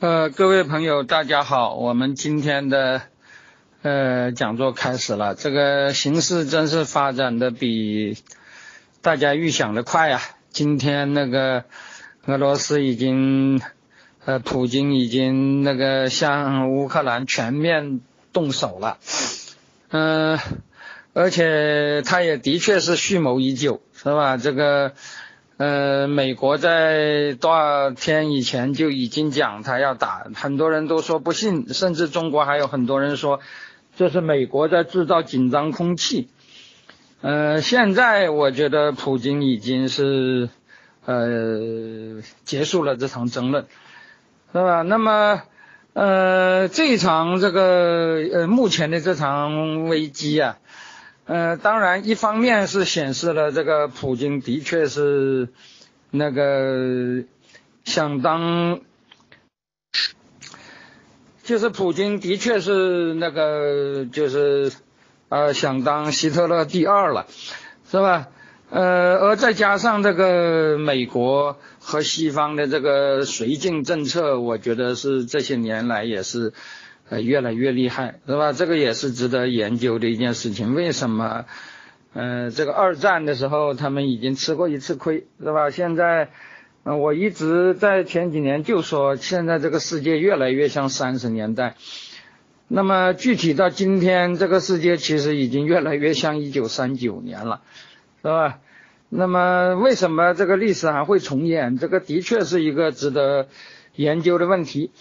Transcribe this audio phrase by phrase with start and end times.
[0.00, 3.02] 呃，各位朋友，大家好，我们今天的
[3.82, 5.34] 呃讲座开始了。
[5.34, 8.16] 这个形势真是发展的比
[9.02, 10.22] 大家预想的快啊！
[10.48, 11.64] 今天那个
[12.24, 13.60] 俄罗斯已经
[14.24, 18.00] 呃，普京已经那个向乌克兰全面
[18.32, 18.96] 动手了，
[19.90, 20.38] 嗯，
[21.12, 24.38] 而且他也的确是蓄谋已久，是吧？
[24.38, 24.94] 这个。
[25.60, 33.40] 呃，美国在多少天以前就已经讲他要打，很多人都说不信，甚至中国还有很多人说
[33.94, 36.30] 这是美国在制造紧张空气。
[37.20, 40.48] 呃，现在我觉得普京已经是
[41.04, 43.66] 呃结束了这场争论，
[44.54, 44.80] 是吧？
[44.80, 45.42] 那么
[45.92, 50.56] 呃这场这个呃目前的这场危机啊。
[51.26, 55.48] 呃，当然，一方面是显示了这个普京的确是
[56.10, 57.22] 那个
[57.84, 58.80] 相当，
[61.44, 64.72] 就是普京的确是那个就是
[65.28, 67.26] 呃想当希特勒第二了，
[67.88, 68.28] 是吧？
[68.70, 76.52] 呃，而再加上这个美国和西方的这个绥靖政策，我觉得是这些年来也是。
[77.10, 78.52] 呃，越来越厉害，是吧？
[78.52, 80.74] 这个也是值得研究的一件事情。
[80.74, 81.44] 为什么？
[82.12, 85.70] 呃，这个二战的时候他们已经吃过一次亏，是吧？
[85.70, 86.30] 现在，
[86.84, 91.74] 我一直在前几年就说，现在这个世界越来越像三十年代。
[92.66, 97.62] 那么具体到今天，这个世界其实已经越来越像一九三九年了，
[98.22, 98.58] 是吧？
[99.08, 101.76] 那么为什么这个历史还会重演？
[101.76, 103.48] 这个的确是一个值得
[103.96, 104.92] 研究的问题。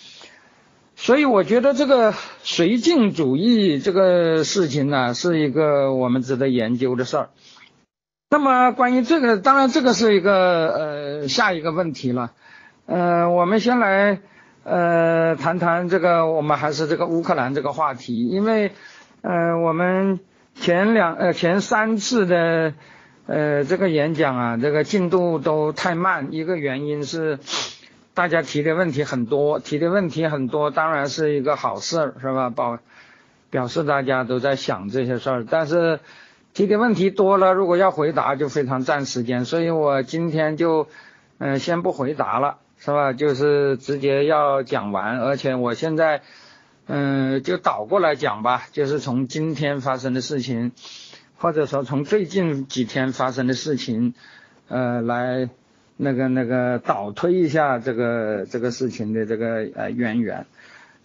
[1.02, 7.30] 所以我觉得这个绥靖主义这个事情呢，是一个我们值得研究的事儿。
[8.30, 12.34] 那么关于这个，当然这个是一个呃下一个问题了。
[12.86, 14.20] 呃，我们先来
[14.66, 18.74] 呃谈谈这个，我们还是这个乌克兰这个话题，因为
[19.22, 20.20] 呃我们
[20.54, 22.74] 前两呃前三次的
[23.26, 27.40] 呃这个演讲啊，这个进度都太慢，一个原因是。
[28.20, 32.50] 大家提的问题很多，提的问题很多，当然是一个好事，是吧？
[32.50, 32.80] 表
[33.50, 35.46] 表示大家都在想这些事儿。
[35.50, 36.02] 但是
[36.54, 40.90] 提的问题多了，如果要回答就非常占时间，所以我今天就
[41.38, 43.14] 嗯先不回答了，是吧？
[43.14, 46.22] 就是直接要讲完，而且我现在
[46.88, 50.74] 嗯就倒过来讲吧，就是从今天发生的事情，
[51.38, 54.14] 或者说从最近几天发生的事情，
[54.68, 55.48] 呃来。
[56.02, 60.46] 那个那个倒推一下这个这个事情的这个呃渊源，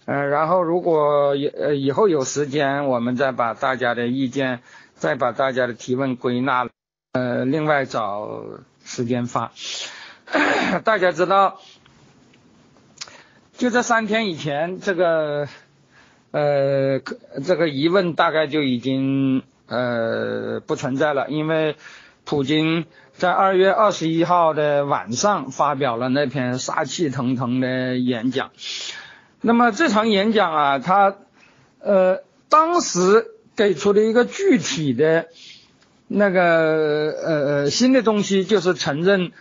[0.05, 4.61] 呃，然后如果呃以后有时间，我们再把大家的意见，
[4.93, 6.69] 再把大家的提问归纳，
[7.11, 8.41] 呃，另外找
[8.85, 9.51] 时间发。
[10.85, 11.59] 大家知道，
[13.57, 15.49] 就这三天以前，这个
[16.31, 17.01] 呃
[17.43, 21.75] 这个疑问大概就已经呃不存在了，因为
[22.23, 22.85] 普京。
[23.17, 28.51] 在二月二十一号的晚上，发表了那篇杀气腾腾的演讲。
[29.39, 31.15] 那么这场演讲啊，他
[31.79, 35.27] 呃当时给出的一个具体的
[36.09, 39.31] 那个呃呃新的东西，就是承认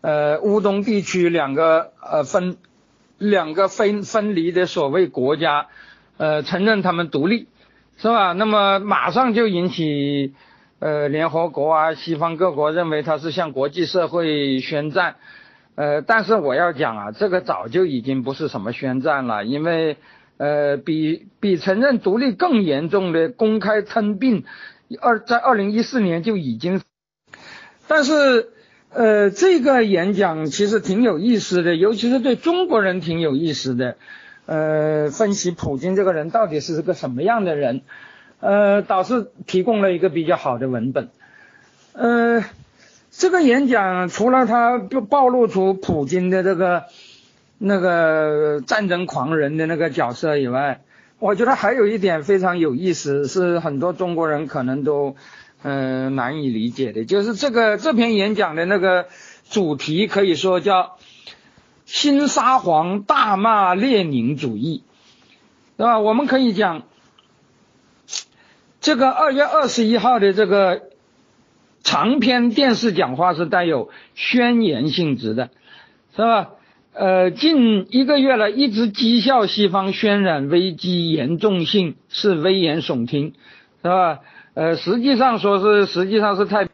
[0.00, 2.56] 呃乌东地区两个呃分
[3.16, 5.68] 两个分分离的所谓国家，
[6.16, 7.46] 呃承认他们独立，
[7.96, 8.32] 是吧？
[8.32, 10.34] 那么马上就引起。
[10.80, 15.16] 呃，联合国啊，西方各国认为他是向国际社会宣战，
[15.74, 19.98] 呃，但是我要讲啊，这个早就已经不是什么宣战了，因为
[20.38, 24.44] 呃，比比承认独立更严重的公开吞并，
[25.02, 26.80] 二在二零一四年就已经，
[27.86, 28.48] 但是
[28.88, 33.98] 呃，这个演讲其实挺有意思的，尤其是对中国人挺有意思的，
[34.46, 37.82] 呃，分析普京这个人到底是个什么样的人。
[38.40, 41.10] 呃，导师提供了一个比较好的文本。
[41.92, 42.42] 呃，
[43.10, 46.84] 这个演讲除了他暴露出普京的这个
[47.58, 50.80] 那个战争狂人的那个角色以外，
[51.18, 55.16] 我觉得还有一点非常有意思，是很多中国人可能都
[55.62, 59.08] 嗯难以理解的，就是这个这篇演讲的那个
[59.50, 60.96] 主题可以说叫
[61.84, 64.82] 新沙皇大骂列宁主义，
[65.76, 65.98] 对吧？
[65.98, 66.84] 我们可以讲。
[68.80, 70.82] 这个二月二十一号的这个
[71.82, 75.50] 长篇电视讲话是带有宣言性质的，
[76.16, 76.50] 是吧？
[76.92, 83.34] 呃，近一个月了，一直讥笑西方渲染危机严重性是危言耸听，
[83.82, 84.18] 是吧？
[84.54, 86.68] 呃，实际上说是实际上是太，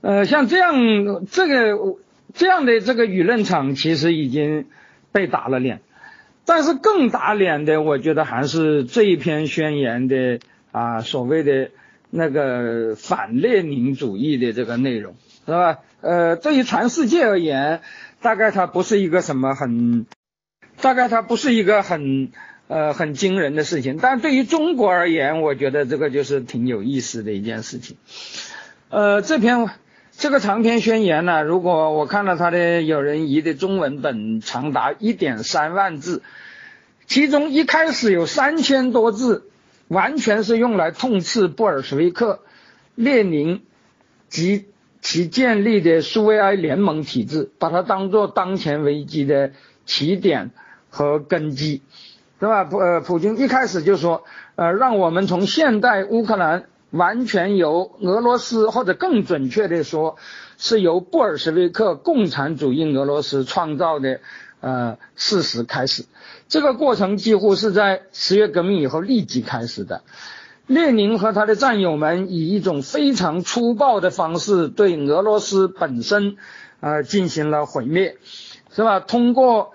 [0.00, 1.96] 呃，像这样这个
[2.34, 4.66] 这样的这个舆论场其实已经。
[5.12, 5.80] 被打了脸。
[6.46, 10.38] 但是更打脸的，我觉得还是这一篇宣言的
[10.72, 11.70] 啊所谓的
[12.08, 15.78] 那个反列宁主义的这个内容，是吧？
[16.00, 17.80] 呃，对于全世界而言，
[18.22, 20.06] 大概它不是一个什么很，
[20.80, 22.30] 大概它不是一个很
[22.68, 27.96] 呃很惊人的事情，但对于中国而言，我觉得这个就是挺有意思的一件事情。
[28.88, 29.68] 呃，这篇
[30.18, 36.22] 这个长篇宣言呢，如果我看到他的有人译的中文本，长达一点三万字，
[37.06, 39.50] 其中一开始有三千多字，
[39.88, 42.40] 完全是用来痛斥布尔什维克、
[42.94, 43.60] 列宁
[44.30, 44.64] 及
[45.02, 49.52] 其建立的苏维埃联盟体制，把它当做当前危机的
[49.84, 50.50] 起点
[50.88, 51.82] 和根基，
[52.40, 52.64] 是吧？
[52.64, 54.24] 普呃，普京一开始就说，
[54.54, 56.64] 呃，让我们从现代乌克兰。
[56.90, 60.16] 完全由俄罗斯，或者更准确的说，
[60.56, 64.20] 是由布尔什维克共产主义俄罗斯创造的
[64.60, 66.04] 呃事实开始。
[66.48, 70.02] 这个过程几乎是在十月革命以后立即开始的。
[70.68, 76.36] 列宁和他的战友们以一种非常粗暴的方式对俄罗斯本身
[76.80, 78.16] 啊进行了毁灭，
[78.74, 79.00] 是吧？
[79.00, 79.72] 通过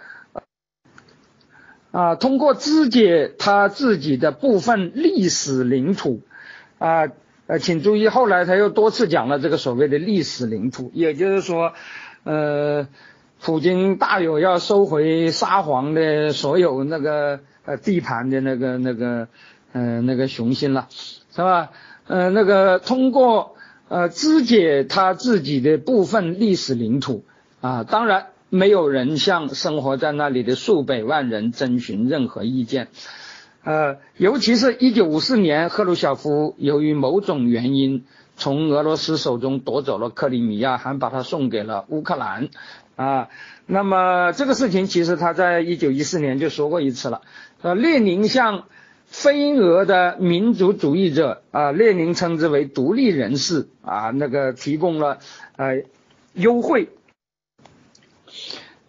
[1.92, 6.22] 啊通过肢解他自己的部分历史领土。
[6.82, 7.12] 啊，
[7.46, 11.74] 呃，请注意，后来他又多次讲了这个所谓的历史领土，也就是说，
[12.24, 12.88] 呃，
[13.40, 19.28] 普京大有要收回沙皇的所有那个呃地盘的那个那个
[19.74, 21.70] 呃那个雄心了，是吧？
[22.08, 23.56] 呃，那个通过
[23.88, 27.24] 呃肢解他自己的部分历史领土
[27.62, 32.88] 啊，当然没有人向生活在那里的数百万人征询任何意见。
[33.64, 38.06] 呃，尤其是一九五四年，赫鲁晓夫由于某种原因
[38.36, 42.50] 从俄罗斯手中夺走了克里米亚，还把它送给了乌克兰
[42.96, 43.30] 啊。
[43.68, 47.22] 那么这个事情其实他在一九一四年就说过一次了。
[47.62, 48.66] 呃，列宁向
[49.06, 55.20] 非俄的民族主义者啊，列宁称之为独立人士啊，那个提供了
[55.56, 55.84] 呃
[56.34, 56.90] 优惠。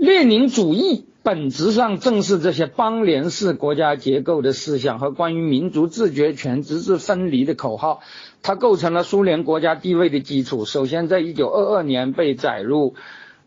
[0.03, 1.07] 列宁主义。
[1.23, 8.01] 本质上正是这些邦联式国家结构的思想和关于民族自决权直至分离的口号，
[8.43, 10.65] 它构成了苏联国家地位的基础。
[10.65, 12.97] 首先，在一九二二年被载入，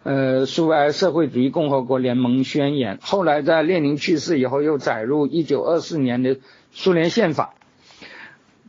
[0.03, 6.37] 呃，苏维埃社会主义共和国联盟宣言，后来在列宁去世以后又载入一九二四年的
[6.71, 7.55] 苏联宪法。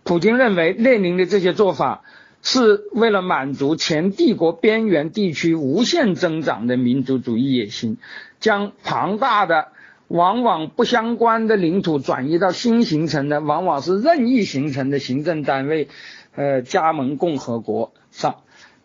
[0.02, 2.02] 普京认为，列宁的这些做法。
[2.48, 7.96] 是为了满足前帝国边缘地区无限增长的民族主义野心，
[8.38, 9.66] 将庞大的、
[10.06, 15.88] 往往不相关的领土转移到新形成的、往往是任意形成的行政单位，
[16.37, 18.37] 呃，加盟共和国上，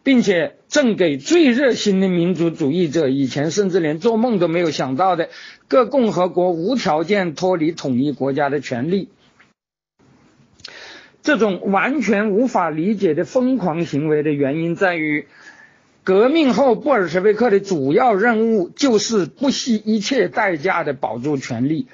[0.01, 5.29] 并且赠给最热心的民族主义者以前甚至连做梦都没有想到的
[5.67, 9.09] 各共和国无条件脱离统一国家的权利。
[11.23, 15.27] 这种完全无法理解的疯狂行为的原因在于，
[16.03, 21.85] 革命后布尔什维克的主要任务就是不惜一切代价的保住权力，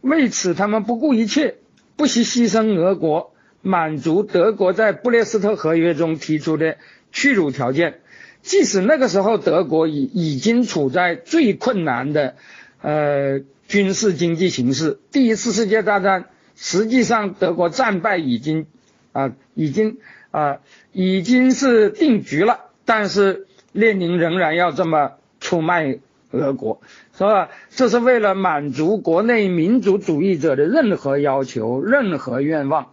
[0.00, 1.56] 为此他们不顾一切，
[1.96, 6.76] 不惜牺牲俄国，满足德国在布列斯特合约中提出的
[7.10, 7.98] 屈辱条件，
[8.40, 12.36] 即使那个时候德国已已经处在最困难的
[12.82, 16.26] 呃军事经济形势，第一次世界大战。
[16.62, 18.66] 实际上，德国战败已经
[19.12, 19.96] 啊，已经
[20.30, 20.58] 啊，
[20.92, 22.66] 已经是定局了。
[22.84, 25.96] 但是列宁仍然要这么出卖
[26.32, 26.82] 俄国，
[27.16, 27.48] 是吧？
[27.70, 32.92] 这是为了满足国内民族主义者的任何要求、任何愿望。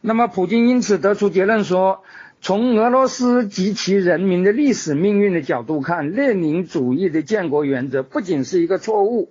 [0.00, 2.04] 那么，普京因此得出结论说，
[2.40, 9.28] 从俄罗斯及其人民的历史命运的角度看，列宁主义的建国原则不仅是一个错误。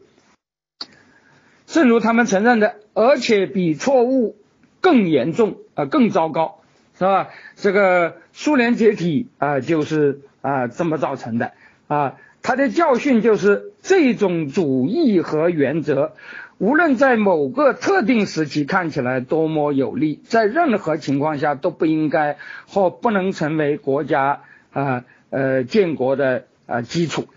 [1.76, 4.38] 正如他们承认的，而且比错误
[4.80, 6.62] 更严重啊，更糟糕，
[6.98, 7.28] 是吧？
[7.58, 11.52] 这个苏联解体啊，就是啊这么造成的
[11.88, 12.16] 啊。
[12.42, 16.14] 他的教训就是这种主义和原则，
[16.60, 22.38] 无论在某个特定时期看起来多么有利，在任何情况下都不应该
[22.70, 27.28] 或不能成为国家啊呃建国的啊基础，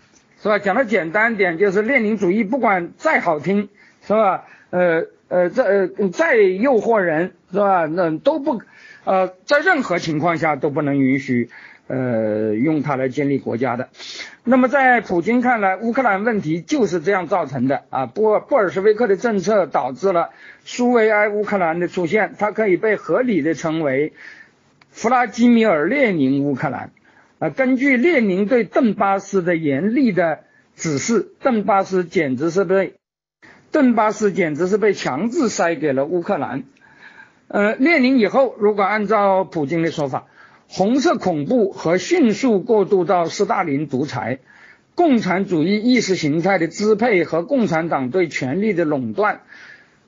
[0.41, 0.59] 是吧？
[0.59, 3.67] 讲的简单点，就是列宁主义不管再好听。
[4.09, 4.45] 是吧？
[4.71, 7.85] 呃呃，再呃再诱惑人，是吧？
[7.85, 8.59] 那都不，
[9.03, 11.51] 呃，在任何情况下都不能允许，
[11.85, 13.89] 呃，用它来建立国家的。
[14.43, 18.07] 那么在普京看来，乌克兰问题就是这样造成的啊。
[18.07, 20.31] 布布尔什维克的政策导致了
[20.65, 24.13] 苏维埃乌克兰的出现，它可以被合理的称为
[24.89, 26.89] 弗拉基米尔列宁乌克兰。
[27.37, 30.39] 啊，根据列宁对邓巴斯的严厉的。
[30.75, 32.93] 指示，邓巴斯简直是被
[33.71, 36.63] 顿巴斯简直是被强制塞给了乌克兰。
[37.47, 40.27] 呃，列宁以后，如果按照普京的说法，
[40.67, 44.39] 红色恐怖和迅速过渡到斯大林独裁，
[44.93, 49.41] 共产主义意识形态的支配和共产党对权力的垄断，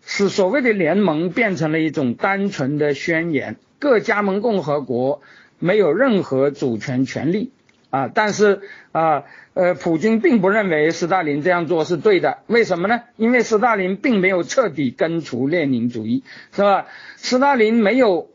[0.05, 3.57] 使所谓的联盟变成了一种单纯的宣言。
[3.79, 5.21] 各加盟共和国
[5.57, 7.51] 没有任何主权权利
[7.89, 8.07] 啊！
[8.13, 9.23] 但是啊，
[9.53, 12.39] 呃普京并不认为斯大林这样做是对的。
[12.47, 13.01] 为什么呢？
[13.17, 16.87] 因为斯大林并没有彻底根除列宁主义，是吧？
[17.17, 18.29] 斯大林没有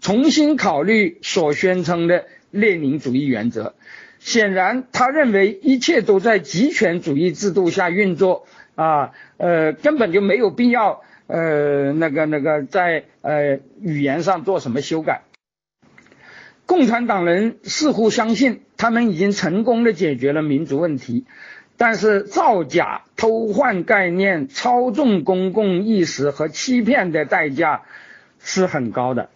[0.00, 3.74] 重新考虑所宣称的列宁主义原则。
[4.18, 11.02] 显然，他认为一切都在极权主义制度下运作啊，呃，根本就没有必要。
[11.26, 15.22] 呃，那个那个，在呃语言上做什么修改？
[16.70, 21.24] 共产党人似乎相信他们已经成功的解决了民族问题，
[21.76, 27.82] 但是造假、偷换概念、操纵公共意识和欺骗的代价
[28.38, 29.30] 是很高的。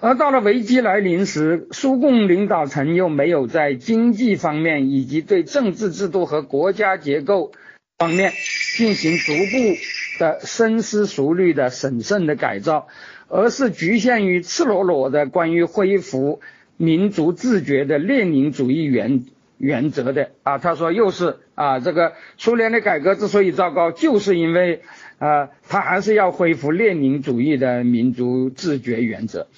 [0.00, 7.50] 而到了危机来临时，苏共领导层又没有在经济方面以及对政治制度和国家结构
[7.98, 8.30] 方面
[8.76, 9.76] 进行逐步。
[10.16, 12.86] 的深思熟虑的审慎的改造，
[13.36, 16.40] 而是局限于赤裸裸的关于恢复
[16.76, 19.24] 民族自觉的列宁主义原
[19.58, 24.82] 原则的啊，他说又是啊，这个苏联的改革之所以糟糕，就是因为
[25.18, 29.48] 啊，他还是要恢复列宁主义的民族自觉原则，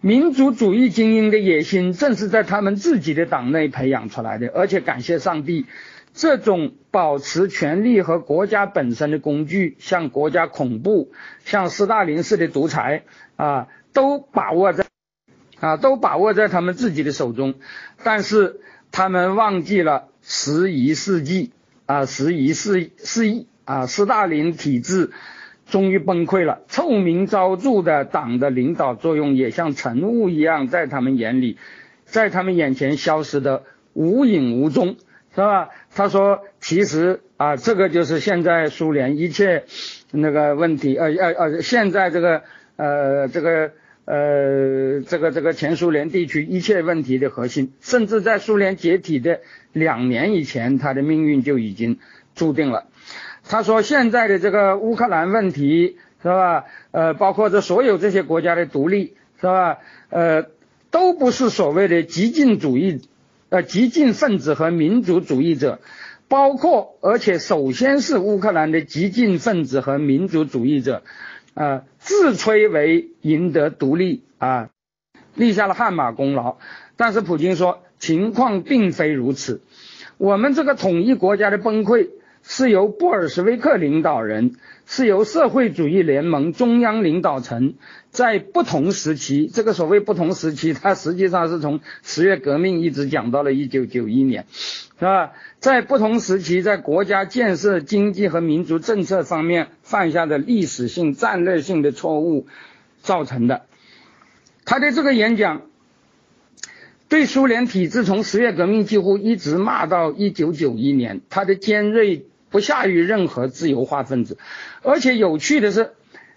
[0.00, 5.66] 民族主义精英的野心正是在他们自己的党内培养出来的，而且感谢上帝。
[6.18, 11.12] 这种保持权力和国家本身的工具，像国家恐怖，
[11.44, 13.04] 像斯大林式的独裁
[13.36, 14.84] 啊，都把握在
[15.60, 17.54] 啊，都把握在他们自己的手中。
[18.02, 18.58] 但是
[18.90, 21.52] 他们忘记了十一世纪
[21.86, 25.12] 啊，十一世世纪啊，斯大林体制
[25.68, 31.58] 终于崩溃了，臭名昭著的党的领导作用也像晨雾一样，在他们眼里，
[32.06, 34.96] 在他们眼前消失的无影无踪。
[35.30, 35.68] 是吧？
[35.94, 39.64] 他说，其实啊，这个就是现在苏联一切
[40.12, 42.42] 那个问题，呃呃呃，现在这个
[42.76, 43.72] 呃这个
[44.04, 49.40] 呃这个这个前苏联地区一切问题的核心，甚至在苏联解体的
[49.72, 51.98] 两年以前，他的命运就已经
[52.36, 52.86] 注定了。
[53.48, 56.66] 他说，现在的这个乌克兰问题是吧？
[56.92, 59.78] 呃，包括这所有这些国家的独立是吧？
[60.10, 60.46] 呃，
[60.90, 63.00] 都不是所谓的激进主义。
[63.50, 65.80] 呃，激进分子和民族主义者，
[66.28, 71.02] 包括而且首先是乌克兰的激进分子和民族主义者，
[71.54, 74.68] 呃，自吹为赢得独立啊，
[75.34, 76.58] 立下了汗马功劳。
[76.96, 79.62] 但是普京说，情况并非如此。
[80.18, 82.10] 我们这个统一国家的崩溃，
[82.50, 87.74] 是由布尔什维克领导人，是由社会主义联盟中央领导层。
[88.10, 94.46] 在不同时期，这个所谓不同时期，它实际上是从十月革命一直讲到了一九九一年，
[94.98, 95.32] 是吧？
[95.60, 102.46] 在不同时期，在国家建设、经济和民族政策方面犯下的历史性、战略性的错误
[103.02, 103.66] 造成的。
[104.64, 105.66] 他的这个演讲，
[107.10, 114.38] 对苏联体制从十月革命几乎一直骂到一九九一年，他的尖锐不下于任何自由化分子。
[114.82, 115.92] 而且有趣的是，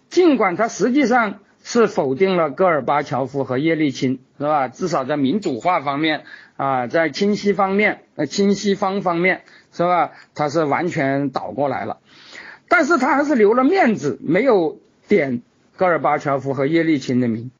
[0.09, 1.39] 尽管他实际上。
[1.63, 4.67] 是否定了戈尔巴乔夫和叶利钦，是吧？
[4.67, 6.23] 至少在民主化方面
[6.57, 10.09] 啊，在亲西方面、呃亲西方方面，是吧？
[10.33, 11.99] 他是完全倒过来了，
[12.67, 15.43] 但是他还是留了面子，没有点
[15.77, 17.51] 戈尔巴乔夫和叶利钦的名。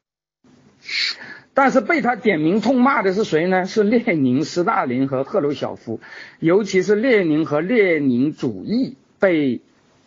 [1.54, 3.66] 但是被他点名痛骂的是谁呢？
[3.66, 6.00] 是列宁、斯大林和赫鲁晓夫，
[6.38, 9.60] 尤其是列宁和列宁主义被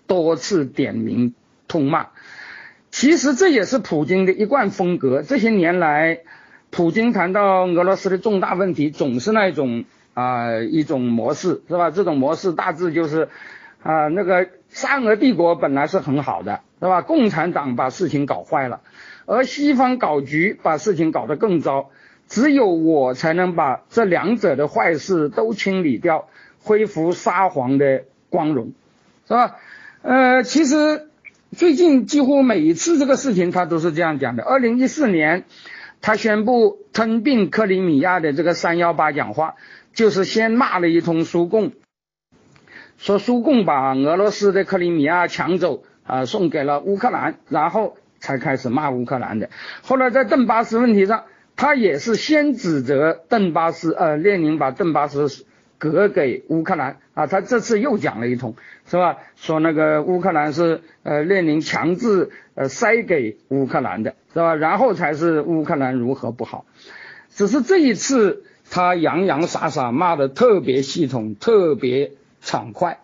[0.07, 1.35] 多次点名
[1.67, 2.07] 痛骂。
[2.89, 5.21] 其实这也是普京的一贯风格。
[5.21, 6.19] 这些年来，
[6.71, 11.91] 普京谈到俄罗斯的重大问题，总是那种啊一种模式，是吧？
[11.91, 13.27] 这种模式大致就是
[13.83, 17.01] 啊，那个沙俄帝国本来是很好的，是吧？
[17.01, 18.79] 共产党把事情搞坏了，
[19.25, 21.89] 而西方搞局把事情搞得更糟。
[22.27, 26.27] 只有我才能把这两者的坏事都清理掉，
[26.63, 28.73] 恢复沙皇的光荣，
[29.27, 29.57] 是吧？
[30.01, 31.07] 呃，其实。
[31.55, 34.43] 最近几乎每一次这个事情，他都是这样讲的。
[34.43, 35.45] 二零一四年，
[36.01, 39.55] 他宣布吞并克里米亚的这个三幺八讲话，
[39.93, 41.71] 就是先骂了一通苏共，
[42.97, 49.51] 说苏共把俄罗斯的克里米亚抢走啊，送给了乌克兰，然后才开始骂乌克兰的。
[49.83, 55.45] 后来在顿巴斯问题上，他也是先指责顿巴斯，呃，列宁把顿巴斯
[55.77, 58.55] 割给乌克兰啊，他这次又讲了一通，
[58.89, 59.17] 是吧？
[59.35, 64.55] 说那个乌克兰是呃列宁强制呃塞给乌克兰的，是吧？
[64.55, 66.65] 然后才是乌克兰如何不好，
[67.29, 72.97] 只是这一次他洋洋洒洒骂的特别系统，特别畅快，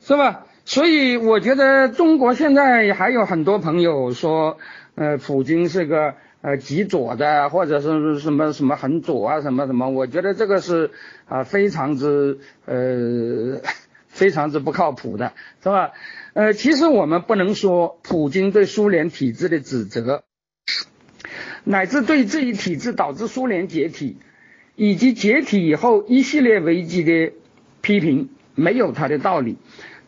[0.00, 0.46] 是吧？
[0.70, 4.56] 所以我觉得中国现在还有很多朋友说，
[4.94, 6.14] 呃，普京是个。
[6.42, 10.90] 呃，极左的，或者是什么什么很左啊，什么什么，我觉得这个是
[11.28, 13.60] 啊，非常之呃，
[14.08, 15.90] 非常之不靠谱的，是吧？
[16.32, 20.24] 呃，其实我们不能说普京对苏联体制的指责，
[21.64, 24.16] 乃至对这一体制导致苏联解体，
[24.76, 27.34] 以及解体以后一系列危机的
[27.82, 29.58] 批评，没有他的道理，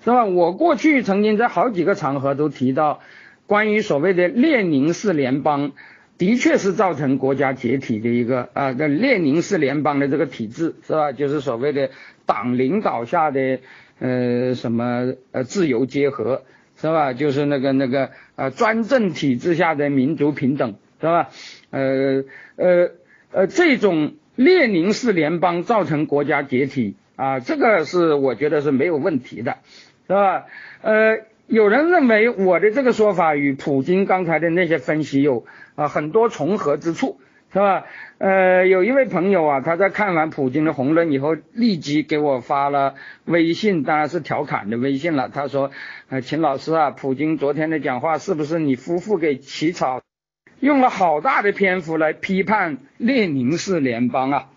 [0.05, 0.25] 是吧？
[0.25, 3.01] 我过去曾经在好几个场合都提到，
[3.47, 5.73] 关于所谓的列宁式联邦。
[6.19, 11.11] 的确是造成国家解体的一个啊，这列宁式联邦的这个体制是吧？
[11.11, 11.91] 就是所谓的
[12.27, 13.59] 党领导下的
[13.99, 16.43] 呃什么呃自由结合
[16.77, 17.13] 是吧？
[17.13, 21.31] 就是那个那个呃专政体制下的民族平等是吧？
[21.71, 22.23] 呃
[22.55, 22.91] 呃
[23.33, 29.57] 呃这种列宁式联邦造成国家解体啊，这个是我觉得是没有问题的，
[30.13, 30.47] 是吧？
[30.83, 35.47] 呃，有人认为我的这个说法与普京刚才的那些分析有。
[35.75, 37.19] 啊，很多重合之处，
[37.51, 37.87] 是吧？
[38.19, 45.31] 呃，有一位朋友啊，他在看完普京的红论以后，立即给我发了微信，当然是调侃的微信了。
[45.31, 45.71] 他说
[46.11, 50.03] ：“呃，秦老师啊，普京昨天的讲话是不是你夫妇给起草？
[50.61, 54.49] 用了好大的篇幅来批判列宁式联邦啊？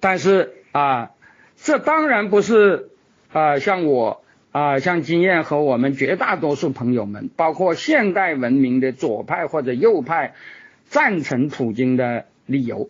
[0.00, 1.12] 但是啊，
[1.54, 2.90] 这当然不是
[3.32, 10.34] 啊，像我。”啊，像经验和我们绝大多数朋友们，包括现代文明的左派或者右派，
[10.86, 12.88] 赞成普京的理由，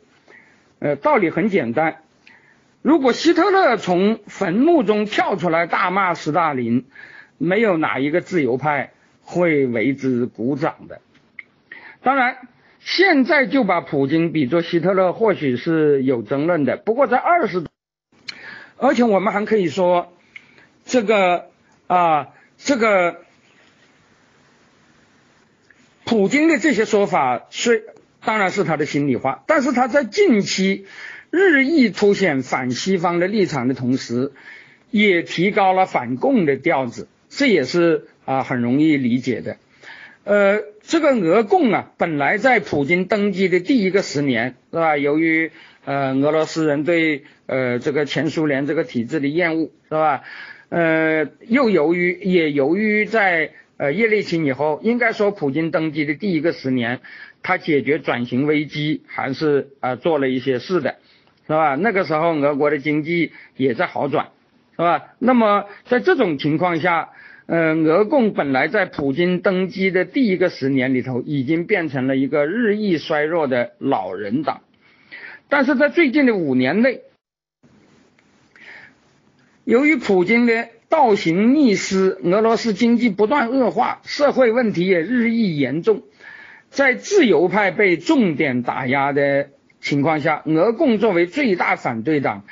[0.79, 1.97] 呃，道理很简单。
[2.81, 6.87] 如果希特勒从坟墓中跳出来大骂斯大林，
[7.39, 11.01] 没有哪一个自由派会为之鼓掌的。
[12.03, 12.37] 当然，
[12.79, 16.77] 现在就把普京比作希特勒，或许是有争论的。
[16.77, 17.65] 不过在二十，
[18.79, 20.13] 而且我们还可以说。
[20.89, 21.51] 这个
[21.87, 23.21] 啊，这个
[26.07, 27.91] 普京的这些说法是，
[28.25, 30.87] 当然是他的心里话，但是他在近期
[31.31, 34.33] 日益凸显反西方的立场的同时，
[34.91, 39.59] 也提高了反共的调子，这也是啊很容易理解的。
[40.25, 44.97] 呃，这个俄共啊，本来在普京登基的第一个十年，是吧？
[44.97, 45.53] 由于
[45.85, 50.23] 呃俄罗斯人对呃这个前苏联这个体制的厌恶，是吧？
[50.71, 57.01] 呃，又由于也由于在呃叶利钦以后，应该说普京登基的第一个十年，
[57.43, 60.97] 他解决转型危机还是啊做了一些事的，
[61.47, 61.75] 是吧？
[61.75, 64.29] 那个时候俄国的经济也在好转，
[64.73, 65.15] 是吧？
[65.19, 67.13] 那么在这种情况下，
[67.47, 74.61] 呃，俄共本来在普京登基的第一个十年里头，已经变成了一个日益衰弱的老人党，
[75.49, 77.01] 但是在最近的五年内。
[79.69, 86.05] 由于普京的倒行逆施，俄罗斯经济不断恶化，社会问题也日益严重。
[86.71, 89.51] 在自由派被重点打压的
[89.83, 92.45] 情况下，俄共作为最大反对党，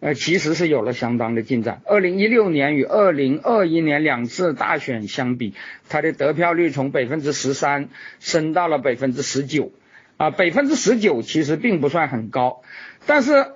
[0.00, 1.82] 呃，其实是有了相当的进展。
[1.84, 5.52] 二零一六年与二零二一年两次大选相比，
[5.90, 9.70] 它的得票率从百分之十三升到了百分之十九，
[10.16, 12.62] 啊，百分之十九其实并不算很高，
[13.04, 13.48] 但是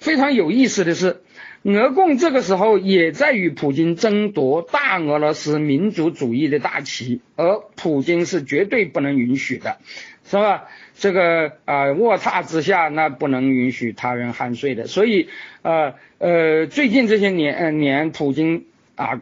[0.00, 1.21] 非常有意思的是。
[1.64, 9.78] 俄共这个时候也在与普京争夺大俄罗斯民族主义的大旗，而普京是绝对不能允许的，
[10.24, 10.64] 是吧？
[10.96, 14.88] 这个啊，卧榻之下那不能允许他人酣睡的。
[14.88, 15.28] 所以，
[15.62, 18.64] 呃呃，最近这些年年，普京
[18.96, 19.20] 啊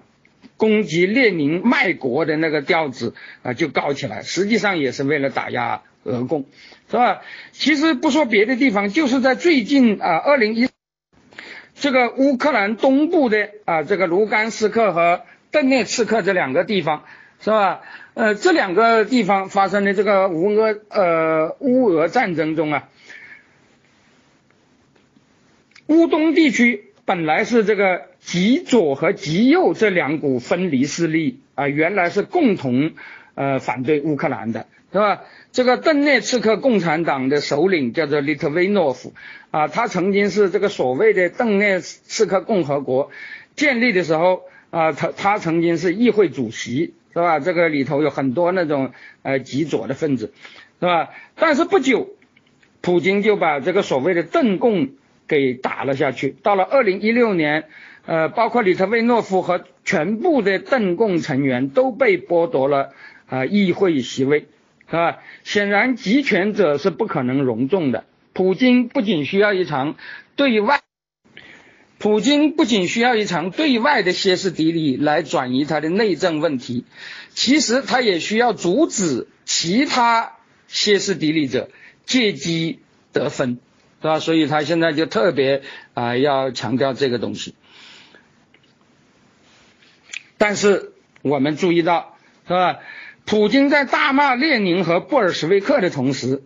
[0.56, 6.46] 攻击列宁卖国的那个调子啊就高起来，实际上也是为了打压俄共，
[6.90, 7.20] 是吧？
[7.52, 10.70] 其实不说别的地方，就是在最近啊，二零一。
[11.80, 17.04] 这个乌克兰东部的啊，这个卢甘斯克和顿涅茨克这两个地方，
[17.40, 17.80] 是吧？
[18.12, 22.88] 呃，这两个地方发生的这个乌俄呃乌俄战争中啊，
[25.86, 32.90] 乌东地区本来是这个极左和极右这两股分离势力啊，原来是共同
[33.34, 35.22] 呃反对乌克兰的，是吧？
[35.52, 39.14] 这个顿涅茨克共产党的首领叫做利特维诺夫
[39.50, 43.10] 啊，他曾经是这个所谓的邓涅茨克共和国
[43.56, 47.40] 建立的时候啊，他他曾经是议会主席，是吧？
[47.40, 50.32] 这个里头有很多那种呃极左的分子，
[50.78, 51.10] 是吧？
[51.34, 52.10] 但是不久，
[52.80, 54.90] 普京就把这个所谓的邓共
[55.26, 56.36] 给打了下去。
[56.44, 57.64] 到了二零一六年，
[58.06, 62.90] 呃，包括里特维诺夫和全部的邓共成员都被剥夺了
[63.26, 64.46] 啊议会席位，
[64.88, 65.18] 是吧？
[65.42, 68.04] 显然集权者是不可能容众的。
[68.40, 69.96] 普京不仅需要一场
[70.34, 70.80] 对外，
[71.98, 76.86] 普京不仅需要一场对外的歇斯底里来转移他的内政问题，
[77.34, 81.68] 其实他也需要阻止其他歇斯底里者
[82.06, 82.78] 借机
[83.12, 83.58] 得分，
[84.00, 84.20] 是吧？
[84.20, 85.60] 所以他现在就特别
[85.92, 87.54] 啊要强调这个东西。
[90.38, 92.16] 但是我们注意到，
[92.48, 92.78] 是吧？
[93.26, 96.42] 普京在大骂列宁和布尔什维克的同时。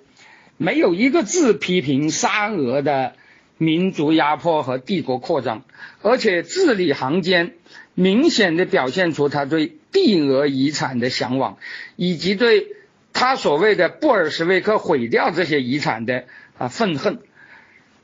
[0.57, 3.15] 没有一个字批评沙俄的
[3.59, 5.65] 民族压迫和帝国扩张，
[6.03, 7.55] 而且字里行间
[7.95, 11.59] 明显的表现出他对帝俄遗产的向往，
[11.97, 12.69] 以及对
[13.13, 16.25] 他所谓的布尔什维克毁掉这些遗产的
[16.59, 17.19] 啊愤恨，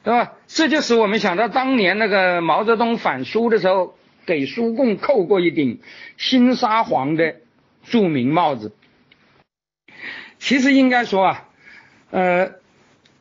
[0.03, 0.33] 对吧？
[0.47, 5.81] 这就使我们想到当年那个毛泽东反苏的时候，给苏共扣过一顶
[6.17, 7.37] 新沙皇的
[7.85, 8.73] 著名帽子。
[10.39, 11.47] 其实应该说啊。
[12.11, 12.53] 呃，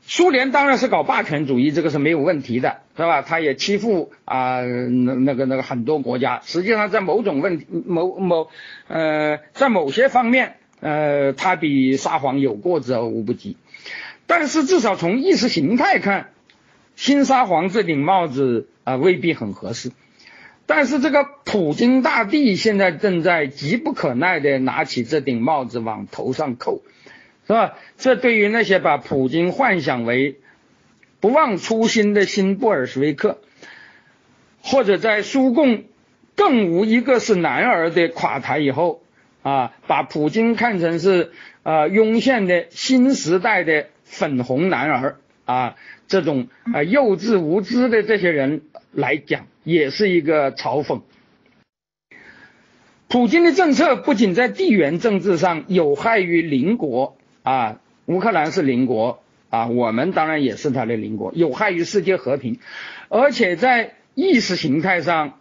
[0.01, 3.21] 苏联当然是搞霸权主义，这个是没有问题的，是吧？
[3.21, 6.41] 他也欺负啊那那个那个很多国家。
[6.43, 8.49] 实际上，在某种问题某某
[8.87, 13.57] 呃，在某些方面，呃，他比沙皇有过之而无不及。
[14.25, 16.29] 但是至少从意识形态看，
[16.95, 19.91] 新沙皇这顶帽子啊未必很合适。
[20.65, 26.81] 但是这个普京大帝现在正在急不可耐的拿起这顶帽子往头上扣。
[27.49, 27.79] 是吧？
[27.97, 30.37] 这对于那些把普京幻想为
[31.19, 33.39] 不忘初心的新布尔什维克，
[34.61, 35.85] 或者在苏共
[36.35, 39.01] 更无一个是男儿的垮台以后
[39.41, 41.31] 啊，把普京看成是
[41.63, 45.75] 啊涌现的新时代的粉红男儿啊，
[46.07, 51.01] 这种啊幼稚无知的这些人来讲，也是一个嘲讽。
[53.07, 57.15] 普京的政策不仅在地缘政治上有害于邻国。
[57.49, 62.59] 啊，乌克兰是邻国啊，我们当然也是他的邻国，有害于世界和平，
[63.07, 65.39] 而且在意识形态上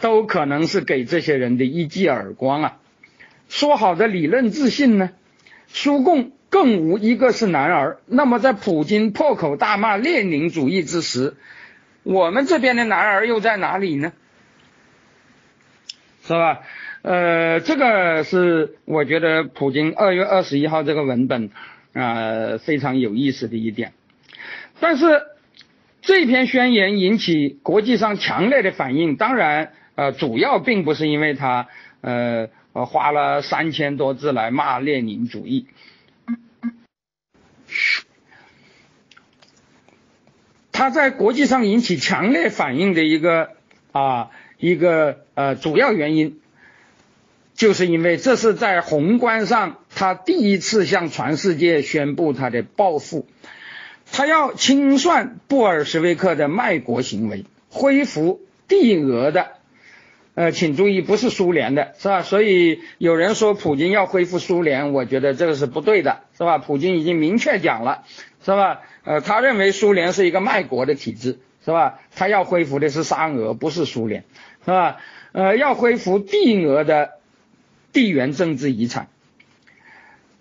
[0.00, 2.78] 都可能是给这些人的一记耳光啊。
[3.50, 5.10] 说好的理论自信呢？
[5.68, 7.98] 苏共更无一个是男儿。
[8.06, 11.36] 那么在普京破口大骂列宁主义之时，
[12.04, 14.12] 我们这边的男儿又在哪里呢？
[16.24, 16.62] 是吧？
[17.02, 21.50] 呃，这个是我觉得普京二月二十一号这个文本
[21.94, 23.94] 啊非常有意思的一点，
[24.80, 25.22] 但是
[26.02, 31.68] 这篇宣言引起国际上强烈的反应，当然呃主要并不是因为他
[32.02, 35.68] 呃花了三千多字来骂列宁主义，
[40.70, 43.52] 他在国际上引起强烈反应的一个
[43.92, 46.36] 啊一个呃主要原因。
[47.60, 53.26] 就是因为这是在宏观上，他第一次向全世界宣布他的报复，
[54.10, 59.48] 他要清算布尔什维克的卖国行为，恢复帝俄的，
[60.34, 62.22] 呃，请注意不是苏联的，是吧？
[62.22, 66.56] 所以有人说普京要恢复苏联，我觉得这个是不对的，是吧？
[66.56, 68.04] 普京已经明确讲了，
[68.42, 68.80] 是吧？
[69.04, 72.00] 呃，他认为苏联是一个卖国的体制，是吧？
[72.16, 74.24] 他要恢复的是沙俄，不是苏联，
[74.64, 74.96] 是吧？
[75.32, 77.19] 呃，要恢复帝俄的。
[77.92, 79.08] 地缘政治遗产，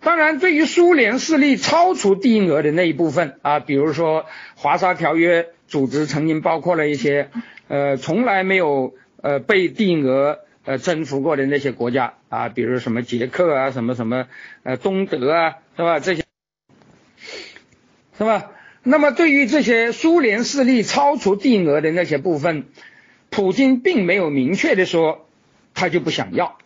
[0.01, 7.29] 当然，对于苏联势力超出帝俄的那一部分啊，比如说华沙条约组织曾经包括了一些
[7.67, 14.27] 呃从来没有呃被定额呃征服过的那些国家啊，比如什么捷克啊，什么什么
[14.63, 15.99] 呃东德啊，是吧？
[15.99, 16.23] 这些
[18.17, 18.51] 是吧？
[18.83, 22.67] 那么对于这些苏联势力超出定额的那些部分，
[23.29, 25.27] 普京并没有明确的说
[25.73, 26.58] 他就不想要。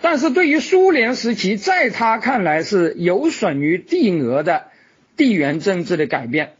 [0.00, 4.66] 但是对于苏联时期，在他看来是有损于帝俄的
[5.16, 6.52] 地缘政治的改变，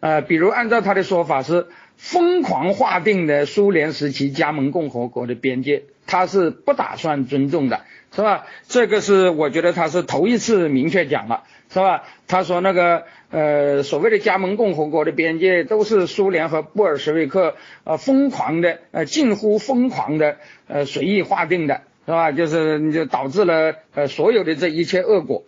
[0.00, 7.82] 呃，比如按照他的说法是疯狂划定的苏联时期加盟共和国的边界，他是不打算尊重的，
[8.14, 8.46] 是吧？
[8.66, 12.02] 这个是我觉得他是头一次明确讲了，是吧？
[12.26, 21.82] 他说那个呃所谓的加盟共和国的边界都是苏联和布尔什维克呃疯狂的呃近乎疯狂的呃随意划定的。
[22.10, 22.32] 是吧？
[22.32, 25.44] 就是就导致了呃所有的这一切恶果，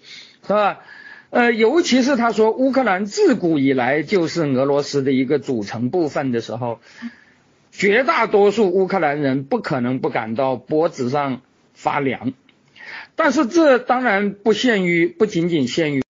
[0.47, 0.79] 是吧？
[1.31, 6.79] 呃，尤其是他说乌克兰自古以来就是俄罗斯的一个组成部分的时候，
[7.73, 11.41] 绝大多数乌克兰人不可能不感到脖子上
[11.75, 12.33] 发凉。
[13.17, 16.03] 但是这当然不限于，不仅仅限于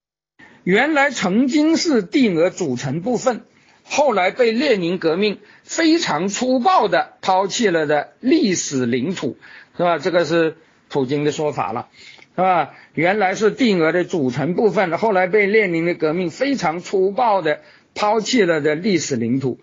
[0.64, 3.42] 原来曾经是帝俄组成部分，
[3.84, 9.36] 后来被列宁革命非常粗暴的抛弃了的历史领土，
[9.76, 9.98] 是吧？
[9.98, 10.56] 这个是
[10.88, 11.88] 普京的说法了，
[12.36, 12.74] 是吧？
[12.94, 17.60] 原来是定额的组成部分，后来被列宁的革命非常粗暴的
[17.94, 19.58] 抛弃了的历史领土，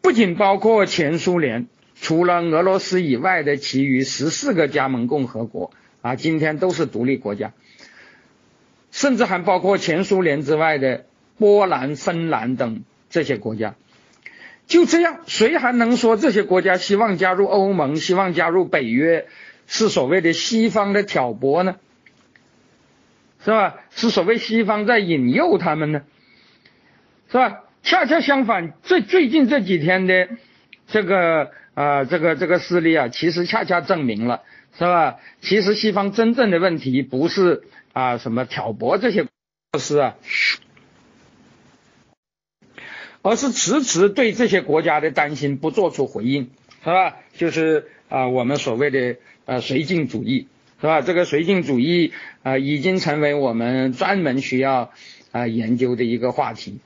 [0.00, 1.66] 不仅包括前苏联，
[2.00, 7.52] 除了俄罗斯以外的其余十四个加盟共和国啊，今天都是独立国家。
[8.90, 11.04] 甚至还包括前苏联之外的
[11.38, 13.76] 波兰、芬兰等这些国家。
[14.70, 19.26] 就这样，谁还能说这些国家希望加入欧盟、希望加入北约
[19.66, 21.76] 是所谓的西方的挑拨呢？
[23.44, 23.80] 是吧？
[23.90, 26.02] 是所谓西方在引诱他们呢？
[27.28, 27.64] 是吧？
[27.82, 30.28] 恰恰相反，最最近这几天的
[30.86, 34.42] 这个啊，这个这个事例啊，其实恰恰证明了，
[34.78, 35.16] 是吧？
[35.40, 37.64] 其实西方真正的问题不是。
[37.92, 40.14] 啊，什么挑拨这些措施啊，
[43.22, 46.50] 而是迟迟对这些国家的担心不做出回应，
[46.82, 47.16] 是吧？
[47.36, 50.48] 就是啊，我们所谓的呃绥靖主义，
[50.80, 51.00] 是吧？
[51.02, 54.92] 这个绥靖主义啊，已经成为我们专门需要
[55.32, 56.80] 啊研究的一个话题。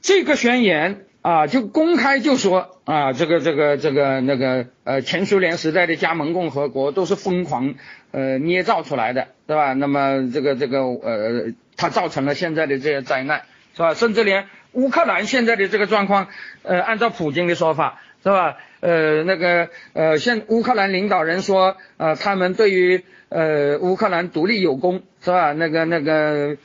[0.00, 1.06] 这个宣言。
[1.22, 7.76] 啊，就公开就说啊，这个这个这个那个呃，前苏联时代的加盟共和国都是疯狂
[8.10, 9.72] 呃捏造出来的，对吧？
[9.72, 13.94] 那么这个这个呃，它造成了现在的这些灾难，是吧？
[13.94, 16.28] 甚至连乌克兰现在的这个状况，
[16.62, 18.56] 呃，按照普京的说法，是吧？
[18.80, 25.52] 呃，那个呃，现乌克兰领导人说，呃，他们对于呃乌克兰独立有功，是吧？
[25.52, 26.56] 那个那个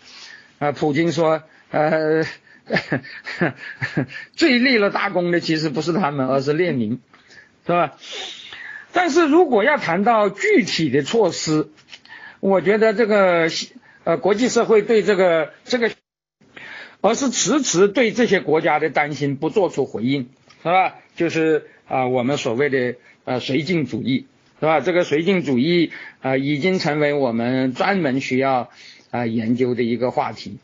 [0.60, 2.24] 呃，普京说，呃。
[4.36, 7.00] 最立了大功的其实不是他们，而是列宁，
[7.66, 7.94] 是吧？
[8.92, 11.70] 但是如果要谈到具体的措施，
[12.42, 13.48] 我觉得这个
[14.08, 15.92] 呃国际社会对这个这个，
[17.02, 20.30] 而是迟迟对这些国家的担心不做出回应，
[20.64, 20.96] 是吧？
[21.18, 24.26] 就是啊我们所谓的呃绥靖主义，
[24.62, 24.80] 是吧？
[24.80, 25.92] 这个绥靖主义
[26.22, 28.70] 啊已经成为我们专门需要
[29.12, 30.58] 啊研究的一个话题。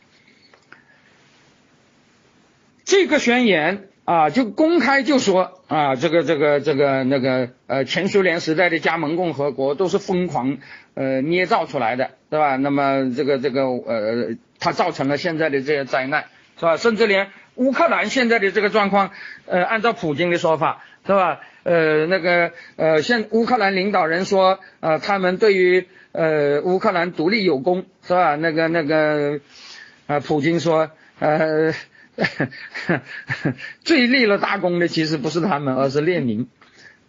[2.85, 10.59] 这个宣言啊，就公开就说啊，这个这个这个那个呃，前苏联时代的加盟共和国都是疯狂
[10.95, 12.55] 呃捏造出来的，对吧？
[12.57, 16.25] 那么这个这个呃，它造成了现在的这些灾难，
[16.59, 16.77] 是吧？
[16.77, 19.11] 甚至连乌克兰现在的这个状况，
[19.45, 21.39] 呃，按照普京的说法，是吧？
[21.63, 28.35] 呃，那个呃，现乌克兰领导人说，呃，他们对于呃乌克兰独立有功，是吧？
[28.35, 29.39] 那个那个
[30.07, 31.73] 呃，普京说，呃。
[33.83, 36.47] 最立了大功的其实不是他们，而是列宁，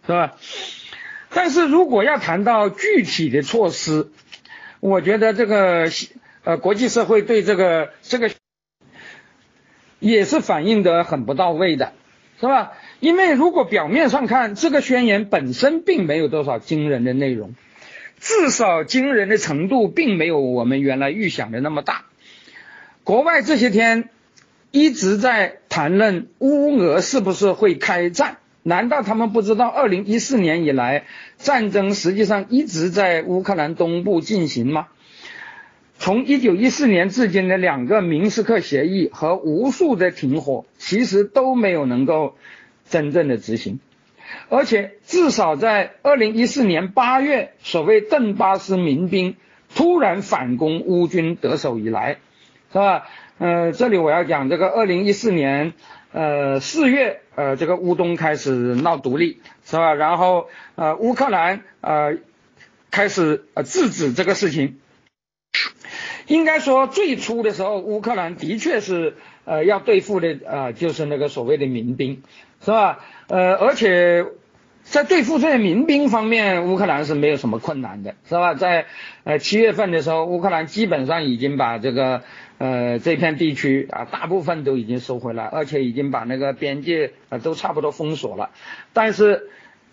[0.07, 0.33] 是吧？
[1.35, 4.09] 但是如果要谈到具体的措施，
[4.79, 5.91] 我觉得这个
[6.45, 8.31] 呃国际社会对这个这个
[9.99, 11.91] 也是反映的很不到位的，
[12.39, 12.71] 是吧？
[13.01, 17.53] 因为如果表面上看，这个宣言本身并没有多少惊人的内容，
[18.19, 22.05] 至少惊人的程度并没有我们原来预想的那么大。
[23.03, 24.09] 国外这些天。
[24.71, 28.39] 一直在谈论乌俄是不是会开战？
[28.67, 31.03] 难道他们不知道，二零一四年以来，
[31.37, 34.87] 战争实际上一直在乌克兰东部进行吗？
[35.99, 42.35] 从一九一四年至今的两个明斯克协议和无数的停火，其实都没有能够
[42.89, 43.79] 真正的执行。
[44.49, 49.35] 而且，至少在二零一四年八月，所谓邓巴斯民兵
[49.75, 52.17] 突然反攻乌军得手以来，
[52.73, 53.03] 是吧？
[53.37, 55.73] 呃，这里我要讲这个，二零一四年，
[56.15, 59.93] 呃，四月，呃，这个乌东开始闹独立，是吧？
[59.93, 62.19] 然后，呃，乌克兰，呃，
[62.89, 64.79] 开始呃制止这个事情。
[66.27, 72.23] 应该说，最初的时候，乌克兰的确是呃要对付的，呃，就是那个所谓的民兵，
[72.63, 73.03] 是吧？
[73.27, 74.25] 呃，而且。
[74.87, 78.53] 在对付这些民兵方面，乌克兰是没有什么困难的，是吧？
[78.53, 78.85] 在
[79.23, 82.21] 呃七月份的时候，乌克兰基本上已经把这个
[82.57, 88.51] 呃这片地区啊大部分都已经收回来，而且已经把那个边界啊都差不多封锁了。
[88.93, 89.49] 但是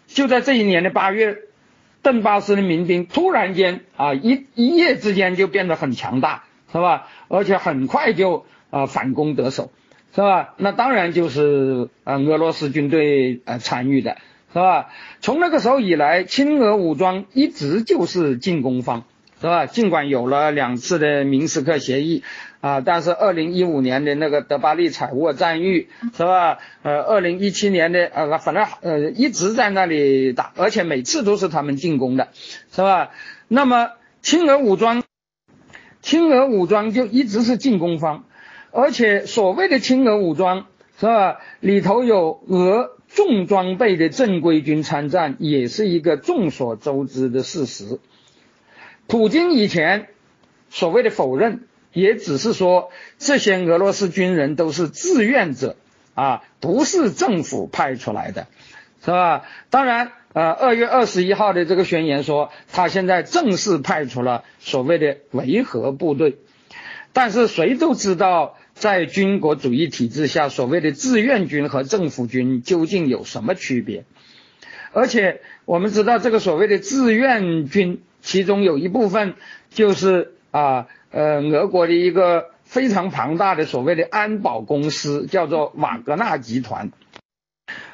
[0.06, 1.38] 就在这一年的八月，
[2.02, 7.08] 邓巴斯的民兵突然间啊一一夜之间就变得很强大，是吧？
[7.28, 9.70] 而且很快就啊反攻得手，
[10.14, 10.54] 是吧？
[10.56, 14.16] 那当然就是啊俄罗斯军队呃参与的。
[14.54, 14.90] 是吧？
[15.20, 19.04] 从那个时候以来，亲俄武装一直就是进攻方，
[19.40, 19.64] 是吧？
[19.64, 22.22] 尽管有了两次的明斯克协议
[22.62, 26.58] 啊，但是二零一五年的那个德巴利采沃战役，是吧？
[26.84, 32.28] 呃，二零一七年的呃，反正呃一直在那里打，而且每次都是他们进攻的，
[32.70, 33.10] 是吧？
[33.48, 35.02] 那么亲俄武装，
[36.02, 38.26] 亲俄武装就一直是进攻方，
[38.70, 40.66] 而且所谓的亲俄武装
[41.00, 41.40] 是吧？
[41.58, 47.98] 里头有俄重装备的正规军参战，也是一个众所周知的事实。
[49.08, 50.06] 普京以前
[50.70, 55.76] 所谓的否认，也只是说这些俄罗斯军人都是志愿者
[56.14, 58.46] 啊，不是政府派出来的，
[59.04, 59.44] 是吧？
[59.70, 66.38] 当然，呃，二月二十一号的这个宣言说，他现在正式派出了所谓的维和部队，
[67.12, 74.04] 但是谁都知道，在军国主义体制下，所谓的志愿军和政府军究竟有什么区别？
[74.92, 78.02] 而且我们知道，这个所谓的志愿军。
[78.24, 79.34] 其中有一部分
[79.68, 86.90] 就是啊呃俄国的一个非常庞大的所谓的安保公司，叫做瓦格纳集团。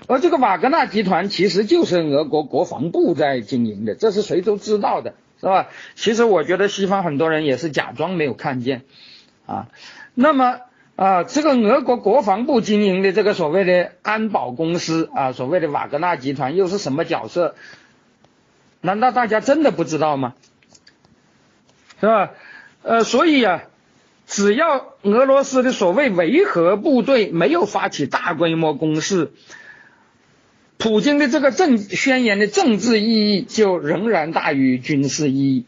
[0.06, 5.68] 而这个瓦格纳集团其实就是俄国国防部在经营的，这是谁都知道的，是吧？
[5.94, 8.82] 其实我觉得西方很多人也是假装没有看见
[9.46, 9.68] 啊。
[10.14, 10.60] 那么
[10.96, 17.54] 啊，这个俄国国防部经营的这个所谓的安保公司啊，所谓的瓦格纳集团又是什么角色？
[18.80, 20.34] 难道大家真的不知道吗？
[22.00, 22.30] 是吧？
[22.82, 23.64] 呃，所以啊，
[24.26, 29.32] 只要俄罗斯的所谓维和部队没有发起大规模攻势，
[30.78, 35.64] 普京的这个政宣言的政治意义就仍然大于军事意义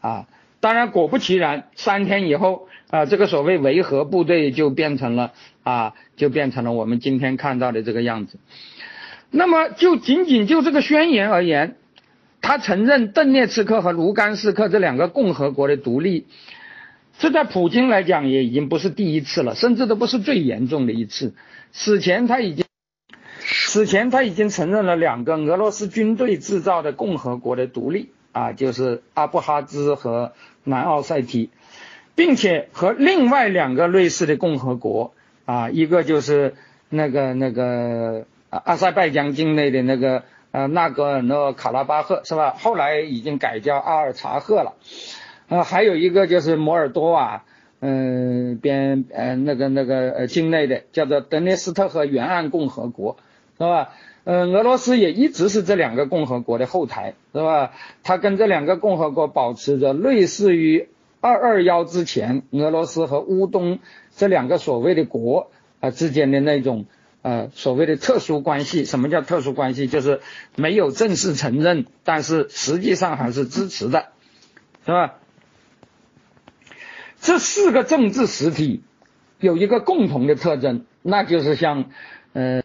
[0.00, 0.26] 啊。
[0.60, 8.38] 当然，果不其然，三天以后啊，这个所谓维和部队就变成了啊，就变成了我们今天看到的这个样子。
[9.30, 11.76] 那么，就仅仅就这个宣言而言。
[12.46, 16.28] 他承认顿涅茨克和卢甘斯克这两个共和国的独立，
[17.18, 21.34] 这在普京来讲也已经不是第一次了，甚至都不是最严重的一次。
[21.72, 22.64] 此前他已经，
[23.40, 30.32] 此前他已经承认了两个俄罗斯军队制造的共和国的独立啊，就是阿布哈兹和
[30.62, 31.50] 南奥塞梯，
[32.14, 35.14] 并且和另外两个类似的共和国
[35.46, 36.54] 啊，一个就是
[36.90, 40.22] 那个那个阿塞拜疆境内的那个。
[40.56, 42.56] 呃，纳格尔诺卡拉巴赫是吧？
[42.58, 44.72] 后来已经改叫阿尔察赫了。
[45.48, 47.44] 呃，还有一个就是摩尔多瓦，
[47.80, 53.18] 嗯，边呃那个那个呃境内的叫做德涅斯特河沿岸共和国，
[53.58, 53.92] 是吧？
[54.24, 57.72] 呃，俄罗斯也一直是这两个共和国的后台，是吧？
[58.02, 60.88] 它跟这两个共和国保持着类似于
[61.20, 63.78] 二二幺之前俄罗斯和乌东
[64.16, 66.86] 这两个所谓的国啊之间的那种。
[67.26, 69.88] 呃，所谓的特殊关系，什么叫特殊关系？
[69.88, 70.20] 就是
[70.54, 74.12] 没有正式承认，但是实际上还是支持的，
[74.84, 75.14] 是吧？
[77.20, 78.84] 这四个政治实体
[79.40, 81.86] 有一个共同的特征，那就是像，
[82.32, 82.62] 呃，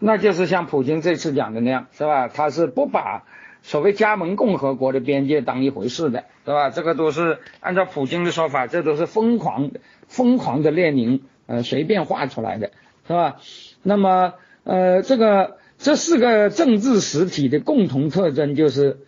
[0.00, 2.26] 那就是像普京这次讲的那样，是吧？
[2.26, 3.22] 他是不把
[3.62, 6.70] 所谓加盟共和国的边界当一回事的，是吧？
[6.70, 9.70] 这个都是按照普京的说法，这都是疯狂
[10.08, 12.72] 疯狂的列宁呃随便画出来的。
[13.06, 13.40] 是吧？
[13.82, 14.34] 那么，
[14.64, 18.98] 呃，这个这四个政治实体的共同特征就是，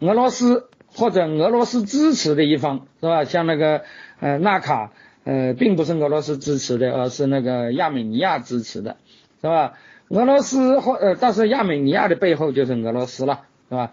[0.00, 3.24] 俄罗斯或者俄罗斯支持的一方，是吧？
[3.24, 3.82] 像那个
[4.20, 4.92] 呃纳卡，
[5.24, 8.96] 呃，并不是俄罗斯支持的，而是那个亚美尼亚支持的，
[9.40, 9.74] 是吧？
[10.08, 13.92] 俄罗斯或呃，但是亚美尼亚的背后就是俄罗斯了，是吧？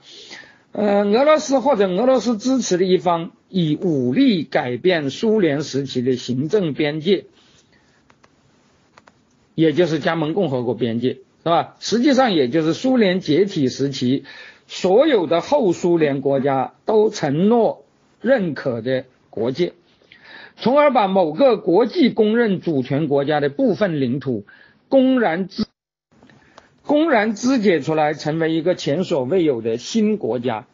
[0.72, 7.26] 呃，俄罗斯或者俄罗斯支持的一方以武力改变苏联时期的行政边界。
[9.60, 11.76] 也就是加盟共和国边界是吧？
[11.82, 14.24] 实际上也就是苏联解体时期
[14.68, 17.84] 所有的后苏联国家都承诺
[18.22, 19.74] 认可的国界，
[20.56, 24.46] 从而把某个国际公认主权国家的部分领土
[24.88, 25.66] 公然肢
[26.84, 30.68] 公然肢解出来，成为一个前所未有的新国家。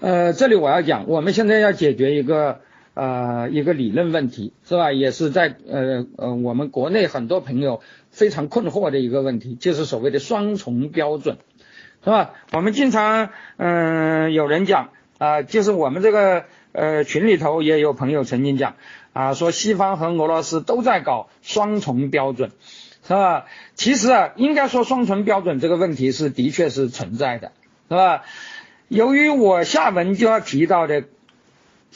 [0.00, 2.62] 呃，这里我要讲，我们现在要解决一个。
[2.98, 4.90] 呃，一个理论问题是吧？
[4.90, 7.80] 也是在呃呃我们国内很多朋友
[8.10, 11.38] 非常困惑的一个问题，就是所谓的双重标准，
[12.02, 12.32] 是吧？
[12.52, 18.74] 我们经常嗯有人讲啊，就是我们这个呃群里头也有朋友曾经讲
[19.12, 22.50] 啊，说西方和俄罗斯都在搞双重标准，
[23.06, 23.44] 是吧？
[23.76, 27.52] 其实啊，应该说双重标准这个问题是的确是存在的，
[27.88, 28.24] 是吧？
[28.88, 31.04] 由于我下文就要提到的。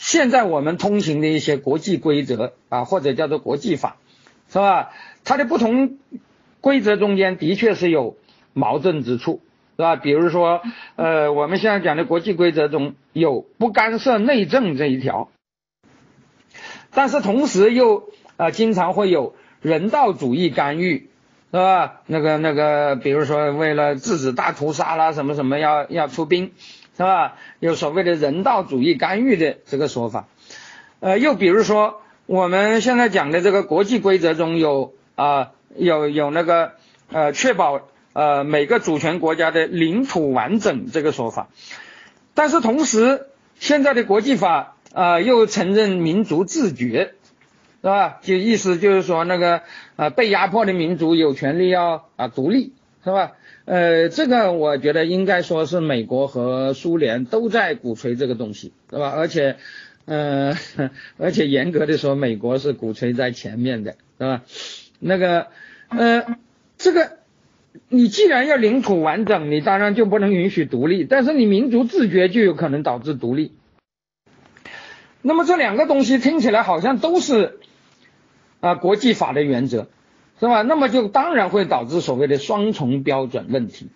[0.03, 3.99] 现在我们通行的一些国际规则啊，或者叫做国际法，
[4.49, 4.91] 是吧？
[5.23, 5.97] 它的不同
[6.61, 8.17] 规则中间的确是有
[8.53, 9.41] 矛盾之处，
[9.77, 9.95] 是吧？
[9.95, 10.61] 比如说，
[10.97, 15.29] 呃，我们现在讲的国际规则中有不干涉内政这一条，
[16.91, 21.11] 但是同时又啊经常会有人道主义干预，
[21.53, 22.01] 是吧？
[22.07, 26.51] 那个那个，比如说为了制止大屠杀啦，什么什么要要出兵。
[26.97, 27.37] 是吧？
[27.61, 30.27] 有所谓的人道主义干预的这个说法，
[31.01, 36.73] 呃，又比如说我们现在讲的这个国际规则中有啊有有那个
[37.11, 37.81] 呃确保
[38.13, 41.49] 呃每个主权国家的领土完整这个说法，
[42.35, 43.27] 但是同时
[43.59, 47.15] 现在的国际法啊又承认民族自决。
[47.85, 48.21] 是吧？
[48.23, 49.63] 就意思就是说，那个
[49.97, 53.33] 啊，被压迫的民族有权利要啊独立，是吧？
[53.65, 59.11] 呃，这个我觉得应该说是美国和苏联都在鼓吹这个东西，对吧？
[59.11, 59.57] 而且，
[60.05, 60.55] 呃，
[61.19, 64.43] 而且严格的说，美国是鼓吹在前面的，对吧？
[64.99, 65.47] 那个，
[65.89, 66.37] 呃，
[66.77, 67.19] 这个，
[67.89, 73.53] 你既然要领土完整，你当然就不能允许独立，但是你民族自觉就有可能导致独立。
[75.23, 77.59] 那么这两个东西听起来好像都是。
[78.61, 79.89] 啊，国际法的原则，
[80.43, 80.63] 是吧？
[80.63, 83.89] 那么就当然会导致所谓的双重标准问题。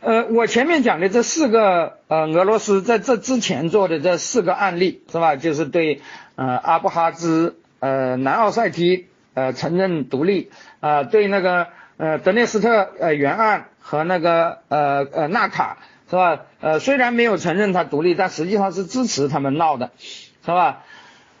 [0.00, 5.36] 呃，我前面讲的这四个呃，俄罗斯在这之前做的这四个案例，是吧？
[5.36, 6.02] 就是对
[6.36, 15.78] 呃阿布哈兹、呃南奥塞梯呃承认独立，啊对那个呃德涅斯特呃原案和那个呃呃纳卡，
[16.10, 16.42] 是吧？
[16.60, 20.84] 呃虽然没有承认它独立，但实际上是支持他们闹的，是吧？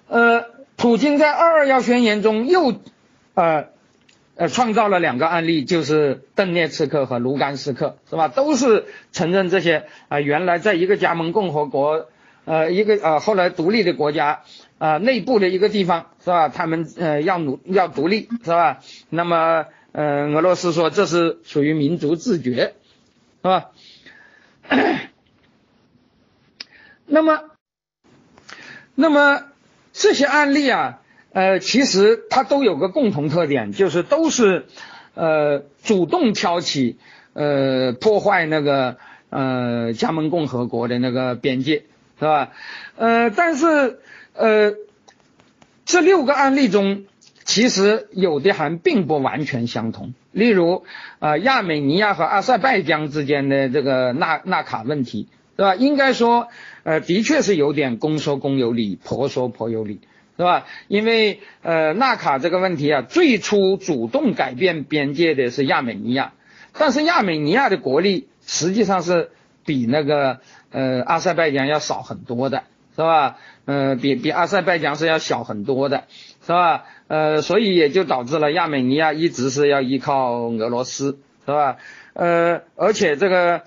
[0.08, 0.56] 呃。
[0.80, 2.72] 普京在二二幺宣言中又，
[3.34, 3.70] 呃，
[4.38, 8.28] 呃，创造了两个案例，就是顿涅茨克和卢甘斯克，是吧？
[8.28, 12.06] 都是承认这些啊，原来在一个加盟共和国，
[12.44, 14.42] 呃，一个呃后来独立的国家
[14.78, 16.48] 啊内部的一个地方，是吧？
[16.48, 18.78] 他们呃要努要独立，是吧？
[19.10, 22.74] 那么呃俄罗斯说这是属于民族自觉，
[23.42, 23.70] 是吧？
[27.06, 27.42] 那么，
[28.94, 29.42] 那么。
[30.00, 31.00] 这些案例啊，
[31.32, 34.66] 呃，其实它都有个共同特点，就是都是，
[35.14, 36.96] 呃，主动挑起，
[37.32, 38.96] 呃，破坏那个，
[39.30, 41.84] 呃，加盟共和国的那个边界，
[42.18, 42.50] 是吧？
[42.96, 43.98] 呃，但是，
[44.34, 44.74] 呃，
[45.84, 47.04] 这六个案例中，
[47.44, 50.14] 其实有的还并不完全相同。
[50.32, 50.84] 例如，
[51.18, 55.28] 啊，亚美尼亚和阿塞拜疆之间的这个纳纳卡问题。
[55.56, 55.74] 是吧？
[55.74, 56.46] 应该说，
[56.84, 59.98] 呃，的确是有点公说公有理，婆说婆有理，
[60.38, 60.66] 是吧？
[60.86, 66.32] 因为呃，纳卡这个问题啊，最初主动改变边界的是亚美尼亚，
[66.74, 69.32] 但是亚美尼亚的国力实际上是
[69.66, 70.38] 比那个
[70.70, 72.62] 呃阿塞拜疆要少很多的，
[72.94, 73.36] 是吧？
[73.64, 76.04] 呃，比比阿塞拜疆是要小很多的，
[76.46, 76.84] 是吧？
[77.08, 81.78] 呃，所以也就导致了亚美尼亚一直是要依靠俄罗斯，是吧？
[82.12, 83.62] 呃，而且这个。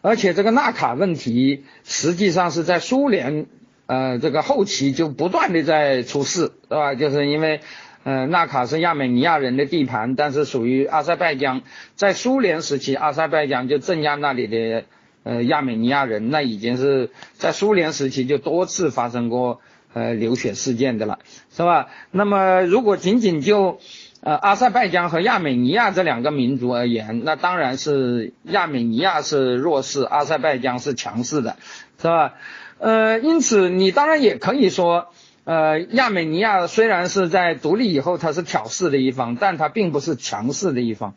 [0.00, 3.46] 而且这个纳卡问题实际上是在苏联
[3.88, 6.94] 呃这个后期就不断的在出事，是吧？
[6.94, 7.60] 就是因为
[8.04, 11.62] 呃纳卡是亚美尼亚人的地盘，但是属于阿塞拜疆，
[11.96, 14.84] 在苏联时期，阿塞拜疆就镇压那里的
[15.24, 19.60] 呃亚美尼亚人，那已经是在苏联时期就多次发生过
[19.94, 21.18] 呃流血事件的了，
[21.50, 21.88] 是吧？
[22.10, 23.80] 那么如果仅仅就
[24.20, 31.56] 呃，阿塞拜疆和亚美尼亚这两个民族而言，那当然是亚美尼亚是弱势，阿塞拜疆是强势的，
[32.02, 32.34] 是吧？
[32.78, 35.08] 呃，因此你当然也可以说，
[35.44, 41.14] 呃，亚美尼亚虽然是在独立以后它是挑事的一方，但它并不是强势的一方。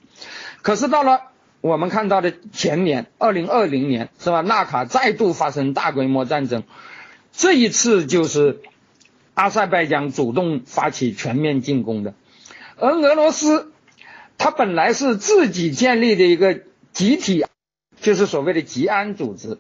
[0.62, 1.22] 可是到了
[1.62, 4.42] 我们看到的前年，二零二零年，是吧？
[4.42, 6.64] 纳卡再度发生大规模战争，
[7.32, 8.62] 这一次就是
[9.36, 12.16] 阿塞拜疆主动发起全面进攻的。
[12.78, 13.72] 而俄罗斯，
[14.40, 16.62] 它本来是自己建立的一个
[16.94, 17.46] 集体，
[18.00, 19.60] 就是所谓的吉安组织，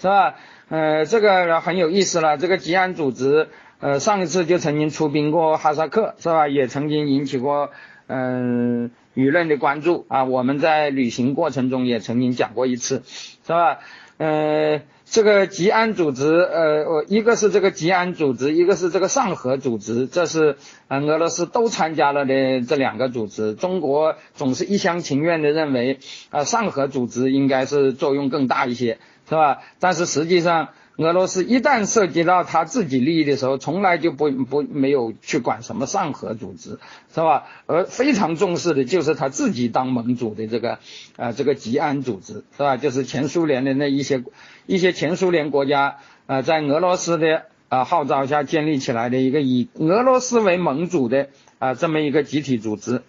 [0.00, 0.36] 是吧？
[0.70, 2.38] 呃，这个很有意思了。
[2.38, 3.48] 这个吉安组织，
[3.80, 6.48] 呃，上一次就曾经出兵过哈萨克，是吧？
[6.48, 7.70] 也曾经引起过
[8.06, 10.24] 嗯舆论的关注啊。
[10.24, 13.80] 我们在旅行过程中也曾经讲过一次，是吧？
[14.16, 14.80] 呃。
[15.12, 20.56] 这个吉安组织，呃，一个是这个吉安组织，一个是这个上合组织，这是
[20.86, 23.54] 嗯俄罗斯都参加了的这两个组织。
[23.54, 25.98] 中国总是一厢情愿的认为，
[26.30, 28.98] 啊，上合组织应该是作用更大一些，
[29.30, 29.62] 是吧？
[29.78, 30.68] 但是实际上。
[30.96, 36.78] 俄罗斯一旦涉及到他自己利益的时候，从来就不不没有去管什么上合组织，
[37.14, 37.46] 是吧？
[37.64, 40.78] 而非常重视的就是他自己当盟主的这个
[41.16, 42.76] 啊这个吉安组织，是吧？
[42.76, 44.22] 就是前苏联的那一些
[44.66, 51.28] 一些前苏联国家啊，在俄罗斯的啊号召下建立起来的一个以俄罗斯为盟主的
[51.58, 53.00] 啊这么一个集体组织，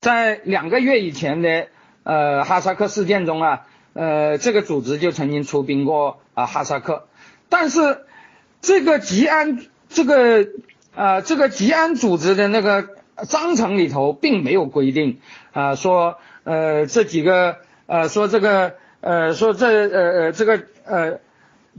[0.00, 1.68] 在两个月以前的
[2.02, 7.06] 呃哈萨克事件中啊，呃这个组织就曾经出兵过啊哈萨克。
[7.48, 8.04] 但是，
[8.60, 10.48] 这个吉安这个
[10.94, 12.88] 啊，这个吉安组织的那个
[13.28, 15.18] 章程里头并没有规定
[15.52, 21.18] 啊，说呃这几个呃说这个呃说这呃呃这个呃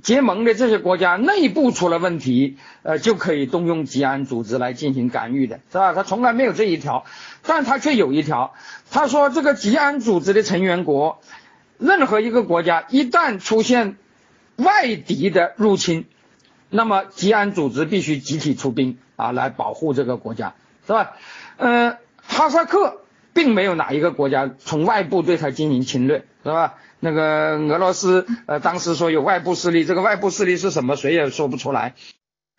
[0.01, 5.93] 结盟的这些国家内部出了问题，呃，就可以动用吉安组织来进行干预的，是吧？
[5.93, 7.05] 他从来没有这一条，
[7.43, 8.53] 但他却有一条，
[8.89, 11.20] 他说这个吉安组织的成员国，
[11.82, 13.98] 任何一个国家一旦出现
[14.56, 16.06] 外敌的入侵，
[16.70, 20.54] 那么吉安组织必须集体出兵啊，来保护这个国家，
[20.86, 21.14] 是吧？
[21.58, 23.02] 呃，哈萨克
[23.34, 26.76] 并没有哪一个国家从外部对他进行侵略，是吧？
[27.00, 31.96] 那个俄罗斯呃，当时说有外部势力，这个外部势力是什么，谁也说不出来。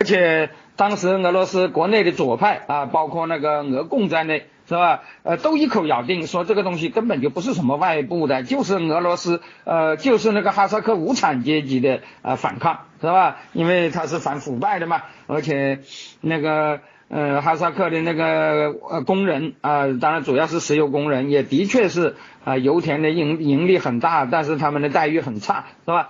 [0.00, 5.02] 而且当时俄罗斯国内的左派啊，包括那个俄共在内，是吧？
[5.22, 13.38] 呃，都一口咬定说这个东西根本就不是什么外部的，就是俄罗斯呃，就是那个哈萨克无产阶级的呃反抗，是吧？
[13.52, 15.80] 因为他是反腐败的嘛，而且
[16.20, 16.80] 那个。
[17.14, 26.08] 呃，哈萨克的那个呃工人啊，当然主要是石油工人，也的确是啊，油田的盈盈利很大，但是他们的待遇很差，是吧？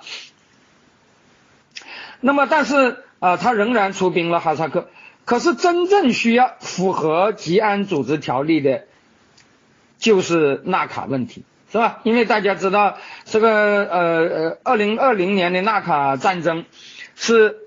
[2.20, 4.90] 那么，但是啊，他仍然出兵了哈萨克。
[5.24, 8.84] 可是真正需要符合吉安组织条例的，
[9.98, 12.00] 就是纳卡问题，是吧？
[12.04, 16.64] 因为大家知道这个呃呃，二零二零年的纳卡战争
[17.14, 17.58] 是。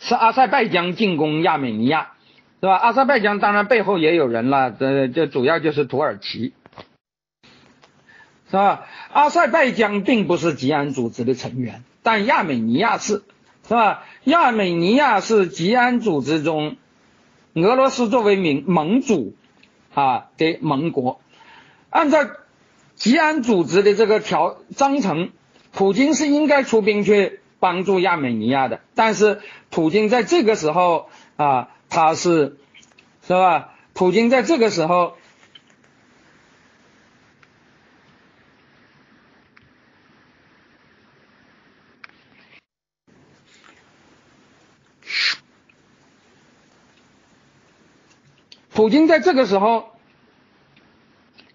[0.00, 2.12] 是阿塞拜疆进攻亚美尼亚，
[2.60, 2.76] 是吧？
[2.76, 6.54] 阿塞拜疆当然背后也有人了，这这主要就是土耳其，
[8.48, 8.86] 是吧？
[9.12, 13.22] 阿塞拜疆并不是吉安组织的成员，但亚美尼亚是，
[13.68, 14.04] 是吧？
[14.24, 16.76] 亚美尼亚是吉安组织中
[17.54, 19.36] 俄罗斯作为盟盟主
[19.94, 21.20] 啊的盟国，
[21.90, 22.18] 按照
[22.96, 25.30] 吉安组织的这个条章程，
[25.72, 27.40] 普京是应该出兵去。
[27.60, 32.56] 帮助亚美尼亚的，但是普京在这个时候啊，他是
[33.26, 33.74] 是吧？
[33.94, 35.14] 普京在这个时候，
[48.78, 49.86] 普京在这个时候，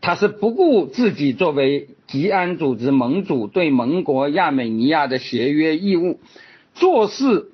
[0.01, 1.87] 他是不顾自己作为。
[2.05, 6.19] 吉安组织盟主对盟国亚美尼亚的协约义务，
[6.75, 7.49] 做事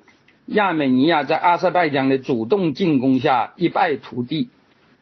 [0.46, 4.50] 亚美尼亚在阿塞拜疆的主动进攻下一败涂地，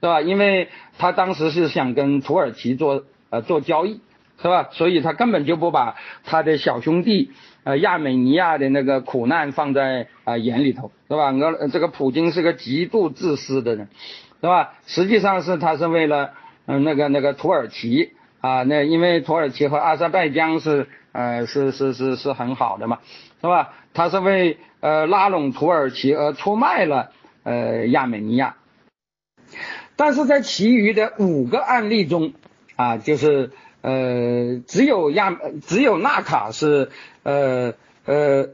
[0.00, 0.20] 是吧？
[0.20, 4.00] 因为他当时是想跟土耳其做呃做交易，
[4.40, 4.68] 是吧？
[4.72, 7.30] 所以他根本就不把他的小兄弟
[7.64, 11.32] 呃亚美尼亚的那个苦难放在啊眼里头，是吧？
[11.32, 13.88] 俄这个普京是个极度自私的人，
[14.40, 14.74] 是吧？
[14.86, 16.34] 实际上是他是为了
[16.66, 18.12] 嗯那个那个土耳其。
[18.40, 23.00] 啊，那因为土耳其和阿塞拜疆是呃是是是是很好的嘛，
[23.40, 23.74] 是吧？
[23.94, 27.10] 他是为呃拉拢土耳其而出卖了
[27.42, 28.54] 呃亚美尼亚，
[29.96, 32.32] 但是在其余的五个案例中
[32.76, 35.36] 啊，就是呃只有亚
[35.66, 36.92] 只有纳卡是
[37.24, 37.74] 呃
[38.04, 38.50] 呃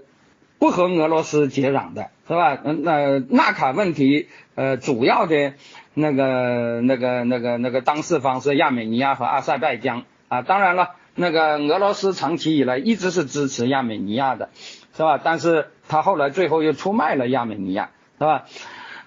[0.59, 2.59] 不和俄罗斯接壤的，是吧？
[2.65, 5.55] 那纳卡问题呃主要的。
[5.97, 14.49] 那个、那个、那个、那个当事方是亚美尼亚和阿塞拜疆啊，当然了，那个俄罗斯长期以来一直是支持亚美尼亚的，
[14.97, 15.21] 是吧？
[15.23, 18.47] 但是他后来最后又出卖了亚美尼亚，是吧？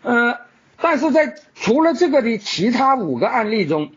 [0.01, 0.37] 呃，
[0.79, 3.91] 但是在除了这个的其他五个案例中，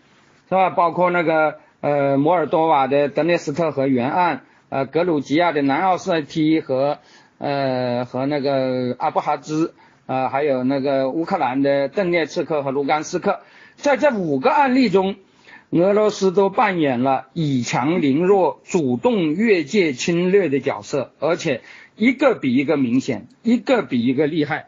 [0.49, 0.71] 是吧？
[0.71, 6.99] 包括那个呃摩尔多瓦的德涅斯特河沿岸，呃格鲁吉亚的南奥塞梯和
[7.41, 9.75] 呃和那个阿布哈兹。
[10.07, 13.43] 啊，还有那个乌克兰的顿涅茨克和卢甘斯克，
[13.77, 15.15] 在这五个案例中，
[15.71, 21.61] 俄罗斯都扮演了以强凌弱、主动越界侵略的角色，而且
[21.95, 24.67] 一个比一个明显，一个比一个厉害。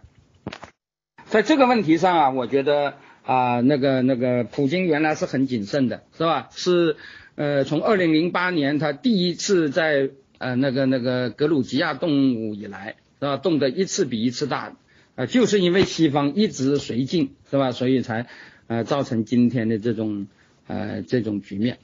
[1.24, 2.94] 在这个问题上啊，我觉得
[3.24, 6.50] 啊，那个那个普京原来是很谨慎的，是吧？
[6.52, 6.94] 是
[7.34, 10.10] 呃，从二零零八年他第一次在
[10.42, 13.36] 呃那个那个格鲁吉亚动武以来，是吧？
[13.36, 14.76] 动的一次比一次大。
[15.14, 17.70] 啊，就是因为西方一直绥靖，是吧？
[17.70, 18.28] 所以才
[18.66, 20.26] 呃造成今天的这种
[20.66, 21.76] 呃这种局面，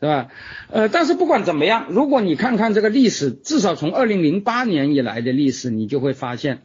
[0.00, 0.28] 是吧？
[0.70, 6.60] 呃，但是不管怎么样，如果你看看这个历史，至少从二零零八年以来的历史，你就会发现，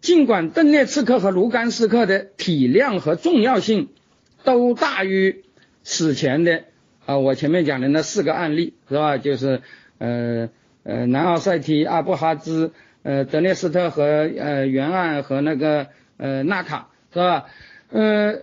[0.00, 3.90] 尽管邓涅茨克和卢甘斯克的体量和重要性
[4.42, 5.44] 都大于
[5.84, 6.64] 此前的
[7.06, 9.18] 啊，我前面讲的那四个案例，是吧？
[9.18, 9.62] 就是
[10.02, 10.48] 呃
[10.84, 12.72] 呃南奥塞梯、阿布哈兹。
[13.04, 15.88] 呃，德涅斯特和呃沿岸和那个
[16.18, 17.46] 呃纳卡是吧？
[17.90, 18.42] 呃，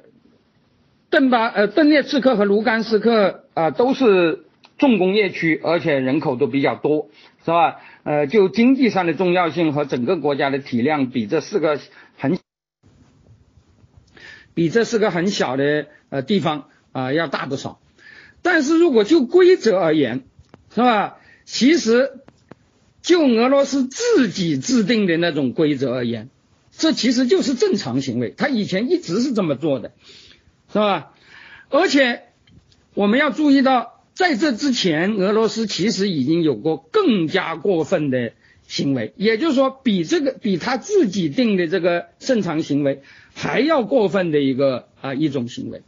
[1.10, 4.44] 顿巴呃顿涅茨克和卢甘斯克啊都是
[4.78, 7.08] 重工业区，而且人口都比较多，
[7.46, 7.80] 是吧？
[8.04, 11.80] 呃，就经济上的重要性和整个国家的体量比这四个
[12.18, 12.38] 很，
[14.54, 17.80] 比这四个很小的呃地方啊要大不少。
[18.42, 20.26] 但是如果就规则而言，
[20.76, 21.19] 是吧？
[21.52, 22.12] 其实
[23.02, 26.30] 就俄罗斯自己制定的那种规则而言，
[26.72, 28.32] 这其实就是正常行为。
[28.38, 29.92] 他以前一直是这么做的，
[30.72, 31.12] 是吧？
[31.70, 32.22] 而且
[32.94, 38.34] 我们要注意到，在这之前，俄罗斯其实已经有过更加过分的
[38.68, 43.02] 行为，也就是说，比这个比他自己定的这个正常行为
[43.34, 45.82] 还要过分的一个啊一种行为。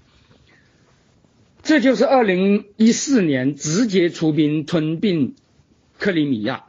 [1.62, 5.36] 这就是二零一四年直接出兵吞并
[6.02, 6.64] 克里米亚，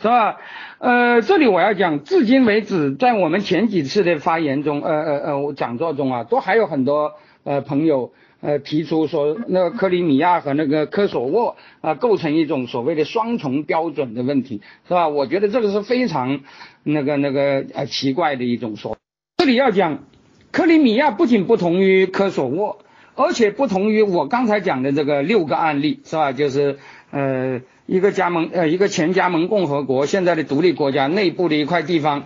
[0.00, 0.38] 是吧？
[0.78, 7.12] 呃，这里我要讲，至今为止，在我们前几次的发言中，呃呃呃，讲座中啊，都还有很多
[7.44, 15.08] 呃朋友呃提出说，那个克里米亚和那个科索沃啊，构成一种所谓的双重标准的问题，是吧？
[15.08, 16.40] 我觉得这个是非常
[16.82, 18.96] 那个那个呃奇怪的一种说。
[19.36, 20.04] 这里要讲，
[20.52, 22.78] 克里米亚不仅不同于科索沃。
[23.20, 26.30] 而且不同于我刚才讲的这个六个案例，是吧？
[26.30, 26.78] 就是
[27.10, 32.24] 呃一个加盟呃一个前加盟共和国，现在的独立国家内部的一块地方，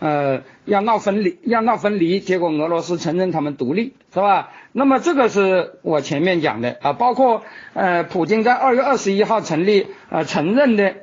[0.00, 4.50] 呃要闹分离，要闹分离，结果俄罗斯承认他们独立，是吧？
[4.72, 7.44] 那么这个是我前面讲的啊，包括
[7.74, 10.96] 呃普京在二月二十一号成立呃承认的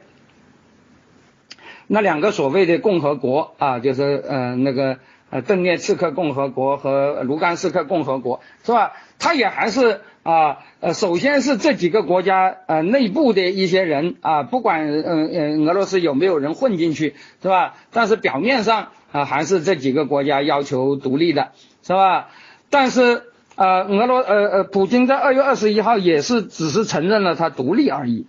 [1.87, 4.97] 那两个所谓的共和国啊，就是呃那个
[5.29, 8.91] 呃顿涅茨克共和国和卢甘斯克共和国，是吧？
[9.19, 17.75] 他也还是啊呃，首先是这几个国家呃内部的一些人啊，不管嗯嗯俄罗斯有没有人混进去是吧？
[17.91, 21.51] 但是表面上啊还是这几个国家要求独立的
[21.83, 22.29] 是吧？
[22.71, 23.21] 但是
[23.55, 28.25] 呃俄罗呃呃普京在二月二十一号也是只是承认了他独立而已。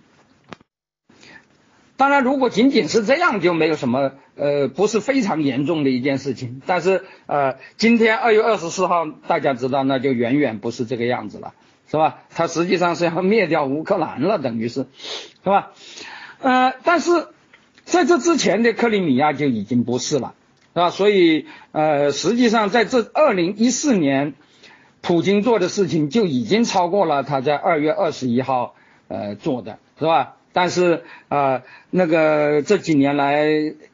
[1.95, 6.61] 当然，如果仅仅是这样，就没有什么呃，不是非常严重的一件事情。
[6.65, 11.53] 但是呃，今天二月二十四号，大家知道，那就远远不是这个样子了，
[11.93, 12.21] 是吧？
[12.33, 14.87] 他实际上是要灭掉乌克兰了，等于是，
[15.43, 15.73] 是吧？
[16.41, 17.27] 呃，但是
[17.83, 20.33] 在这之前的克里米亚就已经不是了，
[20.73, 20.89] 是吧？
[20.89, 24.33] 所以呃，实际上在这二零一四年，
[25.01, 28.73] 普京做的事情就已经超过了他在二月二十一号
[29.07, 30.37] 呃做的，是吧？
[30.51, 33.45] 但是呃，那个这几年来，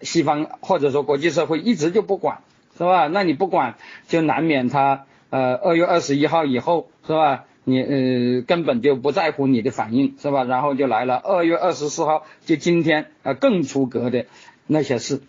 [0.04, 2.38] 西方或者说国际社会一直就不管，
[2.78, 3.08] 是吧？
[3.08, 3.76] 那你不管，
[4.08, 7.44] 就难免他呃二月二十一号以后，是吧？
[7.70, 10.44] 你呃根本就不在乎你的反应，是吧？
[10.44, 14.26] 然后就来了二月二十四号，就今天啊更出格的
[14.68, 15.22] 那些事，是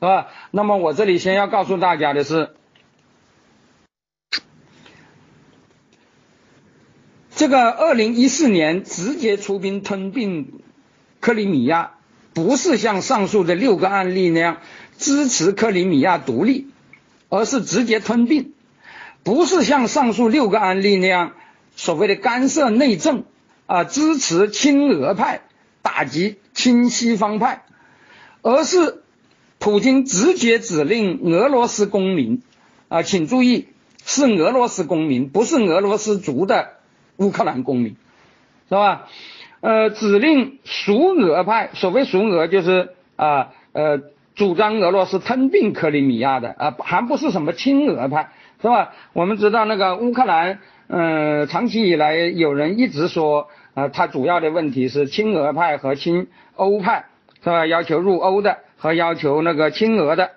[0.00, 0.28] 吧？
[0.50, 2.50] 那么我这里先要告诉大家的是。
[7.36, 10.60] 这个二零一四年直接出兵吞并
[11.18, 11.94] 克里米亚，
[12.32, 14.58] 不是像上述的六个案例那样
[14.96, 16.68] 支持克里米亚独立，
[17.28, 18.52] 而是直接吞并；
[19.24, 21.32] 不是像上述六个案例那样
[21.76, 23.24] 所谓的干涉内政
[23.66, 25.42] 啊，支持亲俄派
[25.82, 27.64] 打击亲西方派，
[28.42, 29.02] 而是
[29.58, 32.42] 普京直接指令俄罗斯公民
[32.88, 33.68] 啊，请注意
[34.04, 36.70] 是俄罗斯公民，不是俄罗斯族的。
[37.16, 37.94] 乌克兰公民，
[38.68, 39.06] 是吧？
[39.60, 44.00] 呃，指令属俄派，所谓属俄就是啊呃，
[44.34, 48.94] 主张俄罗斯吞并克里米亚的啊，还不是什么亲俄派，是吧？
[49.12, 57.06] 我们知道那个乌克兰，呃，长期以来有人一直说，呃，他主要的问题是亲俄派和亲欧派，
[57.42, 57.66] 是吧？
[57.66, 60.32] 要求入欧的和要求那个亲俄的，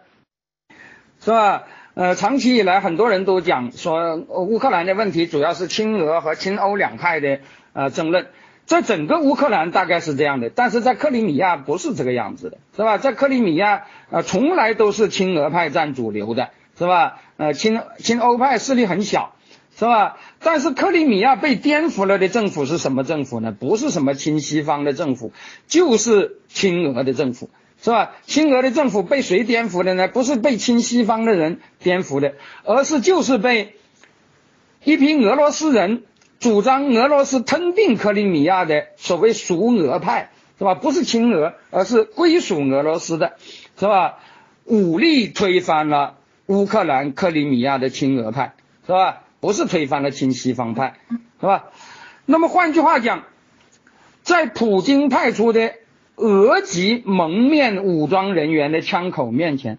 [1.20, 1.64] 是吧？
[1.96, 7.40] 呃，长期以来，很多人都讲说，乌克兰的问题主要是亲俄和亲欧两派的
[7.74, 8.28] 呃争论，
[8.66, 13.00] 在整个乌克兰大概是这样的，但是在克里米亚不是这个样子的，是吧？
[13.00, 17.20] 在克里米亚，呃，从来都是亲俄派占主流的，是吧？
[17.38, 19.34] 呃，亲亲欧派势力很小，
[19.78, 20.18] 是吧？
[20.40, 23.52] 但是克里米亚被颠覆了的政府是什么政府呢？
[23.52, 25.32] 不是什么亲西方的政府，
[25.68, 27.50] 就是亲俄的政府。
[27.80, 28.14] 是吧？
[28.26, 30.08] 亲俄的政府被谁颠覆的呢？
[30.08, 33.76] 不是被亲西方的人颠覆的，而是就是被
[34.84, 36.02] 一批俄罗斯人
[36.40, 40.74] 主张俄罗斯吞并克里米亚的所谓属俄派，是吧？
[40.74, 43.36] 不是亲俄，而是归属俄罗斯的，
[43.80, 44.18] 是吧？
[44.66, 46.18] 武力推翻了
[46.48, 48.56] 乌克兰克里米亚的亲俄派，
[48.88, 49.22] 是吧？
[49.48, 51.00] 不是推翻了亲西方派，
[51.40, 51.68] 是吧？
[52.26, 53.24] 那么换句话讲，
[54.24, 55.74] 在普京派出的。
[56.20, 59.78] 俄籍蒙面武装人员的枪口面前，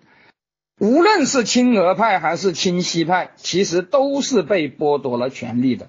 [0.78, 5.88] 无论是亲俄派还是亲西派，其实都是被剥夺了权利的。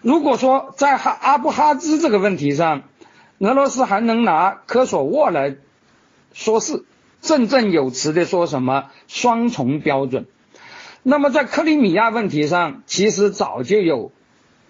[0.00, 2.84] 如果说在哈阿布哈兹这个问题上，
[3.38, 5.56] 俄罗斯还能拿科索沃来
[6.32, 6.86] 说事，
[7.20, 10.26] 振振有词的说什么双重标准，
[11.08, 14.10] 那么在克里米亚问题上，其实早就有，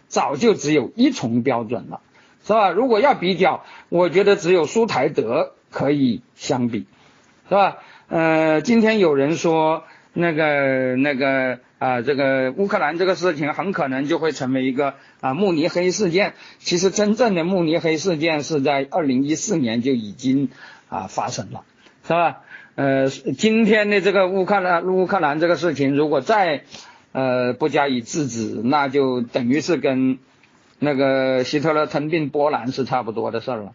[0.06, 2.00] 早就只有一重标准了。
[2.44, 2.68] 是吧？
[2.68, 6.86] 如果要比较，我觉得只有苏台德可以相比，
[7.48, 7.78] 是吧？
[8.08, 16.34] 呃，今天有人说那个那个啊，这个乌克兰这个事情很可能就会成为一个啊慕尼黑事件。
[16.58, 20.50] 其实真正的慕尼黑事件是在二零一四年就已经
[20.90, 21.64] 啊发生了，
[22.04, 22.42] 是吧？
[22.76, 26.62] 呃，今天的这个乌克兰乌克兰这个事情，如果再
[27.10, 30.18] 呃不加以制止，那就等于是跟
[30.78, 33.72] 那个希特勒吞并波兰是差不多的事儿了。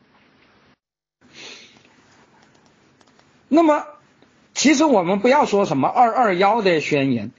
[3.49, 3.83] 那么。
[4.53, 7.31] 其实我们不要说什么二二幺的宣言，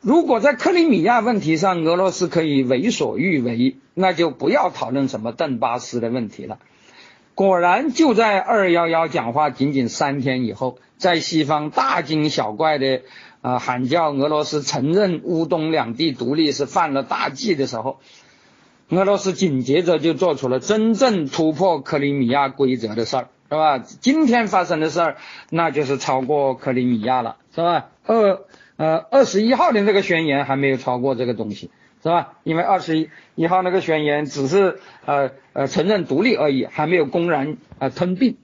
[0.00, 6.58] 如果在克里米亚问题上俄罗斯可以为所欲为，那就不要讨论什么邓巴斯的问题了。
[7.34, 13.02] 果然就在二幺幺讲话仅仅三天以后，在西方大惊小怪的
[13.40, 17.98] 啊喊叫俄罗斯承认乌东两地独立是犯了大忌的时候，
[18.90, 23.28] 俄罗斯紧接着就做出了真正突破克里米亚规则的事儿。
[23.52, 23.76] 是吧？
[23.80, 25.16] 今天发生的事儿，
[25.50, 27.90] 那就是超过克里米亚了，是吧？
[28.06, 28.40] 二
[28.78, 31.70] 呃二十一号的这个宣言还没有超过这个东西，
[32.02, 32.38] 是吧？
[32.42, 38.36] 因为二十一一号那个宣言只是呃呃承认独立而已，还没有公然啊吞并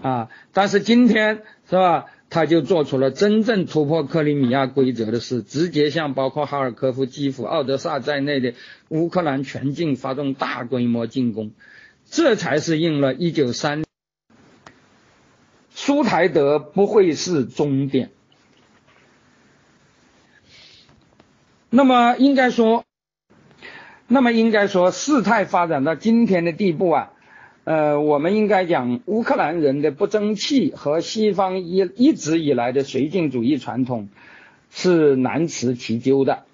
[0.00, 0.30] 啊。
[0.52, 2.06] 但是今天是吧？
[2.30, 8.54] 他就做出了真正突破克里米亚规则的事，直接向包括哈尔科夫、基辅、奥德萨在内的
[8.88, 11.50] 乌克兰全境发动大规模进攻，
[12.06, 13.84] 这才是应了一九三。
[15.68, 18.10] 苏台德不会是终点。
[21.68, 22.86] 那么应该说，
[24.12, 27.12] 那么应该说，事态发展到今天的地步啊，
[27.64, 34.08] 呃，我们应该讲乌克兰人的不争气和西方一一直以来的绥靖主义传统
[34.70, 36.44] 是难辞其咎的，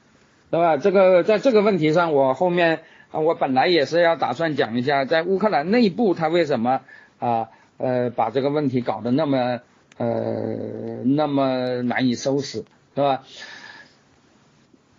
[0.51, 0.77] 对吧？
[0.77, 2.81] 这个在这个问题上，我后面
[3.11, 6.81] 我本来也是要打算讲一下，在乌克兰内部他为什么
[7.19, 7.49] 啊。
[7.81, 9.61] 呃，把这个问题搞得那么
[9.99, 12.65] 呃那么难以收拾，
[12.97, 13.23] 是吧？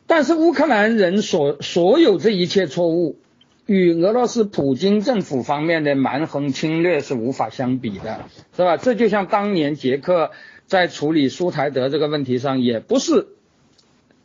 [0.09, 3.17] 但是乌克兰人所所有这一切错误，
[3.65, 8.25] 与俄罗斯普京政府方面的蛮横侵略是无法相比的，
[8.57, 8.75] 是吧？
[8.75, 10.31] 这就像当年捷克
[10.65, 13.27] 在处理苏台德这个问题上，也不是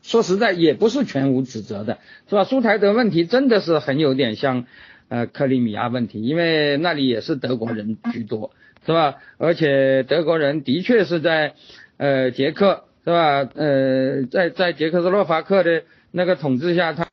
[0.03, 2.43] 说实在也不是全无指责的，是吧？
[2.43, 4.65] 苏台德问题真的是很有点像。
[5.11, 8.53] 呃，克里米亚问题，因为那里也是德国人居多，
[8.87, 9.17] 是吧？
[9.37, 11.53] 而且德国人的确是在
[11.99, 13.49] 呃捷克，是吧？
[13.55, 17.07] 呃，在在捷克斯洛伐克的那个统治下，他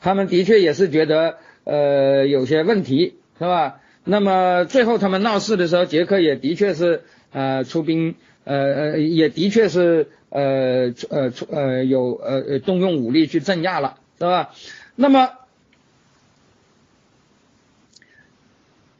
[0.00, 3.80] 他们的确也是觉得呃有些问题，是吧？
[4.04, 7.02] 那么最后他们闹事的时候，捷克也的确是
[7.32, 8.14] 呃出兵，
[8.44, 14.54] 呃呃也的确是呃呃出呃有呃动用武力去镇压了，是吧？
[14.94, 15.30] 那么。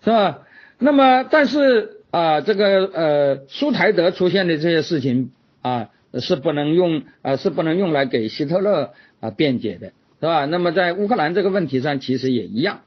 [0.05, 0.47] 是吧？
[0.79, 9.89] 那么，但是啊，这个呃，苏台德出现的这些事情啊，是不能用啊，是不能用来给希特勒啊辩解的，
[10.19, 10.47] 是吧？
[10.47, 12.81] 那么在乌克兰这个问题上，其实也一样，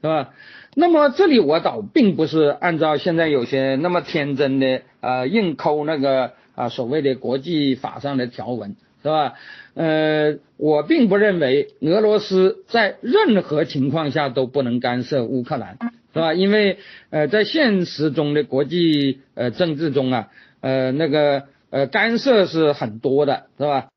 [0.00, 0.32] 是吧？
[0.74, 9.34] 那么这里我倒并不是按照现在有些那么天真的啊，硬抠那个啊所谓的国际法上的条文，是吧？
[9.74, 15.76] 呃，我并不认为俄罗斯在任何情况下都不能干涉乌克兰。
[16.14, 16.32] 是吧？
[16.32, 16.78] 因为
[17.10, 20.28] 呃，在现实中的国际呃政治中啊，
[20.60, 23.88] 呃那个呃干涉是很多的，是吧？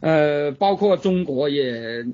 [0.00, 2.04] 呃，包括中国也，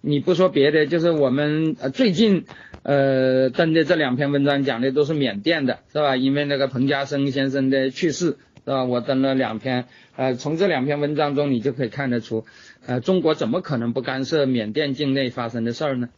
[0.00, 2.44] 你不说别的，就是我们呃最近
[2.82, 6.16] 呃登的这两篇文章讲的都是缅甸的，是吧？
[6.16, 8.84] 因为那个彭家声先生的去世，是吧？
[8.84, 9.86] 我登了两篇，
[10.16, 12.44] 呃，从这两篇文章中你就可以看得出，
[12.86, 16.08] 呃，中国怎么可能不干涉缅甸境内发生的事儿呢？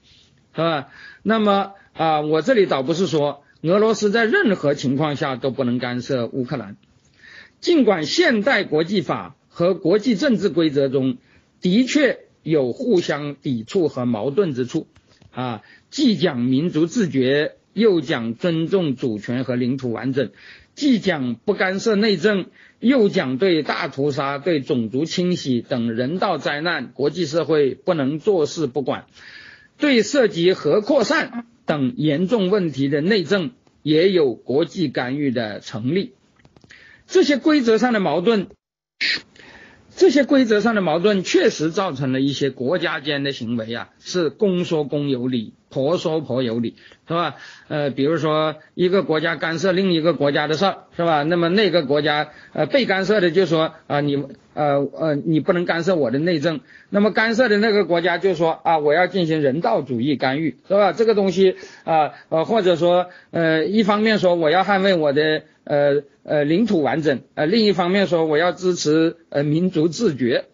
[0.57, 0.89] 是吧？
[1.23, 1.75] 那么。
[1.99, 6.77] 啊，我这里倒不是说俄罗斯在任何情况下都不能干涉乌克兰，
[7.63, 11.17] 尽管现代国际法和国际政治规则中
[11.63, 14.89] 的确有互相抵触和矛盾之处，
[15.31, 20.33] 啊，既讲民族自觉，又讲尊重主权和领土完整，
[20.75, 22.45] 既讲不干涉内政，
[22.79, 29.07] 又讲对大屠杀、对种族清洗等人道灾难，国际社会不能坐视不管，
[29.79, 31.47] 对涉及核扩散。
[31.67, 33.51] 等严重问题的内政
[33.83, 36.15] 也有国际干预的成立，
[37.09, 38.47] 这些规则上的矛盾，
[39.97, 46.75] 这些规则上的矛盾确实造成了一些国家间的行为啊，是公说公有理，婆说婆有理，
[47.07, 47.35] 是吧？
[47.69, 51.23] 呃，比如说一个国家干涉另一个国家的事儿，是吧？
[51.23, 54.17] 那么那个国家呃被干涉的就说啊你
[54.55, 60.95] 呃呃你不能干涉我的内政，那么干涉的那个国家就说啊我要进行人道主义干预，是吧？
[60.95, 70.47] 这个东西啊呃或者说呃一方面说我要捍卫我的呃呃领土完整，呃另一方面说我要支持呃民族自觉。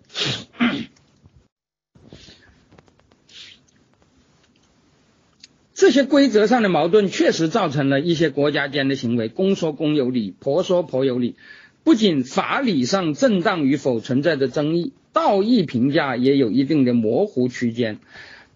[5.82, 11.34] 这些规则上的矛盾确实造成了一些国家间的行为，公说公有理，婆说婆有理。
[11.82, 17.98] 不仅法理上正当与否存在着争议，道义评价也有一定的模糊区间。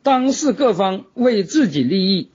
[0.04, 2.28] 当事各方为自己利益，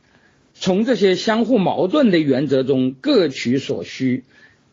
[0.53, 4.25] 从这些相互矛盾的原则中各取所需，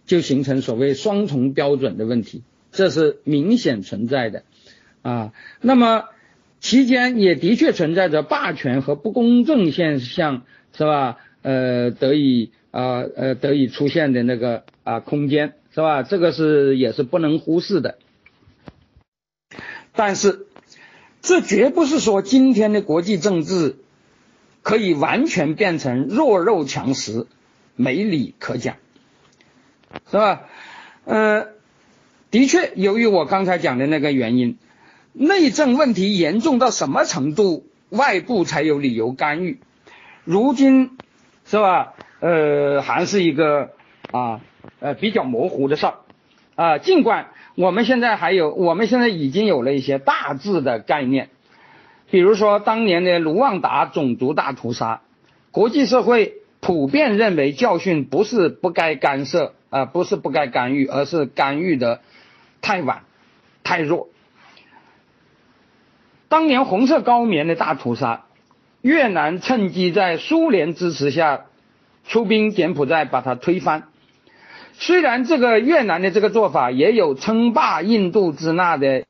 [0.05, 2.43] 就形成所谓双重标准的问题，
[2.73, 4.43] 这是明显存在的
[5.03, 5.33] 啊。
[5.61, 6.07] 那么。
[6.61, 10.43] 期间也的确存在着霸权和不公正现象，
[10.77, 11.19] 是吧？
[11.43, 16.03] 呃，得以啊呃得以出现的那个啊空间，是吧？
[16.03, 17.99] 这个是也是不能忽视的。
[19.95, 20.47] 但是，
[21.23, 23.77] 这绝不是说今天的国际政治
[24.63, 27.27] 可以完全变成弱肉强食、
[27.77, 28.77] 没理可讲，
[30.11, 30.49] 是吧？
[31.05, 31.49] 呃，
[32.33, 34.59] 的确，由于我刚才讲的那个原因。
[35.19, 39.59] 内政问题严重到什么程度，外部才有理由干预？
[40.25, 40.97] 如今
[41.45, 41.95] 是吧？
[42.21, 43.71] 呃，还是一个
[44.13, 44.41] 啊
[44.79, 45.95] 呃比较模糊的事儿
[46.55, 46.79] 啊。
[46.79, 51.31] 尽管我们现在还有，我们现在已经有了一些大致的概念，
[52.11, 55.01] 比如说当年的卢旺达种族大屠杀，
[55.51, 62.03] 国际社会普遍认为教训不是不该干涉啊，不是不该干预，而是干预的
[62.61, 63.03] 太晚、
[63.65, 64.09] 太弱。
[66.29, 68.25] 当年红色高棉的大屠杀，
[68.83, 71.47] 越南趁机在苏联支持下
[72.07, 73.89] 出兵柬埔寨，把它推翻。
[74.75, 79.05] 虽然这个越南的这个做法也有称霸印度支那的，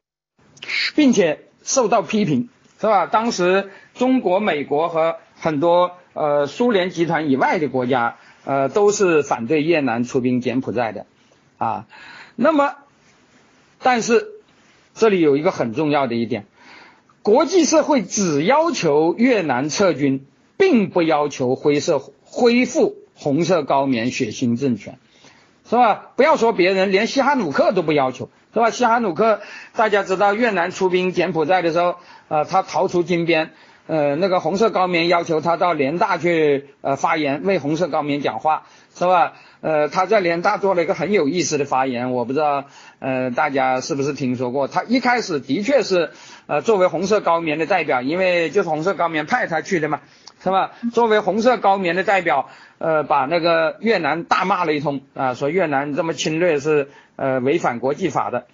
[0.95, 2.49] 并且受到批评，
[2.81, 3.07] 是吧？
[3.07, 11.05] 当时中国、美国和很多呃苏联集团以外的国家，呃都是反对越南出兵柬埔寨的
[11.59, 11.87] 啊。
[12.37, 12.77] 那么，
[13.83, 14.29] 但是
[14.95, 16.47] 这里有一个很重要的一点。
[17.29, 20.25] 国际社会只要求越南撤军，
[20.57, 24.99] 并不要求灰色恢复红色高棉血腥政权，
[25.69, 26.13] 是吧？
[26.17, 28.71] 不要说别人，连西哈努克都不要求，是吧？
[28.71, 29.43] 西哈努克
[29.77, 31.97] 大家知道，越南出兵柬埔寨的时候，
[32.29, 33.51] 呃，他逃出金边，
[33.89, 38.63] 呃，那个红色高棉要求他到联大去呃发言，为红色高棉讲话，
[38.95, 39.33] 是吧？
[39.61, 42.67] 呃，他在联大做了一个很有意思的发言，我不知道
[43.01, 44.69] 呃大家是不是听说过？
[44.69, 46.11] 他一开始的确是。
[46.51, 50.01] 呃，作为红色高棉的代表，因为就是红色高棉派他去的嘛，
[50.43, 50.71] 是吧？
[50.95, 58.47] 作为红色高棉的代表，呃，把那个越南大骂了一通啊，说越南这么侵略是呃违反国际法的。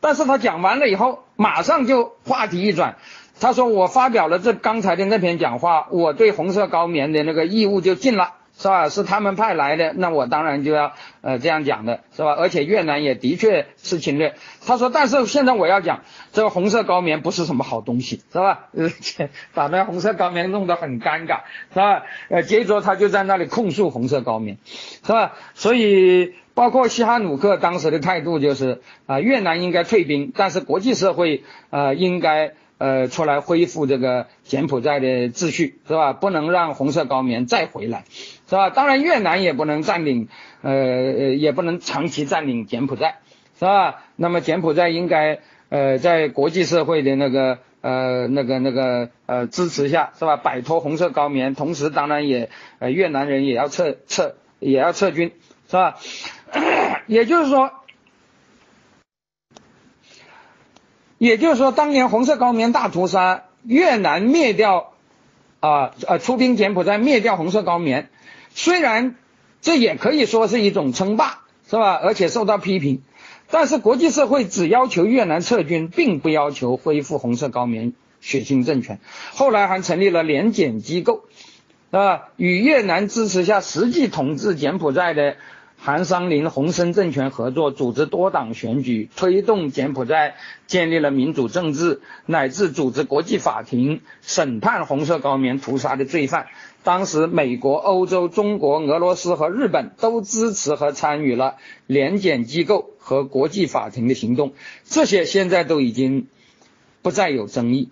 [0.00, 2.96] 但是他讲完了以后，马上就话题一转，
[3.40, 8.34] 他说我发表了这刚才的那篇讲话，我对红色高棉的那个义务就尽了。
[8.58, 8.90] 是吧？
[8.90, 12.32] 是他们派来的，那我当然就要呃这样讲的，是吧？
[12.32, 14.34] 而且越南也的确是侵略。
[14.66, 16.02] 他说，但是现在我要讲，
[16.34, 18.66] 这个红色高棉不是什么好东西，是吧？
[18.76, 21.38] 而 且把那红色高棉弄得很尴尬，
[21.72, 22.02] 是吧？
[22.28, 24.58] 呃，接着他就在那里控诉红色高棉，
[25.06, 25.32] 是吧？
[25.54, 32.52] 所以包括西哈努克当时的态度就是啊，越南应该退兵，但是国际社会呃应该。
[32.80, 36.14] 呃，出来恢复这个柬埔寨的秩序是吧？
[36.14, 38.04] 不能让红色高棉再回来，
[38.48, 38.70] 是吧？
[38.70, 40.28] 当然，越南也不能占领，
[40.62, 43.18] 呃呃，也不能长期占领柬埔寨，
[43.58, 44.04] 是吧？
[44.16, 50.38] 那么柬埔寨应该呃在国际社会的那个呃那个那个呃支持下，是吧？
[50.38, 55.32] 摆脱红色高棉，同时当然也呃越南人也要撤撤也要撤军，
[55.68, 55.96] 是吧？
[57.06, 57.72] 也就是说。
[61.20, 64.94] 也就是说，当年红色高棉大屠杀，越南灭掉
[65.60, 68.08] 啊呃出兵柬埔寨灭掉红色高棉，
[68.54, 69.16] 虽然
[69.60, 72.00] 这也可以说是一种称霸，是吧？
[72.02, 73.02] 而且受到批评，
[73.50, 77.92] 但是国际社会只要求越南撤军，并不要求恢复红色高棉
[78.22, 78.98] 血腥政权。
[79.34, 81.24] 后来还成立了联检机构，
[81.90, 82.28] 啊？
[82.38, 85.36] 与越南支持下实际统治柬埔寨的。
[85.82, 96.48] 韩商林、洪森政权合作，组织多党选举，推动柬埔寨建立了民主政治，乃至组织国际法庭审判红色高棉屠杀的罪犯。
[96.82, 101.56] 当时，美国、欧洲、中国、俄罗斯和日本都支持和参与了
[101.86, 104.52] 联检机构和国际法庭的行动。
[104.84, 106.28] 这些现在都已经
[107.00, 107.88] 不再有争议。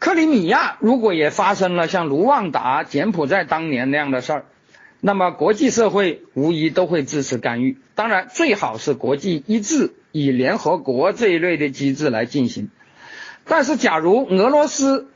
[0.00, 4.44] 克里米亚如果也发生了像卢旺达、柬埔寨当年那样的事儿，
[5.00, 7.78] 那么国际社会无疑都会支持干预。
[7.94, 12.68] 当然，最好是国际一致，以联合国这一类的机制来进行。
[13.44, 15.08] 但是，假如俄罗斯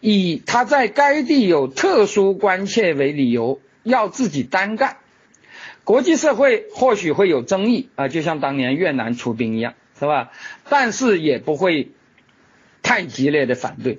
[0.00, 4.98] 以他在该地有特殊关切为理由，要自己单干，
[5.82, 10.30] 国际社会或许会有争议啊，就像当年越南出兵一样，是吧？
[10.68, 11.90] 但是也不会
[12.82, 13.98] 太激烈的反对。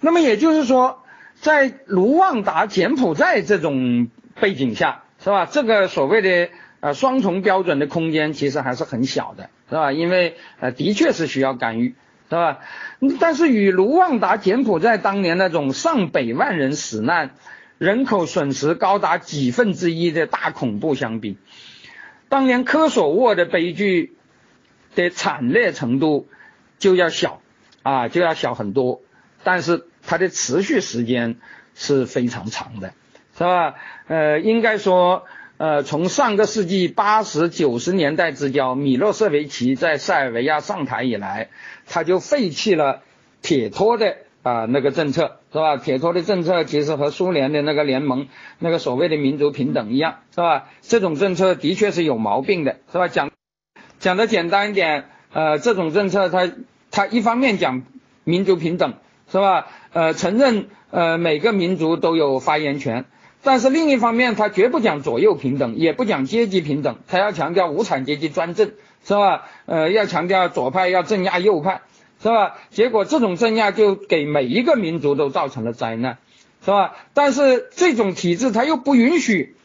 [0.00, 1.01] 那么也就是说，
[1.42, 4.08] 在卢旺达、柬埔寨这种
[4.40, 5.44] 背景下，是吧？
[5.44, 9.90] 这个所谓的呃双重标准的空间其实还是很小的，是吧？
[9.90, 11.96] 因为呃的确是需要干预，
[12.30, 12.60] 是吧？
[13.18, 17.32] 但是与卢旺达、柬埔寨当年那种上百万人死难、
[17.76, 21.38] 人口损失高达几分之一的大恐怖相比，
[22.28, 24.14] 当年科索沃的悲剧
[24.94, 26.28] 的惨烈程度
[26.78, 27.42] 就要小
[27.82, 29.02] 啊，就要小很多，
[29.42, 29.88] 但是。
[30.04, 31.36] 它的持续时间
[31.74, 32.92] 是非常长的，
[33.36, 33.74] 是吧？
[34.08, 35.24] 呃，应该说，
[35.56, 41.48] 呃，从上个世纪八十九十年代之交，米洛舍维奇在塞尔维亚上台以来，
[41.86, 43.02] 他就废弃了
[43.40, 45.76] 铁托的啊那个政策，是吧？
[45.76, 48.28] 铁托的政策其实和苏联的那个联盟
[48.58, 50.68] 那个所谓的民族平等一样，是吧？
[50.82, 53.08] 这种政策的确是有毛病的，是吧？
[53.08, 53.30] 讲
[53.98, 56.50] 讲的简单一点，呃，这种政策它
[56.90, 57.82] 它一方面讲
[58.24, 58.94] 民族平等。
[59.32, 59.66] 是吧？
[59.94, 63.06] 呃，承认呃每个民族都有发言权，
[63.42, 68.72] 但是另一方面，他绝不讲左右平等，也不讲阶级平等，他要强调无产阶级专政，
[69.06, 69.46] 是吧？
[69.64, 71.80] 呃，要强调左派要镇压右派，
[72.22, 72.56] 是吧？
[72.68, 76.18] 结果这种镇压就给每一个民族都造成了灾难，
[76.62, 76.94] 是吧？
[77.14, 79.56] 但是这种体制他又不允许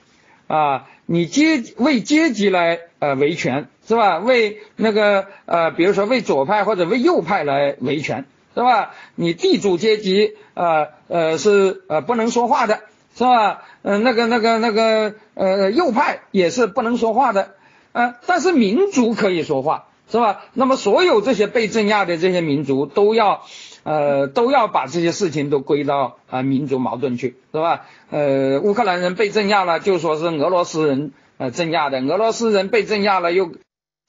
[0.47, 4.19] 啊，你阶为阶级来呃维权，是吧？
[4.19, 8.23] 为那个呃，比如说为左派或者为右派来维权。
[8.57, 8.95] 是吧？
[9.13, 12.79] 你地主阶级呃呃是呃不能说话的，
[13.15, 13.61] 是吧？
[13.83, 17.51] 嗯，那个那个那个呃右派也是不能说话的，
[17.91, 20.45] 呃，但是民族可以说话，是吧？
[20.53, 23.43] 那么所有这些被镇压的这些民族都要
[23.83, 27.85] 呃都要把这些事情都归到啊民族矛盾去，是吧？
[28.09, 33.51] 呃，乌克兰人被镇压了，就说是俄罗斯人呃镇压的，俄罗斯人被镇压了又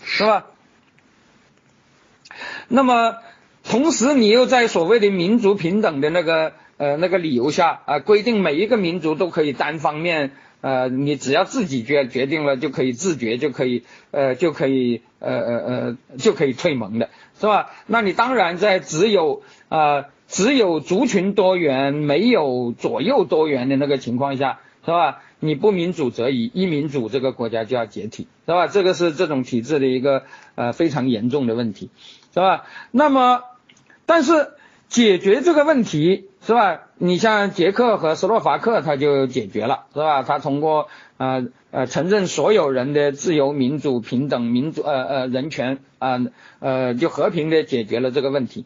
[0.03, 0.46] 是吧？
[2.68, 3.16] 那么。
[3.69, 10.31] 同时，你又在所谓的民族平等的那个呃那个理由下啊，规定每一个民族都可以单方面
[10.62, 17.71] 呃，你只要自己决决定了就可以自觉，就可以呃就可以呃呃呃就可以退盟的是吧？
[17.87, 25.21] 那你当然在只有啊只有族群多元没有左右多元的那个情况下是吧？
[25.41, 28.66] 你不民主则已，一民主这个国家就要解体是吧？
[28.66, 30.23] 这个是这种体制的一个
[30.55, 31.91] 呃非常严重的问题
[32.33, 32.64] 是吧？
[32.93, 33.43] 那么。
[34.09, 34.52] 但是
[34.88, 36.80] 解决这个问题是吧？
[36.96, 40.22] 你像捷克和斯洛伐克，他就解决了是吧？
[40.22, 40.88] 他通过
[41.18, 46.18] 呃呃承认所有人的自由、民主、平等、民主呃呃人权啊
[46.59, 48.64] 呃就和平的解决了这个问题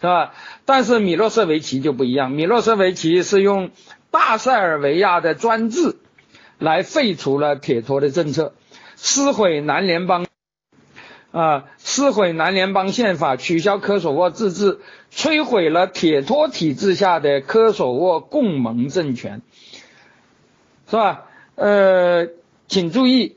[0.00, 0.32] 是吧？
[0.64, 3.70] 但是米洛舍维奇就不一样，米洛舍维奇是用
[4.12, 5.96] 大塞尔维亚的专制
[6.58, 8.54] 来废除了铁托的政策，
[8.94, 10.24] 撕毁南联邦。
[11.34, 11.64] 啊！
[11.78, 14.78] 撕毁南联邦宪法，取消科索沃自治，
[15.12, 19.42] 摧毁了铁托体制下的科索沃共盟政权，
[20.88, 21.24] 是吧？
[21.56, 22.28] 呃，
[22.68, 23.36] 请注意，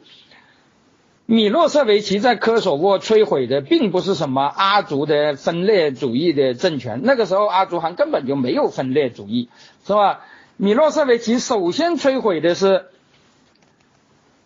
[1.26, 9.50] 米洛舍维奇在科索沃摧毁的并不是什么阿族的分裂主义的政权，那个时候阿族还根本就没有分裂主义，
[9.88, 10.22] 是吧？
[10.56, 12.86] 米洛舍维奇首先摧毁的是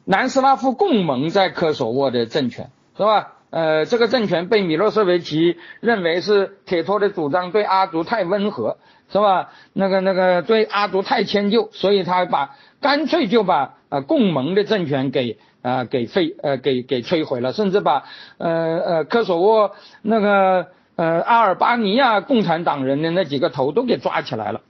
[0.06, 3.34] 南斯拉夫共盟在科索沃的政权，是吧？
[3.52, 8.78] 呃，这个政权被米洛舍维奇认为是铁托的主张对阿族太温和，
[9.12, 9.50] 是吧？
[9.74, 18.06] 那个那个对阿族太迁就，所以他把干脆就把呃共盟的政权给啊给废呃给给摧毁了，甚至把
[18.38, 24.62] 呃呃科索沃那个呃阿尔巴尼亚共产党人的那几个头都给抓起来了。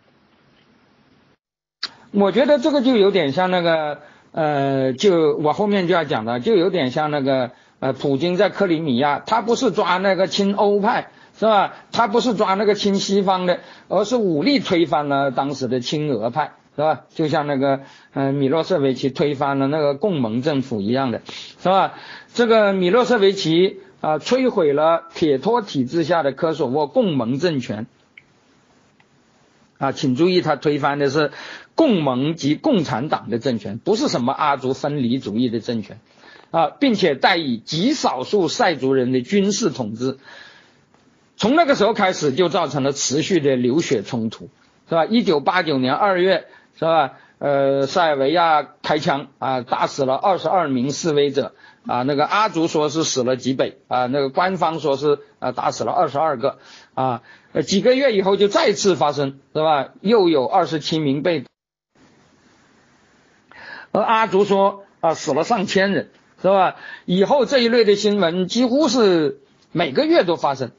[2.12, 4.00] 我觉得这个就有点像那个
[4.32, 7.52] 呃，就我后面就要讲的，就有点像那个。
[7.82, 11.74] 呃，普京在克里米亚，他不是抓那个亲欧派，是吧？
[11.92, 17.02] 他不是抓那个亲西方的，而是武力推翻了当时的亲俄派，是吧？
[17.10, 17.82] 就像那个，
[18.14, 21.24] 呃，米洛舍维奇推翻了那个共盟政府一样的，
[21.60, 21.96] 是吧？
[22.36, 27.88] 这个米洛舍维奇啊，摧毁了铁托体制下的科索沃共盟政权，
[29.80, 31.32] 啊，请注意，他推翻的是
[31.74, 36.00] 共盟及共产党的政权，不是什么阿族分离主义的政权。
[36.52, 40.20] 啊，并且代以极少数塞族人的军事统治，
[41.38, 44.50] 从那个时候开始就造成了持续的流血冲突，
[44.88, 45.06] 是吧？
[45.06, 46.46] 一九八九年二月，
[46.78, 47.14] 是吧？
[47.40, 51.56] 呃，塞尔维亚开枪啊，打死了二十二名示威者
[51.88, 56.60] 啊，那个阿族说是死了几百啊，那个官方说是啊打死了二十二个
[56.94, 59.90] 啊，呃几个月以后就再次发生，是吧？
[60.02, 61.46] 又有二十七名被，
[63.92, 66.76] 而阿族说啊死了上千人，是吧？
[67.06, 69.40] 以后这一类的新闻几乎是
[69.72, 70.72] 每个月都发生，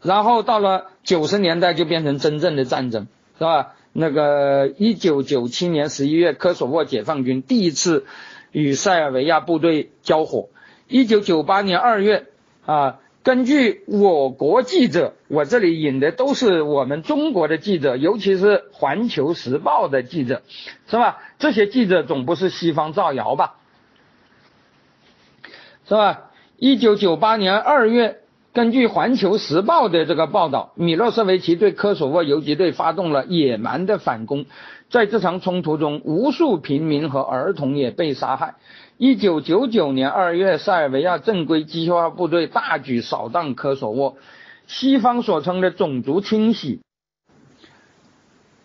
[0.00, 3.06] 然后到了九十年代就变成真正的战争，
[3.38, 3.74] 是吧？
[3.92, 8.06] 那个一九九七年十一月，科索沃解放军第一次
[8.50, 10.48] 与塞尔维亚部队交火。
[10.88, 12.26] 一九九八年二月，
[12.64, 20.40] 啊，根据我国记者，我这里引的都是我们中国的记者，尤其是《环球时报》的记者，
[20.88, 21.18] 是吧？
[21.38, 23.56] 这些记者总不是西方造谣吧？
[25.86, 26.30] 是吧？
[26.56, 28.18] 一九九八年二月。
[28.54, 34.44] 根据《环球时报》的这个报道，米洛舍维奇对科索沃游击队发动了野蛮的反攻，
[34.90, 38.56] 在这场冲突中，无数平民和儿童也被杀害。
[38.98, 44.18] 一九九九年二月，塞尔维亚正规机械化部队大举扫荡科索沃，
[44.66, 46.82] 西方所称的种族清洗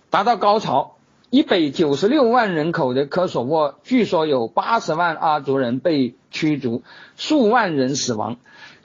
[0.10, 0.97] 达到高潮。
[1.30, 6.84] 一百九十六万人口的科索沃，据说有八十万阿族人被驱逐，
[7.18, 8.38] 数万人死亡。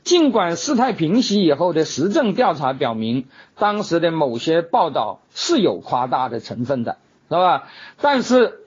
[0.02, 3.26] 尽管事态平息以后的实证调查表明，
[3.56, 6.96] 当时的某些报道是有夸大的成分的，
[7.28, 7.68] 是吧？
[8.00, 8.58] 但是，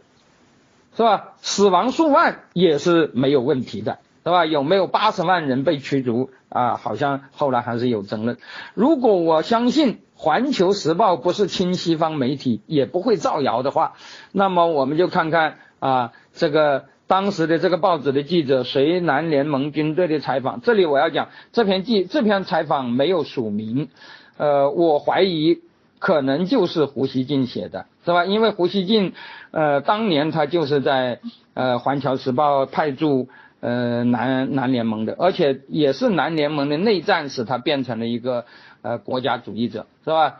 [0.96, 1.34] 是吧？
[1.42, 4.46] 死亡数万也是没有问题的，是吧？
[4.46, 6.78] 有没有八十万人被驱逐啊？
[6.78, 8.38] 好像后来还是有争论。
[8.74, 13.94] 如果我相信《环球时报》不是亲西方媒体，也不会造谣的话，
[14.32, 16.86] 那么我们就看看啊，这个。
[17.08, 23.90] 当时的这个报纸的记者随南联盟军队的采访，这里我要讲这篇记这篇采访没有署名，
[24.38, 25.60] 呃，我怀疑
[26.00, 28.26] 可能就是胡锡进写的，是吧？
[28.26, 29.14] 因为胡锡进，
[29.52, 31.20] 呃，当年他就是在
[31.54, 38.46] 呃《环球时报》派驻呃南南联盟的，而且也是南联盟的内战使他变成了一个
[38.86, 40.40] 呃国家主义者，是吧？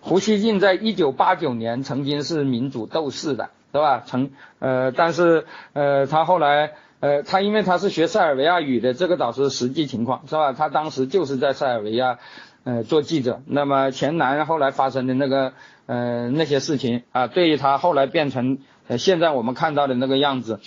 [0.00, 3.50] 胡锡进在一九八九年曾经是民主斗士的。
[3.74, 4.04] 是吧？
[4.06, 10.52] 成呃，但是呃，他后来呃，他因为他是学塞尔维亚语的，这个倒是实际情况，是吧？
[10.52, 12.20] 他当时就是在塞尔维亚
[12.62, 13.42] 呃做记者。
[13.46, 15.54] 那么前南后来发生的那个
[15.86, 20.60] 呃那些事情啊，对于他后来变成呃现在我们看到的那个样子，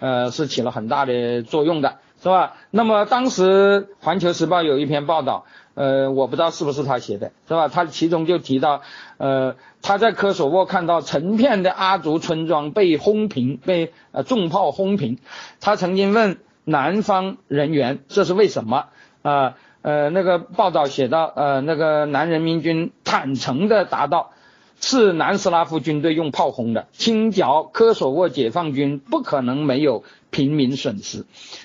[0.00, 2.56] 呃，是起了很大的作用的，是吧？
[2.72, 5.46] 那么当时《环球时报》有一篇报道。
[5.78, 7.68] 呃，我不知道是不是他写的，是吧？
[7.68, 8.82] 他其中就提到，
[9.16, 15.18] 呃，他在科索沃看到成片的阿族村庄被轰平，被呃重炮轰平。
[15.60, 18.86] 他曾经问南方人员这是为什么？
[19.22, 24.32] 啊，呃，那个报道写到，呃，那个南人民军坦诚的答道。
[24.80, 31.24] 是南斯拉夫军队用炮轰的，清剿科索沃解放军不可能没有平民损失。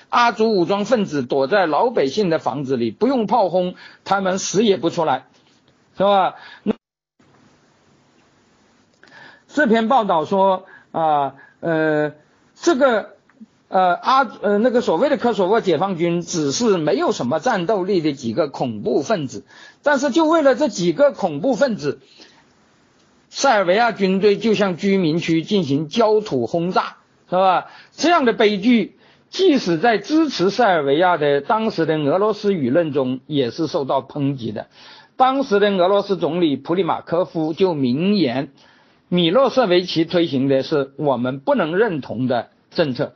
[0.09, 5.26] 阿族武装分子躲在老百姓的房子里，不用炮轰，他们死也不出来，
[5.97, 6.36] 是吧？
[6.64, 6.74] 那
[9.47, 12.14] 这篇报道说啊，呃，
[12.55, 13.16] 这个
[13.68, 19.45] 呃阿呃那个所谓的科索沃解放军只是没有什么战斗力的几个恐怖分子，
[19.82, 21.99] 但是就为了这几个恐怖分子。
[23.30, 26.97] 塞尔维亚军队就向居民区进行焦土轰炸，
[27.34, 27.65] 是吧？
[27.93, 28.95] 这样的悲剧，
[29.31, 34.67] 即使在支持塞尔维亚的当时的俄罗斯舆论中，也是受到抨击的。
[35.17, 38.49] 当时的俄罗斯总理普里马科夫就明言，
[39.09, 43.16] 米洛舍维奇推行的是我们不能认同的政策。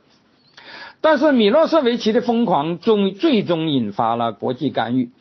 [1.00, 5.12] 但是米洛舍维奇的疯狂终最终引发了国际干预，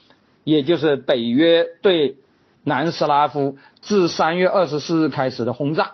[0.43, 2.17] 也就是北约对。
[2.63, 5.93] 南斯拉夫自三月二十四日开始的轰炸，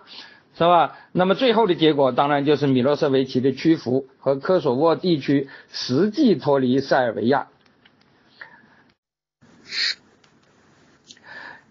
[0.56, 0.98] 是吧？
[1.12, 7.48] 那么最后的结果当然就是米洛舍维奇的屈服和科索沃地区实际脱离塞尔维亚。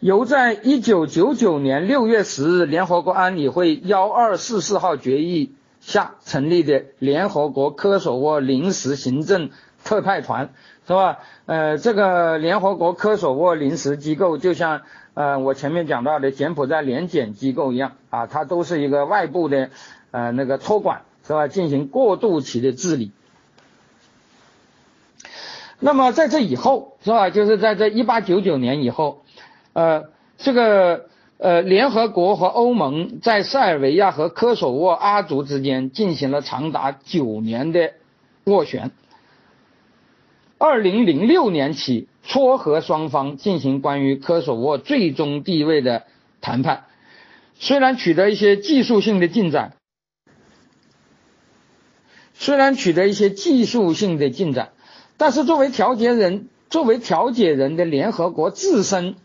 [0.00, 9.50] 由在一九九九年六月十日联合国安理会幺二四四号决议下成立的联合国科索沃临时行政
[9.84, 10.52] 特派团。
[10.84, 11.18] 是吧？
[11.46, 14.82] 呃，这个联合国科索沃临时机构就像
[15.14, 19.70] 呃我前面讲到的柬埔寨联检机构一样啊，它都是一个外部的
[20.10, 21.48] 呃那个托管，是吧？
[21.48, 23.12] 进行过渡期的治理。
[25.78, 27.28] 那么在这以后，是吧？
[27.30, 29.24] 就是在这一八九九年以后，
[29.72, 30.04] 呃，
[30.38, 31.06] 这个
[31.38, 37.92] 呃联合国和欧盟在塞尔维亚和科索沃阿族之间进行了长达九年的
[38.44, 38.92] 斡旋。
[40.58, 46.04] 二零零六年起撮合双方进行关于科索沃最终地位的
[46.40, 46.84] 谈判，
[47.54, 49.76] 虽然取得一些技术性的进展，
[52.34, 54.70] 虽然取得一些技术性的进展，
[55.16, 59.16] 但是作为调解人，作为调解人的联合国自身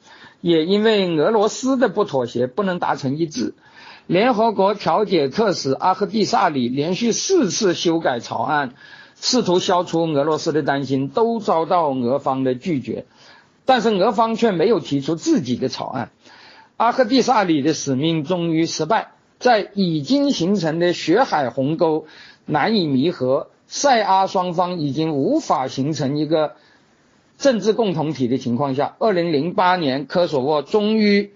[0.41, 3.53] 也因为俄罗斯的不妥协不能达成一致。
[4.05, 8.73] 联合国调解特使阿赫蒂萨里连续四次修改草案，
[9.19, 13.05] 试图消除俄罗斯的担心，都遭到俄方的拒绝。
[13.65, 16.11] 但是俄方却没有提出自己的草案。
[16.77, 22.05] 阿赫蒂萨里的使命终于失败，在已经形成的血海鸿沟
[22.45, 26.53] 难以弥合，塞阿双方已经无法形成一个
[27.37, 31.31] 政治共同体的情况下，二零零八年科索沃终于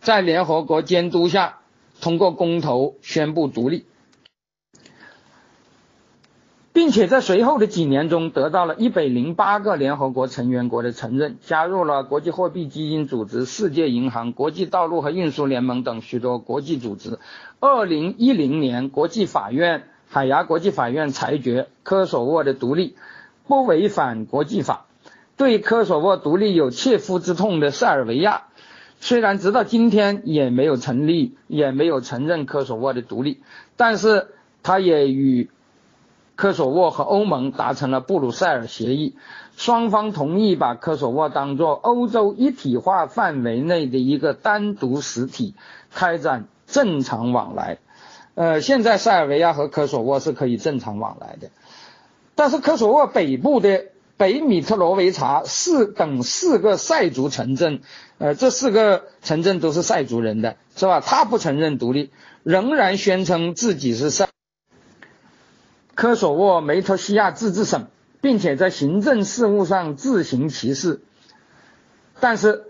[0.00, 1.58] 在联合国监督下。
[1.98, 3.86] 通过公投宣布独立，
[6.76, 17.18] 并且在随后的几年中得到了一百零八个联合国成员国的承认，加入了国际货币基金组织、世界银行、国际道路和运输联盟等许多国际组织。
[17.60, 22.94] 二零一零年，国际法院海牙国际法院裁决科索沃的独立
[23.48, 24.84] 不违反国际法，
[25.38, 28.42] 对科索沃独立有切肤之痛的塞尔维亚。
[29.00, 33.40] 虽然直到今天也没有成立，也没有承认科索沃的独立，
[33.78, 34.26] 但是
[34.62, 35.48] 他也与
[36.36, 39.16] 科索沃和欧盟达成了布鲁塞尔协议，
[39.56, 45.54] 双方同意把科索沃当作欧洲一体化范围内的一个单独实体，
[45.92, 47.78] 开展正常往来。
[48.34, 51.48] 呃，现在塞尔维亚和科索沃是可以正常往来的，
[52.36, 53.86] 但是科索沃北部的。
[54.18, 57.82] 北米特罗维察四等四个塞族城镇，
[58.16, 61.02] 呃，这四个城镇都是塞族人的，是吧？
[61.02, 62.08] 他不承认独立，
[62.42, 64.25] 仍然宣称自己是塞
[65.96, 67.86] 科索沃梅托西亚自治省，
[68.20, 71.00] 并且在行政事务上自行其事。
[72.20, 72.64] 但是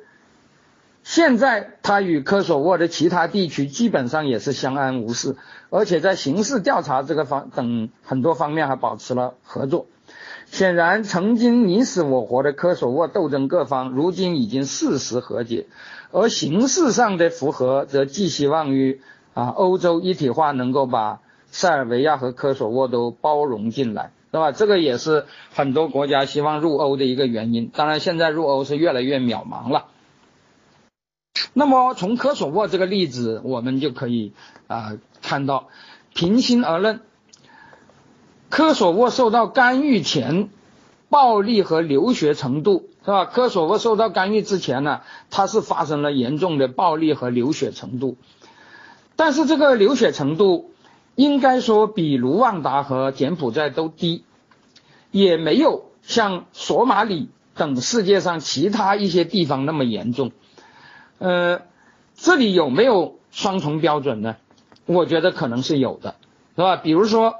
[1.02, 5.36] 现在他与科索沃的其他地区基本上也是相安无事，
[5.70, 9.86] 而且在刑事调查这个方等很多方面还保持了合作。
[10.46, 15.66] 显然，曾经你死我活的科索沃斗争各方，如今已经事实和解，
[16.12, 19.00] 而形式上的复合，则寄希望于
[19.34, 21.20] 啊欧洲一体化能够把
[21.56, 24.52] 塞尔维亚和科索沃都包容进来，是吧？
[24.52, 25.24] 这个也是
[25.54, 27.70] 很多国家希望入欧的一个原因。
[27.74, 29.86] 当然，现在入欧是越来越渺茫了。
[31.54, 34.34] 那么，从科索沃这个例子，我们就可以
[34.66, 35.68] 啊看到，
[36.12, 37.00] 平心而论。
[38.50, 40.50] 科索沃受到干预前，
[41.08, 43.24] 暴力和流血程度是吧？
[43.24, 45.00] 科索沃受到干预之前呢，
[45.30, 48.18] 它是发生了严重的暴力和流血程度，
[49.16, 50.72] 但是这个流血程度
[51.16, 54.22] 应该说比卢旺达和柬埔寨都低，
[55.10, 60.30] 也没有像索马里等世界上其他一些地方那么严重。
[61.18, 61.62] 呃，
[62.14, 64.36] 这里有没有双重标准呢？
[64.86, 66.14] 我觉得可能是有的，
[66.54, 66.76] 是吧？
[66.76, 67.34] 比如说。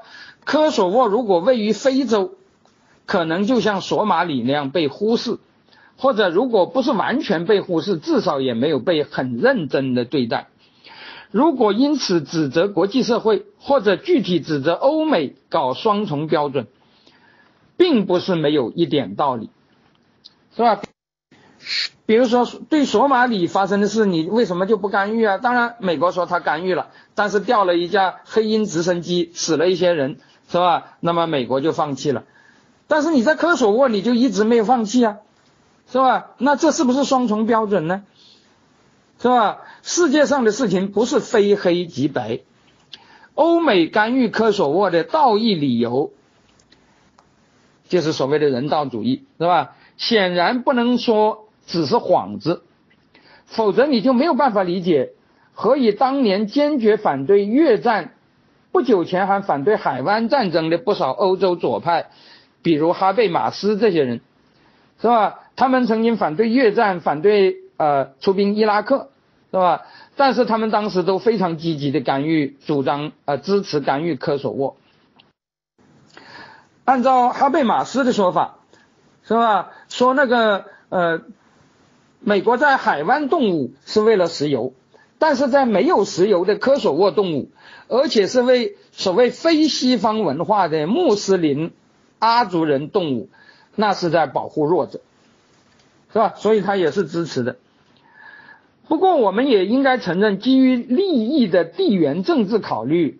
[0.49, 2.35] 科索沃如果位于非洲，
[3.05, 5.39] 可能就像索马里那样被忽视，
[5.97, 10.47] 或者如果不是完全被忽视，至少也没有被很认真的对待。
[11.31, 16.67] 如果因此指责国际社会，或者具体指责欧美搞双重标准，
[17.77, 19.49] 并不是没有一点道理，
[20.55, 20.81] 是吧？
[22.05, 25.37] 比如说对索马里发生的事，你为什么就不干预啊？
[25.37, 30.19] 当然，美国说他干预了，但是掉了一架黑鹰直升机，死了一些人。
[30.49, 30.95] 是吧？
[31.01, 32.23] 那么美国就放弃了，
[32.87, 35.17] 但是你在科索沃你就一直没有放弃啊，
[35.91, 36.27] 是吧？
[36.37, 38.03] 那这是不是双重标准呢？
[39.19, 39.57] 是吧？
[39.87, 42.41] 世界上的事情不是非黑即白，
[43.35, 46.11] 欧美干预科索沃的道义理由
[47.87, 49.77] 就是所谓的人道主义，是吧？
[49.95, 52.63] 显然不能说只是幌子，
[53.45, 55.13] 否则你就没有办法理解
[55.53, 58.11] 何以当年坚决反对越战。
[58.73, 62.07] 不久前还反对海湾战争的不少欧洲左派，
[62.61, 64.19] 比如哈贝马斯这些人，
[64.99, 65.39] 是吧？
[65.55, 69.11] 他们曾经反对越战，反对呃出兵伊拉克，
[69.51, 69.85] 是吧？
[70.15, 74.77] 但是他们当时都非常积极的干预，主张呃支持干预科索沃。
[76.85, 78.59] 按照哈贝马斯的说法，
[79.23, 79.71] 是吧？
[79.89, 81.21] 说那个呃，
[82.19, 84.73] 美国在海湾动武是为了石油，
[85.19, 87.49] 但是在没有石油的科索沃动武。
[87.89, 91.71] 而且是为所谓非西方文化的穆斯林
[92.19, 93.29] 阿族人动物，
[93.75, 94.99] 那是在保护弱者，
[96.11, 96.33] 是吧？
[96.35, 97.55] 所以他也是支持的。
[98.87, 103.19] 不过我们也应该承认，基于利益的地缘政治考虑，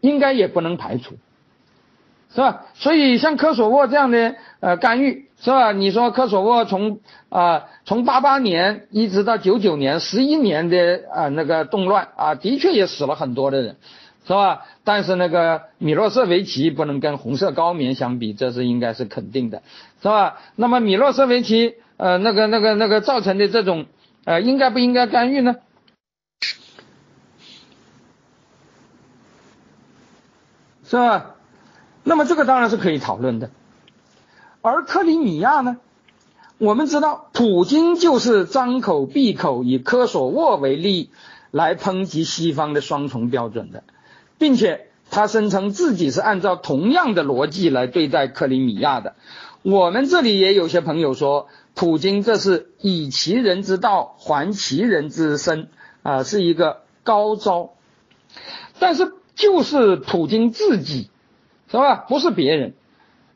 [0.00, 1.16] 应该也不能排除，
[2.34, 2.66] 是吧？
[2.74, 5.72] 所以像科索沃这样的呃干预，是吧？
[5.72, 13.76] 你说科索沃从啊从八八年一直到九九年十一年的啊那个动乱啊，的确也死了很多的人，
[14.26, 14.62] 是吧？
[14.82, 19.62] 但是那个米洛舍维奇不能跟红色高棉相比，这是应该是肯定的，
[20.00, 20.38] 是吧？
[20.56, 23.86] 那么米洛舍维奇呃那个那个那个造成的这种
[24.24, 25.56] 呃应该不应该干预呢？
[30.84, 31.36] 是吧？
[32.04, 33.50] 那么这个当然是可以讨论的，
[34.60, 35.78] 而克里米亚呢？
[36.58, 41.10] 我们知道，普京就是张口闭口以科索沃为例
[41.50, 43.82] 来抨击西方的双重标准的，
[44.38, 49.14] 并且他声称自己是按照同样的逻辑来对待克里米亚的。
[49.62, 55.68] 我们这里也有些朋友说，普京这是以其人之道还其人之身
[56.02, 57.74] 啊，是一个高招。
[58.80, 61.08] 但是就是普京自己。
[61.70, 62.04] 是吧？
[62.06, 62.74] 不是别人，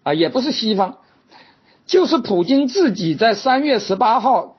[0.03, 0.99] 啊，也不是西方，
[1.87, 4.59] 就是普京自己在三月十八号，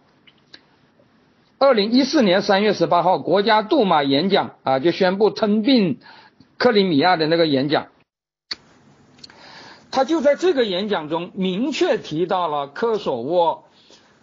[1.59, 5.99] 二零一四年三月十八号国家杜马演讲啊，就宣布吞并
[6.57, 7.87] 克里米亚的那个演讲，
[9.91, 13.65] 他就在这个演讲中明确提到了科索沃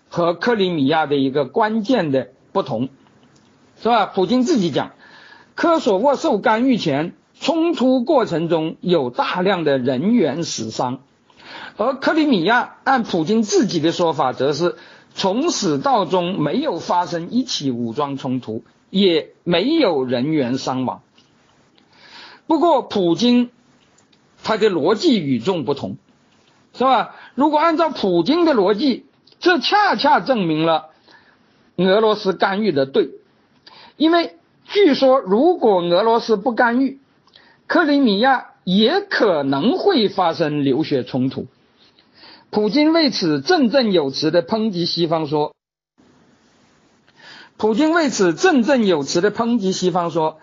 [0.09, 2.89] 和克里米亚的一个关键的不同，
[3.81, 4.07] 是吧？
[4.07, 4.93] 普京自己讲，
[5.55, 7.15] 科索沃受干预前。
[7.41, 11.01] 冲突过程中有大量的人员死伤，
[11.77, 14.77] 而克里米亚按普京自己的说法，则是
[15.15, 21.03] 从始到终没有发生一起武装冲突，也没有人员伤亡。
[22.47, 23.51] 不过，普京
[24.43, 25.97] 他的逻辑与众不同，
[26.75, 27.15] 是吧？
[27.35, 29.07] 如果按照普京的逻辑，
[29.41, 30.91] 这恰恰证明了
[31.77, 33.11] 俄罗斯干预的对，
[33.97, 37.01] 因为据说如果俄罗斯不干预，
[37.67, 41.47] 克里米亚也可能会发生流血冲突，
[42.51, 45.55] 普京为此振振有词的抨击西方说，
[47.57, 50.39] 普京为此振振有词的抨击西方说，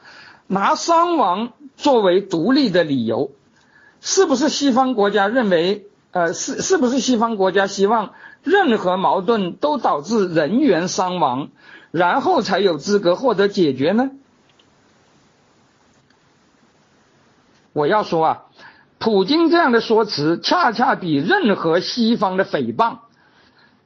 [0.47, 3.31] 拿伤亡作为独立的理由，
[4.01, 8.13] 是不是西方国家认为，呃，是是不是西方国家希望
[8.43, 11.49] 任何矛盾都导致人员伤亡，
[11.89, 14.11] 然后才有资格获得解决呢？
[17.73, 18.45] 我要说啊，
[18.99, 22.99] 普京这样的说辞，恰恰比任何西方的诽谤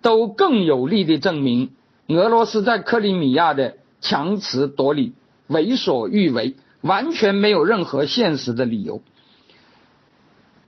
[0.01, 1.72] 都更有力的证明
[2.07, 5.13] 俄罗斯在克里米亚的强词夺理、
[5.47, 6.55] 为所欲为，
[6.86, 9.02] 完全没有任何现实的理由，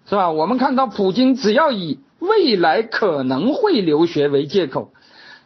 [0.09, 0.31] 是吧？
[0.31, 4.91] 我们看到，普京只要以未来可能会留学为借口，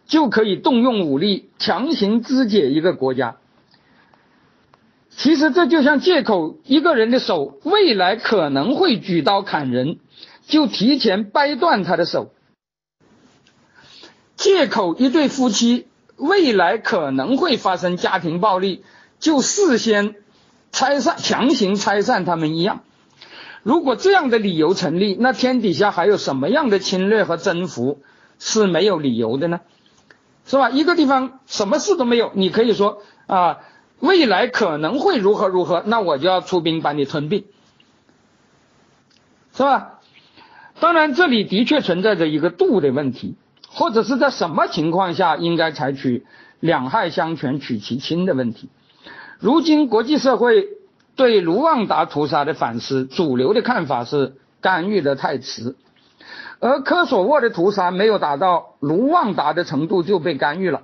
[0.07, 3.35] 就可以动用武力强行肢解一个国家。
[5.09, 9.99] 其实这就像借口一个人的手未来可能会举刀砍人，
[10.47, 12.31] 就提前掰断他的手；
[14.37, 18.85] 借口一对夫妻未来可能会发生家庭暴力，
[19.19, 20.15] 就事先
[20.71, 22.81] 拆散、强行拆散他们一样。
[23.63, 28.01] 如果这样的理由成立，那天底下还有什么样的侵略和征服
[28.39, 29.61] 是没有理由的呢？
[30.45, 30.69] 是吧？
[30.69, 33.59] 一个地方什么事都没有，你可以说啊。
[33.99, 37.45] 未来可能会如何如何，那我就要出兵把你吞并，
[39.55, 39.99] 是吧？
[40.79, 43.35] 当然，这里的确存在着一个度的问题，
[43.69, 46.25] 或者是在什么情况下应该采取
[46.59, 48.69] 两害相权取其轻的问题。
[49.41, 50.69] 如今国际社会
[51.15, 55.75] 对卢旺达屠杀的反思，主流的看法是干预的太迟，
[56.59, 60.83] 而科索沃的屠杀没有达到卢旺达的程度就被干预了，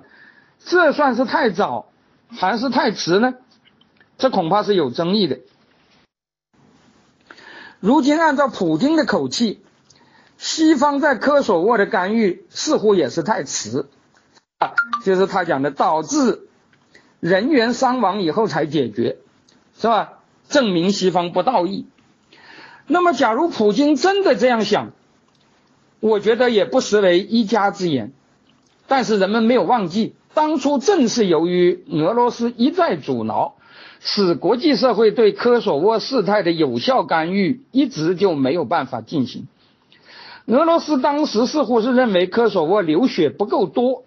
[0.58, 1.86] 这算是太早。
[2.30, 3.36] 还是太迟呢？
[4.18, 5.38] 这恐怕是有争议的。
[7.80, 9.62] 如今按照普京的口气，
[10.36, 13.86] 西方在科索沃的干预似乎也是太迟
[14.58, 14.74] 啊，
[15.06, 16.47] 就是他讲的导致
[17.20, 19.16] 人员伤亡以后才解决，
[19.76, 20.14] 是吧？
[20.48, 21.86] 证明西方不道义。
[22.86, 24.92] 那么，假如普京真的这样想，
[26.00, 28.12] 我觉得也不失为一家之言。
[28.86, 30.14] 但是人们没有忘记。
[30.32, 33.56] 当初正是由于俄罗斯一再阻挠，
[34.00, 39.48] 使国际社会对科索沃事态的有效干预一直就没有办法进行。
[40.46, 44.04] 俄罗斯当时似乎是认为科索沃流血不够多，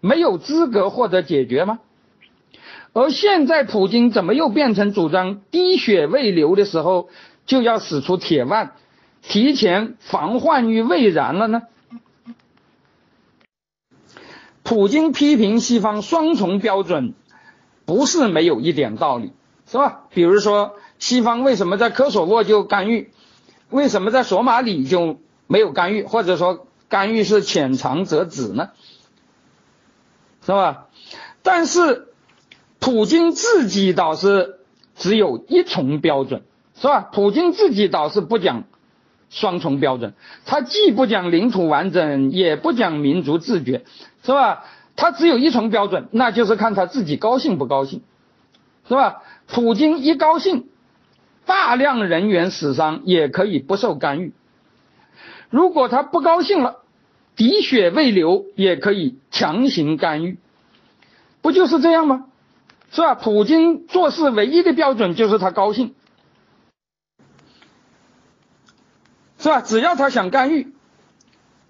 [0.00, 1.78] 没有资格获得解决吗？
[2.92, 7.08] 而现在普京怎么又变成主张滴血未流的时候
[7.46, 8.72] 就要使出铁腕，
[9.22, 11.62] 提前防患于未然了呢？
[14.62, 17.14] 普京批评西方双重标准，
[17.86, 19.32] 不是没有一点道理，
[19.66, 20.06] 是吧？
[20.10, 23.10] 比如说，西方为什么在科索沃就干预，
[23.68, 28.70] 为什么在索马里就没有干预，或者说干预是浅尝辄止呢？
[30.44, 30.86] 是吧？
[31.42, 32.09] 但是
[32.80, 34.58] 普京自己倒是
[34.96, 36.42] 只有一重标准，
[36.74, 37.00] 是吧？
[37.12, 38.64] 普京自己倒是不讲
[39.28, 40.14] 双重标准，
[40.46, 43.84] 他既不讲领土完整，也不讲民族自觉，
[44.24, 44.64] 是吧？
[44.96, 48.02] 他只有一重标准，那就是看他自己高兴不高兴，
[48.88, 49.22] 是吧？
[49.46, 50.68] 普京一高兴，
[51.46, 54.32] 大量人员死伤也可以不受干预；
[55.50, 56.78] 如果他不高兴了，
[57.36, 60.38] 滴血未流也可以强行干预，
[61.40, 62.26] 不就是这样吗？
[62.90, 63.14] 是吧？
[63.14, 65.94] 普京做事唯一的标准就是他高兴，
[69.38, 69.60] 是吧？
[69.60, 70.74] 只要他想干预，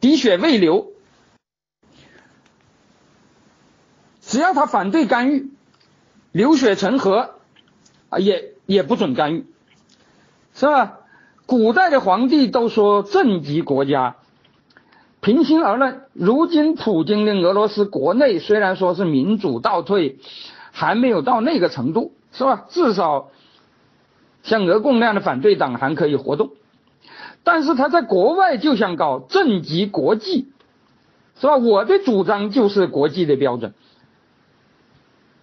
[0.01, 0.93] 滴血未流，
[4.21, 5.51] 只要他反对干预，
[6.33, 7.35] 流血成河。
[8.09, 9.47] 啊，也也不准干预，
[10.53, 10.99] 是吧？
[11.47, 14.17] 古代的皇帝都说政及国家。
[15.21, 20.19] 平心而论，如今普京的俄罗斯国内虽然说是民主倒退，
[20.81, 22.65] 还没有到那个程度，是吧？
[22.71, 23.29] 至少
[24.43, 26.53] 像俄共那样的反对党还可以活动，
[27.45, 30.49] 但是他在国外就想搞政及国际，
[31.39, 31.57] 是吧？
[31.57, 33.75] 我的主张就是国际的标准，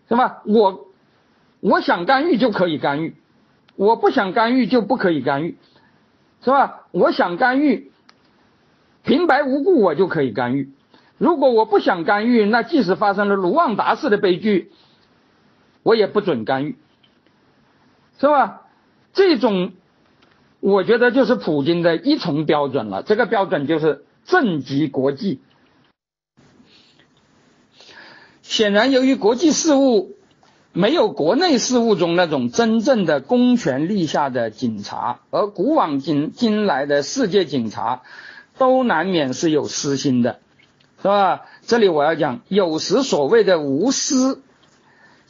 [0.10, 0.42] 是吧？
[0.46, 0.88] 我。
[1.60, 3.16] 我想干预就可以干预，
[3.76, 5.58] 我不想干预就不可以干预，
[6.44, 6.86] 是吧？
[6.92, 7.92] 我想干预，
[9.04, 10.70] 平白无故我就可以干预。
[11.18, 14.72] 如果我不想干预，那即使发生了卢旺达式的悲剧，
[15.88, 16.76] 我也不准干预，
[18.20, 18.64] 是吧？
[19.14, 19.72] 这种，
[20.60, 23.04] 我觉得就是普京的一重标准了。
[23.04, 25.40] 这个标准就是政及国际。
[28.42, 30.16] 显然，由于国际事务。
[30.74, 38.04] 没有国内事务中那种真正的公权力下的警察，而古往今今来的世界警察，
[38.60, 40.40] 都难免是有私心的，
[41.02, 41.46] 是吧？
[41.64, 44.44] 这里我要讲，有时所谓的无私，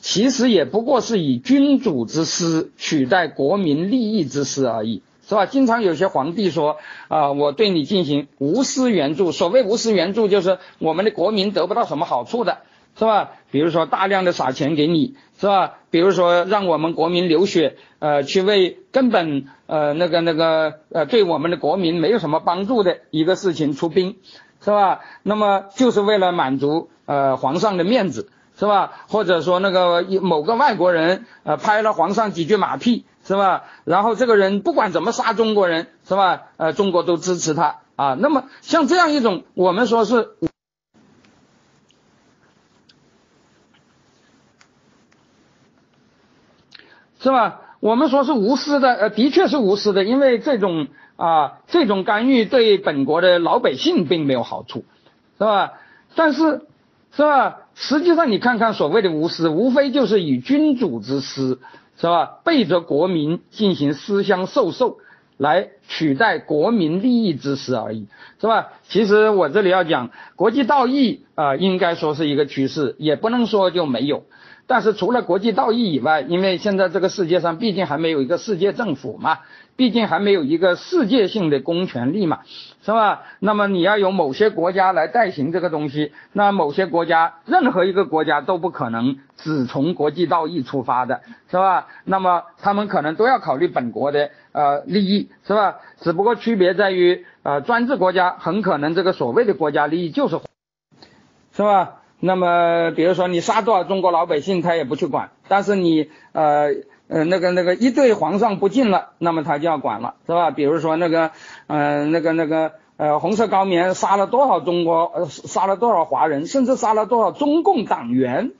[0.09, 5.45] 其实也不过是以君主之私取代国民利益之私而已，是吧？
[5.45, 6.77] 经常有些皇帝说
[7.09, 12.59] 啊，我对你进行无私援助，所谓无私援助，就是我们的国民得不到什么好处的。
[12.97, 13.31] 是吧？
[13.51, 15.79] 比如说大量的撒钱给你，是吧？
[15.91, 24.15] 比如说让我们国民流血，呃，去为根本呃那个那个呃对我们的国民没有什么帮助的一个事情出兵，
[24.63, 25.01] 是吧？
[25.21, 28.91] 那么就是为了满足呃皇上的面子，是吧？
[29.07, 33.65] 或者说那个某个外国人呃拍了皇上几句马屁，是吧？
[33.83, 36.47] 然后这个人不管怎么杀中国人，是吧？
[36.57, 38.15] 呃，中国都支持他啊。
[38.15, 40.29] 那么像这样一种，我们说是。
[47.19, 47.61] 是吧？
[47.79, 54.85] 我们说是无私的，呃，的确是无私的，因为这种啊，这种干预对本国的老百姓并没有好处，
[55.37, 55.73] 是吧？
[56.15, 56.61] 但是，
[57.11, 57.66] 是吧？
[57.79, 61.59] 实际上你看看所谓的无私，无非就是以君主之私，
[61.95, 62.39] 是吧？
[62.43, 64.97] 背着国民进行私相授受，
[65.37, 68.07] 来取代国民利益之私而已，
[68.41, 68.69] 是吧？
[68.89, 74.23] 其实我这里要讲国际道义啊，应该说是一个趋势，也不能说就没有。
[74.65, 79.37] 但是除了国际道义以外，因为现在这个世界上毕竟还没有一个世界政府嘛，
[79.77, 82.39] 毕竟还没有一个世界性的公权力嘛，
[82.81, 83.21] 是吧？
[83.39, 91.87] 那么你要有某些国家来代行这个东西，那某些国家，任何一个国家都不可能只从国际道义出发的，是吧？
[92.03, 95.75] 那么他们可能都要考虑本国的呃利益，是吧？
[96.01, 100.39] 只不过区别在于，呃，专制国家很可能这个所谓的国家利益就是，
[101.53, 102.01] 是吧？
[102.19, 106.73] 那么，比如说你杀多少中国老百姓，他也不去管；但是你呃
[107.07, 110.51] 呃那个那个一对皇上不敬了，那么他就要管了，是吧？
[110.51, 111.31] 比如说那个
[111.67, 118.51] 呃那个那个呃红色高棉杀了多少中国呃杀了多少华人，甚至杀了多少中共党员，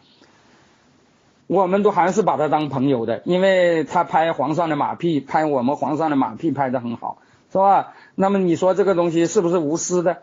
[1.48, 7.18] 我们都还是把他当朋友的，因为他拍皇上的马屁，拍我们皇上的马屁拍得很好，
[7.52, 7.94] 是吧？
[8.16, 10.20] 那么你说这个东西是不是无私的，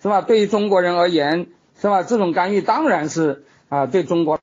[0.00, 0.20] 是吧？
[0.22, 1.48] 对于中国人而言。
[1.80, 2.04] 是吧？
[2.04, 4.38] 这种干预当然是啊，对中国，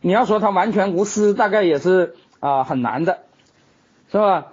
[0.00, 3.18] 你要说他完全无私，大概也是啊很难的，
[4.10, 4.46] 是吧？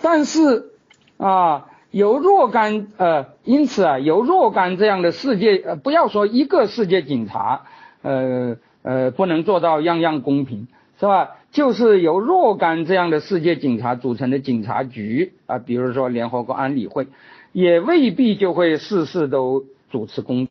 [0.00, 0.70] 但是
[1.16, 7.66] 啊，由若干呃，因此啊，由若干这样的世界，呃，不要说一个世界警察，
[8.02, 10.68] 呃呃，不能做到样样公平，
[10.98, 11.36] 是吧？
[11.52, 17.06] 就是由若干这样的世界警察组成的警察局啊，比如说联合国安理会。
[17.52, 20.48] 也未必就会事事都主持公，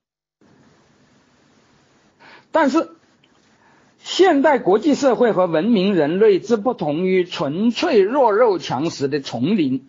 [2.50, 2.92] 但是
[4.04, 9.88] 现代国际社会和文明人类之不同于纯粹弱肉强食的丛林，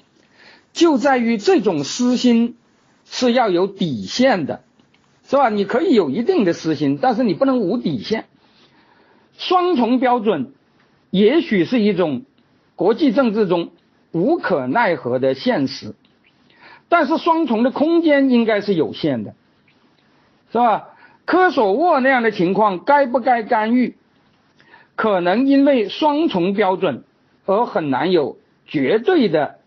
[0.73, 2.57] 就在于这种私心
[3.05, 4.63] 是要有底线的，
[5.27, 5.49] 是吧？
[5.49, 8.27] 你可以有一定的私心，但是你不能无底线。
[9.37, 10.53] 双重标准
[11.11, 12.23] 也许是一种
[12.77, 13.73] 国际政治中
[14.13, 15.97] 无可奈何的现实，
[16.89, 19.35] 但是双重的空间应该是有限的，
[20.53, 20.91] 是吧？
[21.25, 23.97] 科索沃那样的情况该不该干预？
[24.97, 27.05] 可能因为双重标准
[27.47, 29.59] 而很难有绝对的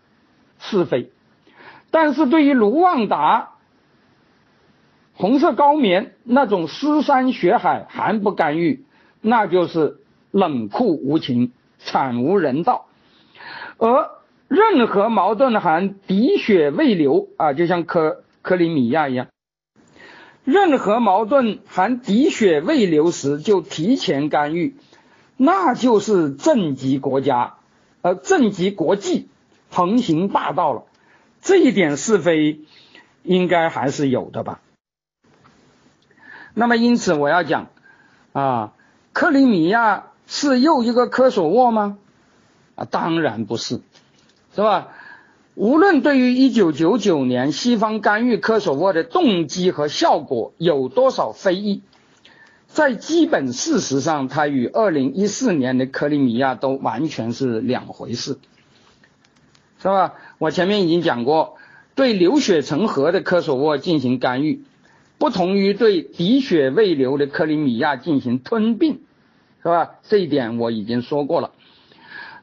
[0.58, 1.10] 是非，
[1.90, 3.50] 但是对于卢旺达、
[5.14, 8.84] 红色高棉那种尸山血海还不干预，
[9.20, 9.98] 那就是
[10.30, 12.86] 冷酷无情、惨无人道。
[13.76, 14.10] 而
[14.48, 19.28] 任何矛盾还滴血未流啊，就像克克里米亚一样。
[20.44, 24.76] 任何矛盾还滴血未流时，就提前干预，
[25.40, 27.54] 那就是震及国家，
[28.02, 29.28] 呃，震及国际，
[29.70, 30.82] 横行霸道了。
[31.40, 32.60] 这一点是非
[33.22, 34.60] 应该还是有的吧？
[36.54, 37.68] 那么，因此我要讲
[38.32, 38.72] 啊，
[39.12, 41.98] 克里米亚是又一个科索沃吗？
[42.74, 43.80] 啊，当然不是，
[44.54, 44.88] 是吧？
[45.54, 51.82] 无论对于1999年西方干预科索沃的动机和效果有多少非议，
[52.68, 58.38] 在基本事实上，它与2014年的克里米亚都完全是两回事，
[59.82, 60.14] 是吧？
[60.38, 61.56] 我前面已经讲过，
[61.96, 64.62] 对流血成河的科索沃进行干预，
[65.18, 69.00] 不同于对滴血未流的克里米亚进行吞并，
[69.62, 69.96] 是吧？
[70.04, 71.50] 这一点我已经说过了。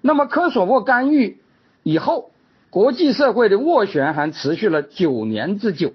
[0.01, 1.39] 那么科索沃干预
[1.83, 2.31] 以后。
[2.71, 5.93] 国际社会的斡旋还持续了九年之久，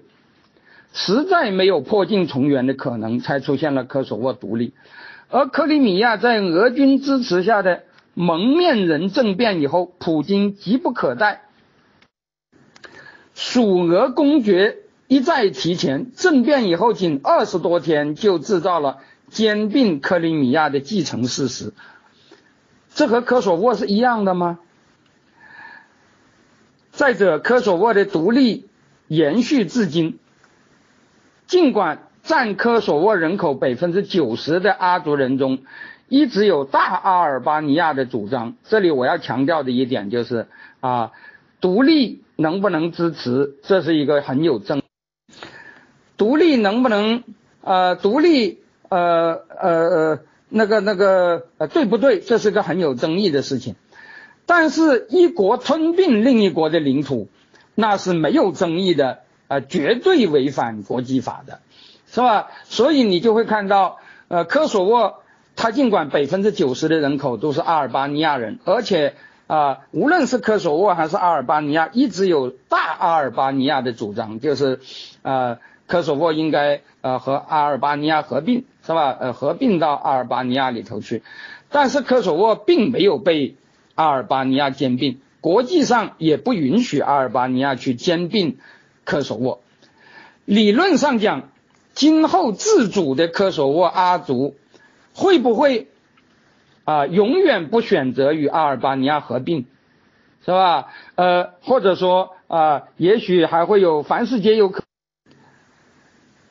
[0.93, 4.73] 实在没有破镜重圆的可能，才出现了科索沃独立。
[5.29, 11.43] 而克里米亚在俄军支持下的蒙面人政变以后，普京急不可待，
[13.33, 18.97] 蜀俄公决一再提前，政变以后仅二十多天就制造了
[19.29, 21.73] 兼并克里米亚的既成事实。
[22.93, 24.59] 这和科索沃是一样的吗？
[26.91, 28.67] 再者，科索沃的独立
[29.07, 30.19] 延续至今，
[31.51, 35.59] 尽管占科索沃人口百分之九十的阿族人中，
[36.07, 38.55] 一直有大阿尔巴尼亚的主张。
[38.63, 40.47] 这里我要强调的一点就是
[40.79, 41.11] 啊，
[41.59, 44.81] 独立能不能支持，这是一个很有争。
[46.15, 47.25] 独立能不能
[47.59, 52.21] 呃独立呃呃呃那个那个呃对不对？
[52.21, 53.75] 这是个很有争议的事情。
[54.45, 57.27] 但是，一国吞并另一国的领土，
[57.75, 59.19] 那是没有争议的，
[59.51, 61.59] 呃，绝对违反国际法的，
[62.09, 62.47] 是吧？
[62.63, 63.97] 所以你就会看到，
[64.29, 65.23] 呃，科索沃，
[65.57, 69.13] 它尽管百分之九十的人口都是阿尔巴尼亚人，而且
[69.47, 74.79] 啊，无论是科索沃还是阿尔巴尼亚，一直有大阿尔巴尼亚的主张，就是
[75.21, 79.17] 呃，科索沃应该呃和阿尔巴尼亚合并，是吧？
[79.19, 81.23] 呃，合并到阿尔巴尼亚里头去，
[81.69, 83.55] 但是科索沃并没有被。
[83.93, 88.57] 阿尔巴尼亚兼并，国际上也不允许阿尔巴尼亚去兼并
[89.03, 89.61] 科索沃。
[90.45, 91.49] 理论上讲，
[91.93, 94.55] 今后自主的科索沃阿族
[95.13, 95.87] 会不会
[96.83, 99.65] 啊永远不选择与阿尔巴尼亚合并，
[100.45, 100.87] 是吧？
[101.15, 104.83] 呃，或者说啊，也许还会有凡事皆有可，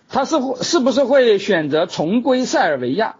[0.09, 3.17] 他是是不是会选择重归塞尔维亚？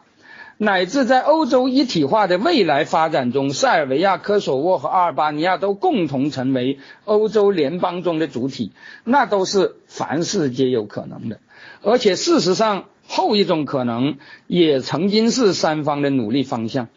[0.63, 8.71] 乃至在欧洲一体化的未来发展中，塞尔维亚、科索沃和阿尔巴尼亚都共同成为欧洲联邦中的主体，
[9.03, 11.41] 那都是凡事皆有可能的。
[11.81, 14.19] 而且事实上，后一种可能
[14.49, 16.89] 也曾经是三方的努力方向，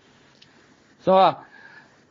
[1.06, 1.48] 是吧？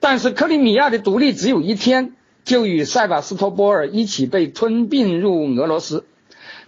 [0.00, 2.14] 但是克里米亚的独立只有一天，
[2.46, 6.06] 就与塞瓦斯托波尔一起被吞并入俄罗斯。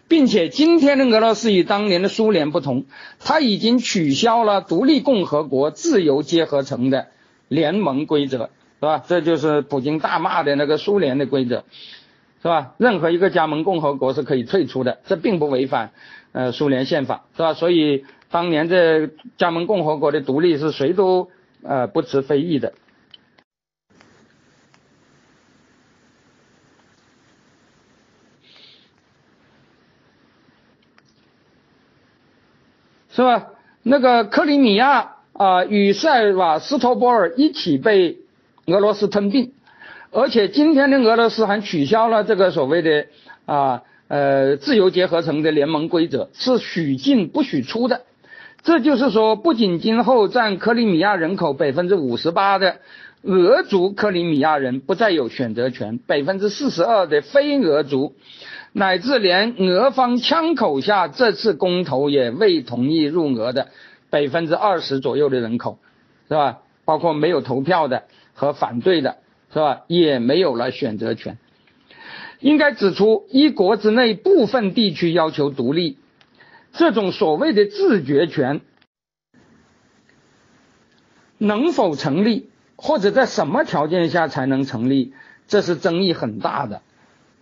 [0.06, 2.84] 并且今天的俄罗斯与当年的苏联不同，
[3.20, 7.06] 它已经取消了独立共和国自由结合成的
[7.48, 8.50] 联盟规则，
[8.80, 9.02] 是吧？
[9.06, 11.64] 这就是普京大骂的那个苏联的规则，
[12.42, 12.74] 是吧？
[12.76, 15.92] 任何一个加盟共和国是可以退出的，这并不违反
[16.32, 17.54] 呃苏联宪法，是吧？
[17.54, 19.08] 所以当年这
[19.38, 21.30] 加盟共和国的独立是谁都
[21.62, 22.74] 呃不持非议的。
[33.14, 33.46] 是吧？
[33.84, 38.18] 那个克里米亚啊，与塞瓦斯托波尔一起被
[38.66, 39.52] 俄罗斯吞并，
[40.10, 43.06] 而且今天的俄罗斯还取消了这个所谓的
[43.46, 48.00] 啊呃自由结合成的联盟规则，是许进不许出的。
[48.64, 52.78] 这就是说，不仅今后占克里米亚人口百分之五十八的
[53.22, 58.14] 俄族克里米亚人不再有选择权，百分之四十二的非俄族，
[58.76, 63.68] 乃至连俄方枪口下这次公投也未同意入俄的
[64.10, 65.78] 百分之二十左右的人口，
[66.28, 66.58] 是吧？
[66.84, 68.02] 包括没有投票的
[68.34, 69.18] 和反对的，
[69.52, 69.82] 是吧？
[69.86, 71.38] 也没有了选择权。
[72.40, 75.96] 应该指出，一国之内部分地区要求独立。
[76.72, 78.60] 这种所谓的自决权
[81.38, 85.14] 能否成立，或者在什么条件下才能成立，
[85.46, 86.82] 这是争议很大的，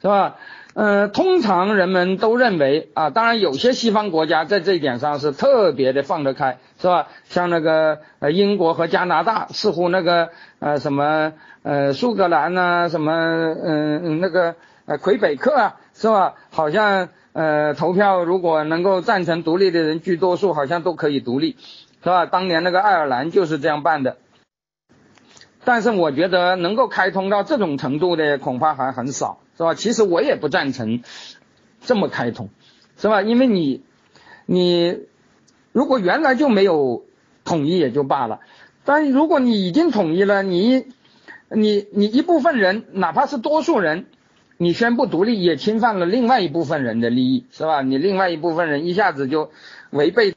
[0.02, 0.36] 是吧？
[0.74, 7.08] 呃，通常人们都认为啊，当然有些西方国家在这一点上是特别的放得开，是吧？
[7.24, 11.32] 像那个呃英国和加拿大，似乎那个呃什么
[11.62, 14.54] 呃苏格兰呐，什么嗯那个
[14.86, 16.34] 呃魁北克啊，是吧？
[16.50, 17.08] 好像。
[17.34, 21.56] 呃，投票如果能够赞成独立的人居多数，好像都可以独立，
[22.04, 22.26] 是吧？
[22.26, 24.18] 当年那个爱尔兰就是这样办的。
[25.64, 29.74] 但是我觉得能够开通到这种程度的恐怕还很少，是吧？
[29.74, 31.02] 其实我也不赞成
[31.80, 32.50] 这么开通，
[32.96, 33.22] 是吧？
[33.22, 33.82] 因为你
[34.46, 35.00] 你
[35.72, 37.04] 如果原来就没有
[37.44, 38.40] 统一也就罢了，
[38.84, 40.86] 但如果你已经统一了，你
[41.48, 44.06] 你你一部分人，哪怕是多数人。
[44.58, 47.82] 你宣布独立也侵犯了另外一部分人的利益，是吧？
[47.82, 49.50] 你另外一部分人一下子就
[49.90, 50.36] 违背，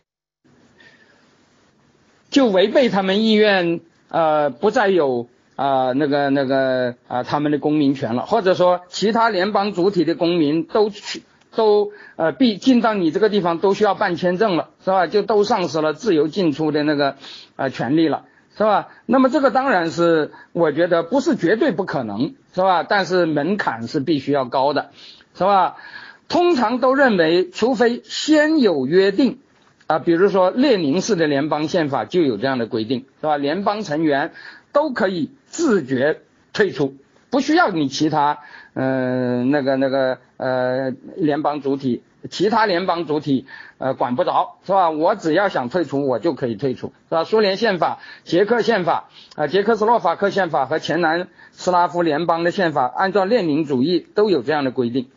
[2.31, 11.23] 就违背他们意愿，呃，不再有啊那个那个啊他们的公民权了，或者说其他联邦主体的公民都去
[11.55, 15.07] 都呃必进到你这个地方都需要办签证了，是吧？
[15.07, 17.15] 就都丧失了自由进出的那个
[17.55, 18.25] 呃权利了。
[18.57, 18.87] 是吧？
[19.05, 22.83] 那么这个当然是，我觉得不是绝对不可能，是吧？
[22.83, 24.91] 但是门槛是必须要高的，
[25.33, 25.75] 是吧？
[26.29, 29.39] 通常都认为，除非先有约定，
[29.87, 33.35] 啊，比如说列宁式的联邦宪法就有这样的规定，是吧？
[33.35, 34.31] 联邦成员
[34.71, 36.19] 都可以自觉
[36.51, 36.95] 退出，
[37.29, 38.39] 不需要你其他，
[38.73, 42.03] 嗯，那个那个呃联邦主体。
[42.27, 43.45] 其他联邦主体
[43.77, 44.89] 呃管不着是吧？
[44.89, 47.23] 我只要想退出，我就可以退出是吧？
[47.23, 55.07] 苏联宪法、捷克宪法啊、捷克斯洛伐克宪法和前南斯拉夫联邦的宪法，按照列宁主义都有这样的规定。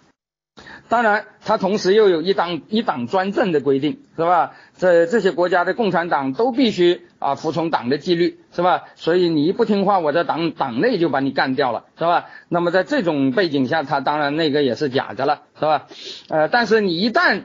[0.90, 4.52] 当然，它同时又有一党一党专政的规定，是吧？
[4.76, 8.86] 这这些国家的共产党都必须啊服从党的纪律，是吧？
[8.96, 12.26] 所以你一不听话，我在党党内就把你干掉了，是吧？
[12.48, 15.86] 那么在这种背景下，他当然那个也是假的了，是吧？
[16.28, 17.44] 呃，但是你一旦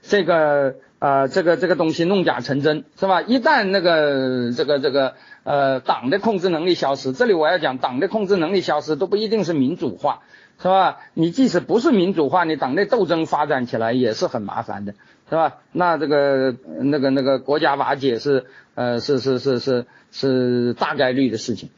[0.00, 3.20] 这个呃这个这个东西弄假成真，是吧？
[3.20, 5.12] 一旦那个这个这个
[5.44, 10.20] 呃党的控制能力消失，这里我要讲党的控制能力消失都不一定是民主化。
[10.58, 11.00] 是吧？
[11.12, 14.94] 你即使不是民主化，你党内斗争发展起来也是很麻烦的，
[15.28, 15.58] 是吧？
[15.72, 21.70] 那这个那个那个国家瓦解是呃是是是是是大概率的事情，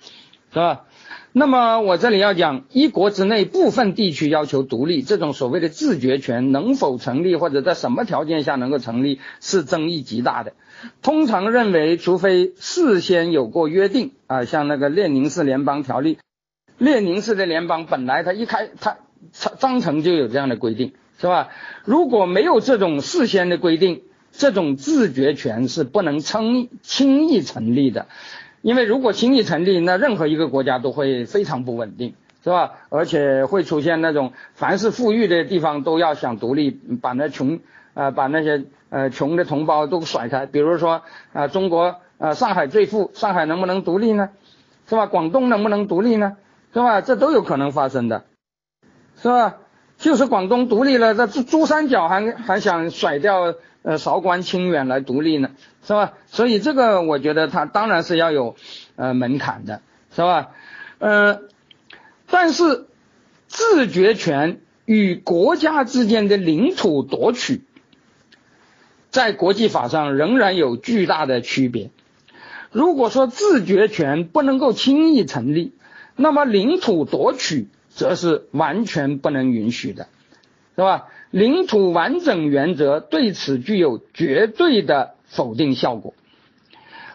[0.53, 0.85] 是吧？
[1.33, 10.55] 那么我这里要讲，一国之内部分地区要求独立，这种所谓的自决权能否成立，或者在什么条件下能够成立，是争议极大的。
[11.03, 16.19] 通常认为，除非事先有过约定啊，像那个列宁式联邦条例。
[16.79, 18.99] 列宁式的联邦本来它一开它
[19.59, 21.49] 章程就有这样的规定，是吧？
[21.85, 28.07] 如果没有这种事先的规定，这种自觉权是不能轻轻易成立的，
[28.63, 32.15] 因为如果轻易成立，那任何一个国家都会非常不稳定，
[32.45, 32.73] 是吧？
[32.89, 37.59] 而且会出现那种凡是富裕的地方都要想独立，把那穷
[37.95, 44.31] 呃把那些呃穷的同胞都甩开，比如说啊中国呃上海最富，上海能不能独立呢？
[44.87, 45.07] 是吧？
[45.07, 46.37] 广东能不能独立呢？
[46.73, 47.01] 是吧？
[47.01, 48.25] 这都有可能发生的，
[49.21, 49.57] 是吧？
[49.99, 55.51] 就是广东独立了，这珠珠三角还还想甩掉呃韶关清远来独立呢，
[55.85, 56.13] 是吧？
[56.27, 58.55] 所以这个我觉得它当然是要有
[58.95, 59.83] 呃门槛的，
[60.15, 60.51] 是吧？
[60.99, 61.43] 呃，
[62.31, 62.87] 但是
[63.49, 67.63] 自决权与国家之间的领土夺取，
[69.11, 71.91] 在国际法上仍然有巨大的区别。
[72.71, 75.73] 如果说自决权不能够轻易成立，
[76.15, 77.67] 那么领土夺取
[77.99, 80.07] 则是完全不能允许的，
[80.77, 81.09] 是吧？
[81.33, 86.15] 领土完整原则对此具有绝对的否定效果。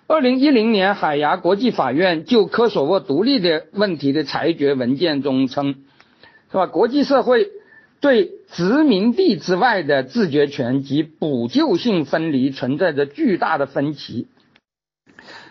[0.07, 5.75] 二零一零年海牙国际法院就科索沃独立的问题的裁决文件中称，
[6.51, 6.67] 是吧？
[6.67, 7.47] 国际社会
[8.01, 14.27] 对殖民地之外的自决权及补救性分离存在着巨大的分歧，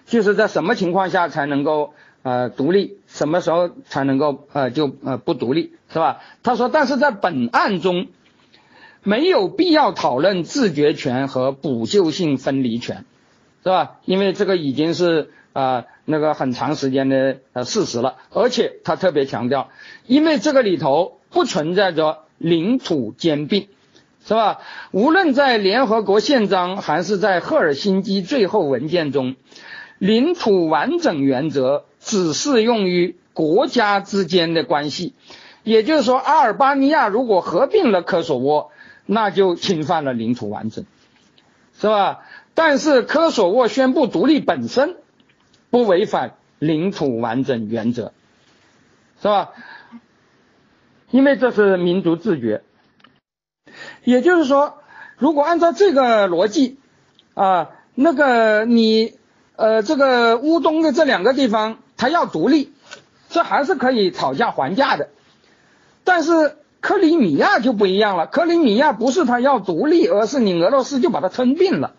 [0.04, 1.94] 就是在什么情况下才能够？
[2.24, 6.20] 呃，独立什么时候才能够呃就呃不独立是吧？
[6.42, 8.06] 他说，但是在本案中，
[9.02, 13.04] 没有必要讨论自觉权和补救性分离权，
[13.62, 13.98] 是吧？
[14.06, 19.68] 因为这个已经是啊那个很长时间的呃事实了，而且他特别强调，
[20.06, 23.68] 因为这个里头不存在着领土兼并，
[24.26, 24.60] 是吧？
[24.90, 29.36] 无论在联合国宪章还是在赫尔辛基最后文件中，
[29.98, 35.14] 领土完整原则只适用于国家之间的关系。
[35.62, 38.72] 也就是说，阿尔巴尼亚如果合并了科索沃，
[39.06, 40.84] 那就侵犯了领土完整，
[41.78, 42.20] 是吧？
[42.54, 44.96] 但是科索沃宣布独立本身
[45.70, 48.12] 不违反领土完整原则，
[49.20, 49.50] 是吧？
[51.10, 52.62] 因为这是民族自觉。
[54.02, 54.78] 也就是说，
[55.16, 56.78] 如果按照这个逻辑
[57.34, 59.14] 啊，那个你
[59.54, 62.72] 呃这个乌东的这两个地方，他要独立，
[63.30, 65.10] 这还是可以讨价还价的。
[66.02, 71.92] 但是克里米亚就不一样了，克里米亚不是他要独立，而是你俄罗斯就把它吞并了，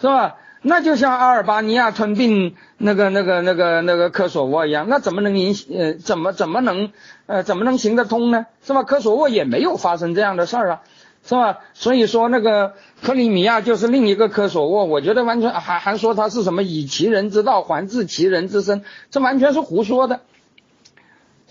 [0.00, 0.36] 是吧？
[0.62, 6.90] 那就像阿尔巴尼亚吞并那个那个那个那个科索沃一样，那怎么能影呃怎么怎么能
[7.26, 8.46] 呃怎么能行得通呢？
[8.64, 8.82] 是吧？
[8.82, 10.80] 科索沃也没有发生这样的事儿啊，
[11.28, 11.58] 是吧？
[11.74, 12.72] 所以说那个
[13.02, 20.22] 克里米亚就是另一个科索沃，我觉得完全还还说他是什么以其人之道还治其人之身，这完全是胡说的，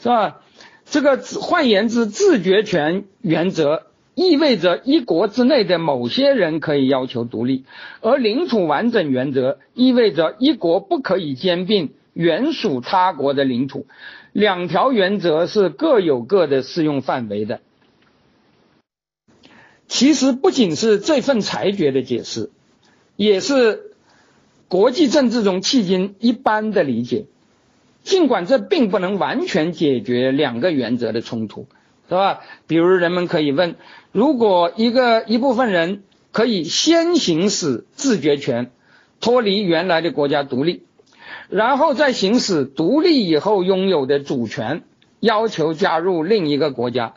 [0.02, 0.38] 是吧？
[0.86, 3.84] 这个换言之，自决权原则
[4.16, 7.66] 意味着一国之内的某些人可以要求独立，
[8.02, 13.86] 而领土完整原则意味着一国不可以兼并原属他国的领土。
[14.32, 17.60] 两条原则是各有各的适用范围的。
[19.88, 22.50] 其实不仅是这份裁决的解释，
[23.16, 23.92] 也是
[24.68, 27.26] 国际政治中迄今一般的理解。
[28.04, 31.68] 尽管这并不能完全解决两个原则的冲突，
[32.08, 32.40] 是吧？
[32.66, 33.76] 比如人们可以问：
[34.14, 38.72] 如果一个一部分人可以先行使自决权，
[39.20, 40.84] 脱离原来的国家独立，
[41.50, 44.84] 然后再行使独立以后拥有的主权，
[45.20, 47.16] 要求加入另一个国家，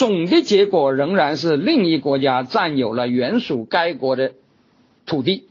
[0.00, 4.32] 总的结果仍然是另一国家占有了原属该国的
[5.04, 5.44] 土地，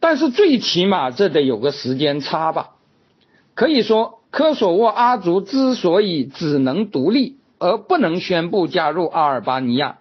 [0.00, 2.70] 但是最起码这得有个时间差吧？
[3.54, 9.98] 可以说，科索沃阿族之所以只能独立而不能宣布加入阿尔巴尼亚，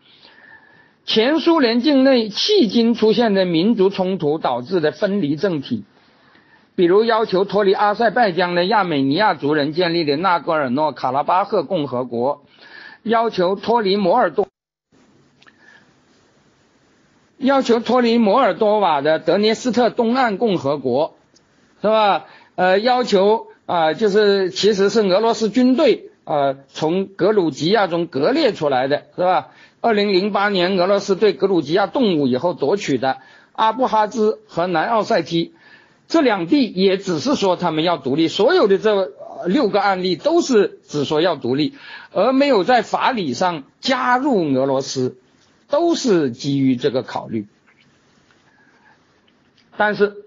[1.06, 5.84] 前苏联境内迄今出现的民族冲突导致的分离政体，
[6.76, 12.42] 比如要求脱离阿塞拜疆的亚美尼亚族人建立的纳戈尔诺卡拉巴赫共和国，
[13.10, 14.48] 要求脱离摩尔多，
[17.38, 21.16] 要求脱离摩尔多瓦的德涅斯特东岸共和国，
[21.82, 22.26] 是吧？
[22.56, 23.48] 呃，要求。
[23.70, 29.50] 啊，就是其实是俄罗斯军队啊从格鲁吉亚中割裂出来的，是吧？
[29.80, 33.20] 二零零八年俄罗斯对格鲁吉亚动武以后夺取的
[33.52, 35.54] 阿布哈兹和南奥塞梯
[36.08, 38.28] 这两地，也只是说他们要独立。
[38.28, 39.12] 所有的这
[39.48, 41.76] 六个案例都是只说要独立，
[42.12, 45.18] 而没有在法理上加入俄罗斯，
[45.70, 47.48] 都是基于这个考虑。
[49.78, 50.26] 但是。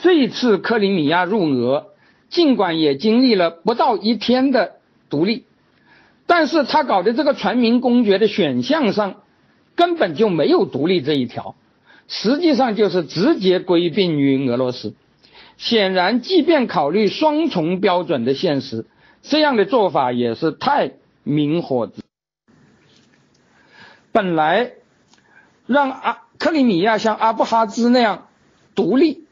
[0.00, 1.88] 这一次克里米亚入俄，
[2.28, 4.76] 尽管也经历了不到一天的
[5.10, 5.44] 独立，
[6.24, 9.22] 但是他搞的这个全民公决的选项上，
[9.74, 11.56] 根本就没有独立这一条，
[12.06, 14.94] 实际上就是直接归并于俄罗斯。
[15.58, 18.86] 显然，即便考虑双重标准的现实，
[19.20, 20.92] 这样的做法也是太
[21.24, 22.02] 明火子。
[24.12, 24.72] 本来
[25.66, 28.28] 让阿克里米亚像阿布哈兹那样
[28.74, 29.26] 独立。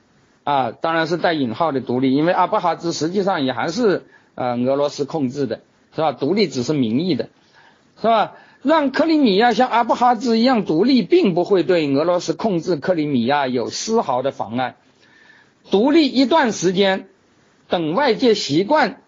[0.44, 4.04] 啊，当然是带引号的独立，因为阿布哈兹实际上也还是
[4.36, 5.62] 呃俄罗斯控制的，
[5.92, 6.12] 是吧？
[6.12, 7.30] 独立只是名义的，
[8.00, 8.34] 是吧？
[8.62, 14.76] 让克里米亚像阿布哈兹一样独立，并不会对俄罗斯控制克里米亚有丝毫的妨碍。
[15.70, 17.08] 独立一段时间，
[17.68, 19.02] 等外界习惯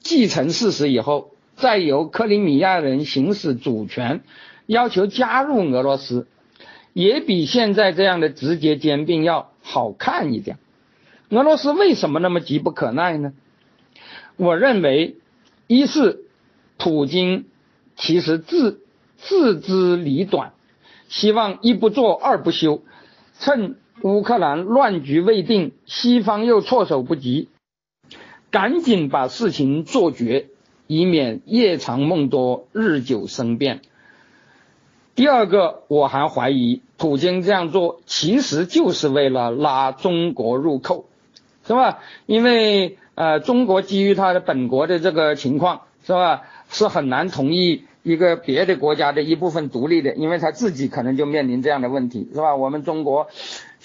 [0.00, 4.22] 继承事实以后，再由克里米亚人行使主权，
[4.66, 6.26] 要求加入俄罗斯，
[6.92, 10.58] 也比现在这样的直接兼并要好看一点。
[11.30, 13.32] 俄罗斯为什么那么急不可耐呢？
[14.36, 15.16] 我认为，
[15.66, 16.24] 一是
[16.76, 17.46] 普京
[17.96, 18.82] 其实自
[19.16, 20.52] 自知理短，
[21.08, 22.82] 希望一不做二不休，
[23.40, 27.48] 趁乌克兰乱局未定，西方又措手不及，
[28.50, 30.46] 赶紧把事情做绝，
[30.86, 33.80] 以免夜长梦多，日久生变。
[35.14, 41.06] 第二个，我还怀疑普京这样做其实就是为了拉中国入扣。
[41.66, 41.98] 是吧？
[42.26, 46.42] 因为呃，中国基于他的本国的这个情况，是吧？
[46.68, 52.54] 是很难同意一个别的国家的一部分独立的，因为他自己可能就面临这样的问题，是吧？
[52.54, 53.26] 我们中国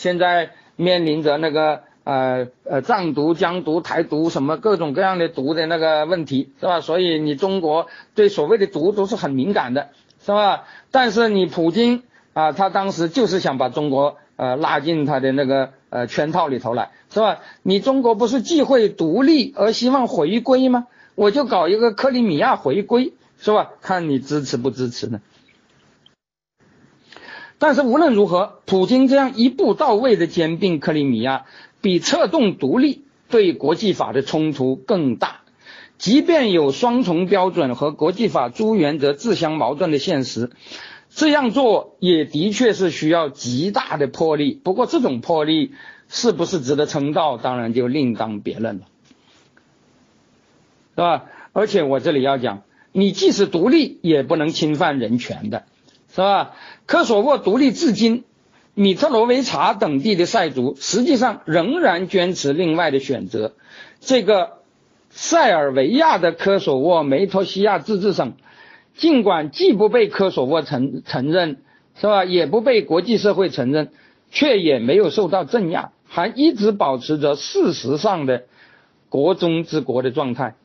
[0.01, 6.81] 现在面临着那个呃呃藏独、疆独、台独什么各种各样的独的那个问题，是吧？
[6.81, 9.89] 所以你中国对所谓的独都是很敏感的，
[10.25, 10.63] 是吧？
[10.89, 12.01] 但是你普京
[12.33, 17.37] 啊，他当时就是想把中国呃拉进他的那个呃圈套里头来，是吧？
[17.61, 20.87] 你中国不是既会独立而希望回归吗？
[21.13, 23.13] 我就搞一个克里米亚回归。
[23.43, 23.71] 是吧？
[23.81, 25.19] 看你支持不支持呢？
[27.61, 31.45] 但是无论如何，普京这样一步到位的兼并克里米亚，
[31.79, 35.41] 比策动独立对国际法的冲突更大。
[35.99, 40.49] 即便有双重标准和国际法诸原则自相矛盾的现实，
[41.11, 44.59] 这样做也的确是需要极大的魄力。
[44.63, 45.73] 不过，这种魄力
[46.09, 48.85] 是不是值得称道，当然就另当别论了，
[50.95, 51.25] 是吧？
[51.53, 52.63] 而且我这里要讲。
[52.91, 55.63] 你即使独立，也不能侵犯人权的，
[56.13, 56.55] 是吧？
[56.85, 58.25] 科索沃独立至今，
[58.73, 63.53] 米特罗维察等地的塞族实际上仍然坚持另外的选择。
[64.01, 64.57] 这个
[65.09, 68.33] 塞尔维亚的科索沃梅托西亚自治省，
[68.95, 71.61] 尽管既不被科索沃承承认，
[71.95, 72.25] 是吧？
[72.25, 73.91] 也不被国际社会承认，
[74.31, 78.43] 却也没有受到镇压，还一直保持着事实上的
[79.09, 80.55] 国中之国的状态。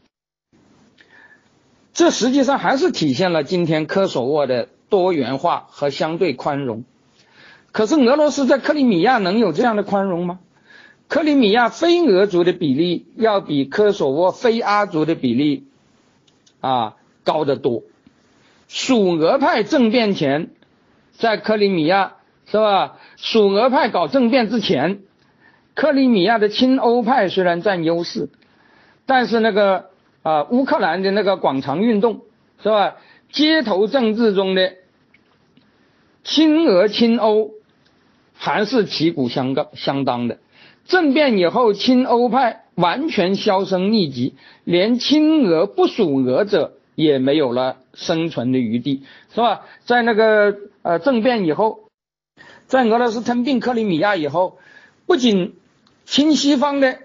[1.93, 6.85] 这实际上还是体现了今天科索沃的多元化和相对宽容。
[7.73, 10.41] 可是俄罗斯在克里米亚能有这样的宽容吗？
[11.09, 15.65] 克里米亚非俄族的比例要比科索沃非阿族的比例
[16.61, 17.83] 啊高得多。
[18.69, 20.51] 属俄派政变前，
[21.13, 22.15] 在克里米亚
[22.47, 22.99] 是吧？
[23.17, 25.01] 属俄派搞政变之前，
[25.75, 28.29] 克里米亚的亲欧派虽然占优势，
[29.07, 29.91] 但是那个。
[30.23, 32.23] 啊，乌克兰的那个广场运动
[32.61, 32.97] 是吧？
[33.31, 34.75] 街头政治中的
[36.25, 37.51] 亲俄亲欧
[38.35, 40.39] 还是旗鼓相当相当的。
[40.85, 49.03] 政变以后，亲欧派完全销声匿迹，连亲俄不属俄者也没有了生存的余地，
[49.35, 49.63] 是吧？
[49.85, 51.89] 在那个呃政变以后，
[52.67, 54.59] 在俄罗斯吞并克里米亚以后，
[55.07, 55.57] 不仅
[56.05, 56.99] 亲西方的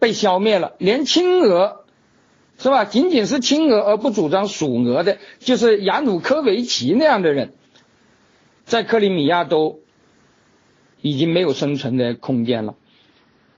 [0.00, 1.81] 被消灭了，连亲俄。
[2.62, 2.84] 是吧？
[2.84, 7.54] 仅仅是亲俄而不主张属俄的，就是亚努科维奇那样的人，
[8.64, 9.80] 在克里米亚都
[11.00, 12.76] 已经没有生存的空间了，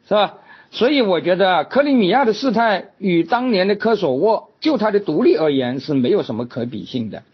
[0.09, 0.37] 是吧？
[0.71, 7.25] 所以我觉得克里米亚的事态与当年的科索沃就它的独立而言是没有什么可比性的，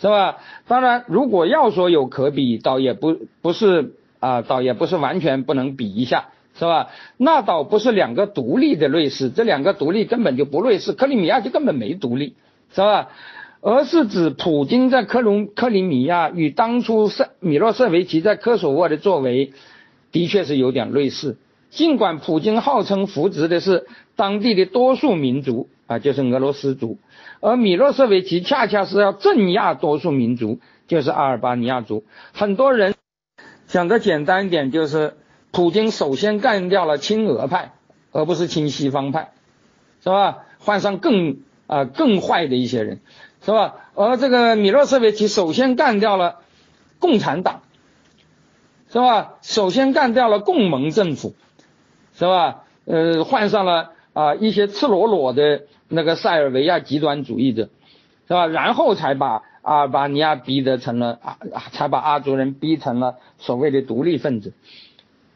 [0.00, 0.38] 是吧？
[0.66, 6.30] 当然，如果要说有可比，倒也不不是啊，倒也不是完全不能比一下。
[6.60, 6.90] 是吧？
[7.16, 12.34] 那倒不是两个独立的瑞士，这两个独立根本就不瑞士，克里米亚就根本没独立，
[12.74, 13.08] 是吧？
[13.62, 19.54] 而是指普京在克隆克里米亚与当初塞米洛舍维奇在科索沃的作为，
[20.12, 21.38] 的确是有点类似。
[21.70, 26.98] 尽管普京号称扶植的是当地的多数民族啊，就是俄罗斯族，
[27.40, 32.04] 而米洛舍维奇恰恰是要镇压多数民族，就是阿尔巴尼亚族。
[32.34, 32.94] 很多人
[33.66, 35.14] 讲的简单一点就是。
[35.52, 37.72] 普京首先干掉了亲俄派，
[38.12, 39.32] 而不是亲西方派，
[40.02, 40.38] 是吧？
[40.58, 43.00] 换上更啊更坏的一些人，
[43.44, 43.76] 是吧？
[43.94, 46.36] 而这个米洛舍维奇首先干掉了
[46.98, 47.62] 共产党，
[48.92, 49.34] 是吧？
[49.42, 51.34] 首先干掉了共盟政府，
[52.14, 52.64] 是吧？
[52.84, 57.70] 呃，换上了啊一些赤裸裸的那个塞尔维亚极端主义者，
[58.28, 58.46] 是吧？
[58.46, 61.38] 然后才把阿尔巴尼亚逼得成了啊，
[61.72, 64.52] 才把阿族人逼成了所谓的独立分子。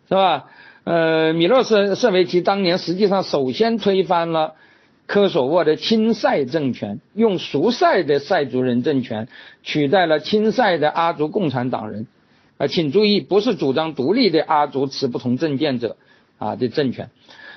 [0.09, 0.45] 是吧？
[0.85, 4.55] 呃，米洛舍舍维奇当年实际上首先推翻了
[5.07, 9.29] 科索沃的亲塞政权，用熟塞的塞族人政权
[9.63, 12.07] 取代了亲塞的阿族共产党人。
[12.57, 15.97] 啊，请注意，不是主张独立的阿族持不同政见者
[16.39, 17.11] 啊的政权，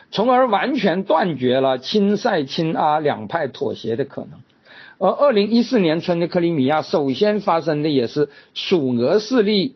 [0.10, 4.40] 从而完全断绝了亲塞亲阿两派妥协的可能。
[5.00, 9.76] 而二零一四年春的克里米亚首先发生的也是属俄势力。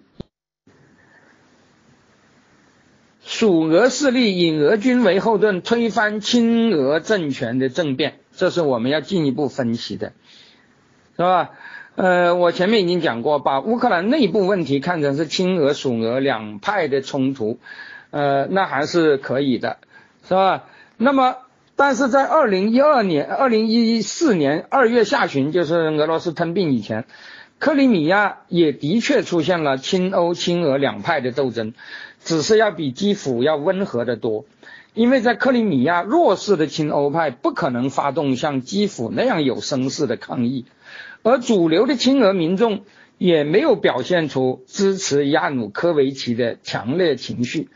[3.32, 10.12] 属俄势力以俄军为后盾推翻亲俄政权的政变，这是我们要进一步分析的，
[11.16, 11.52] 是吧？
[11.96, 17.58] 呃，我前面已经讲过，把乌克兰内部问题看成是亲俄属俄两派的冲突，
[18.10, 19.78] 呃，那还是可以的，
[20.28, 20.66] 是吧？
[20.98, 21.38] 那么，
[21.78, 27.06] 但是在二零一二年、二零一四年二月下旬，就是俄罗斯吞并以前，
[27.60, 31.74] 克里米亚也的确出现了亲欧亲俄两派的斗争。
[32.24, 34.46] 只是要比基辅要温和的多，
[34.94, 40.66] 因为在克里米亚，弱势的亲欧派不可能发动像基辅那样有声势的抗议，
[41.24, 42.84] 而主流的亲俄民众
[43.18, 47.70] 也没有表现出支持亚努科维奇的强烈情绪，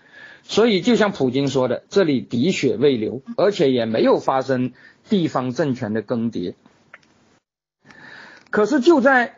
[0.44, 4.74] 所以就像普京说的，这里滴血未流，而且也没有发生
[5.10, 6.54] 地方政权的更迭。
[8.50, 9.36] 可是就在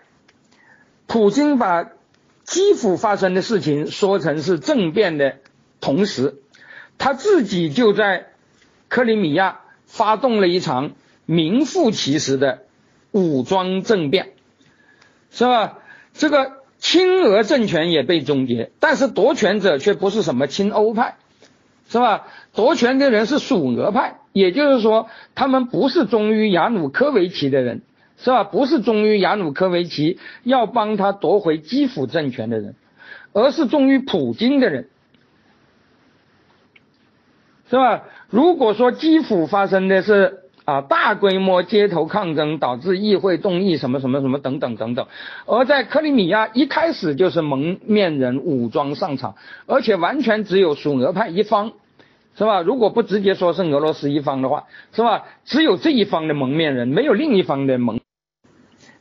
[1.07, 1.91] 普京把
[2.48, 5.36] 基辅发生的事情说成是政变的
[5.82, 6.36] 同时，
[6.98, 8.28] 他自己就在
[8.88, 10.94] 克里米亚发动了一场
[11.26, 12.64] 名副其实的
[13.11, 14.30] 武装政变，
[15.30, 15.80] 是吧？
[16.14, 21.18] 这个亲俄政权也被终结，但是夺权者却不是什么亲欧派，
[21.90, 22.28] 是吧？
[22.56, 27.82] 夺权的人是属俄派，也就是说，他们不是忠于亚努科维奇的人。
[28.19, 28.44] 是吧？
[28.44, 32.73] 不是忠于亚努科维奇要帮他夺回基辅政权的人，
[33.31, 34.89] 而是忠于普京的人，
[37.69, 38.03] 是吧？
[38.30, 45.07] 如果说基辅发生的是啊大规模街头抗争，导致议会动议什么什么什么等等等等，
[45.45, 49.35] 而在克里米亚一开始就是蒙面人武装上场，
[49.68, 51.72] 而且完全只有属俄派一方。
[52.35, 52.61] 是吧？
[52.61, 55.23] 如果不直接说是俄罗斯一方的话，是吧？
[55.44, 57.99] 只有这一方的蒙面人，没有另一方的蒙。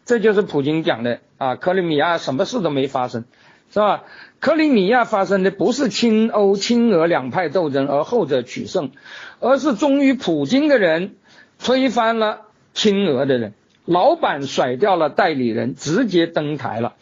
[0.06, 3.24] 这就是普京讲的啊，克里米亚什么事都没发生，
[3.70, 4.04] 是吧？
[4.38, 8.92] 克里米亚发生的不是亲欧亲俄两派斗争，而后者取胜，
[9.40, 11.16] 而是忠于普京的人
[11.58, 12.42] 推翻了
[12.72, 13.54] 亲俄的人，
[13.84, 16.94] 老板甩掉了代理人，直接登台了，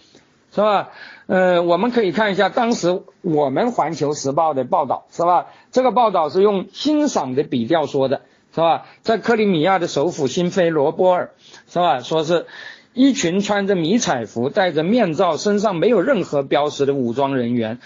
[0.55, 0.89] 是吧？
[1.27, 5.47] 呃，我们可以看一下当时我们环球时报的报道，是吧？
[5.73, 8.23] 这个报道是用欣赏的笔调说的，
[8.55, 8.87] 是吧？
[9.03, 11.33] 在克里米亚的首府新菲罗波尔，
[11.69, 12.01] 是吧？
[12.01, 12.47] 说是
[12.95, 17.81] 一群穿着迷彩服、戴着面罩、身上没有任何标识的武装人员，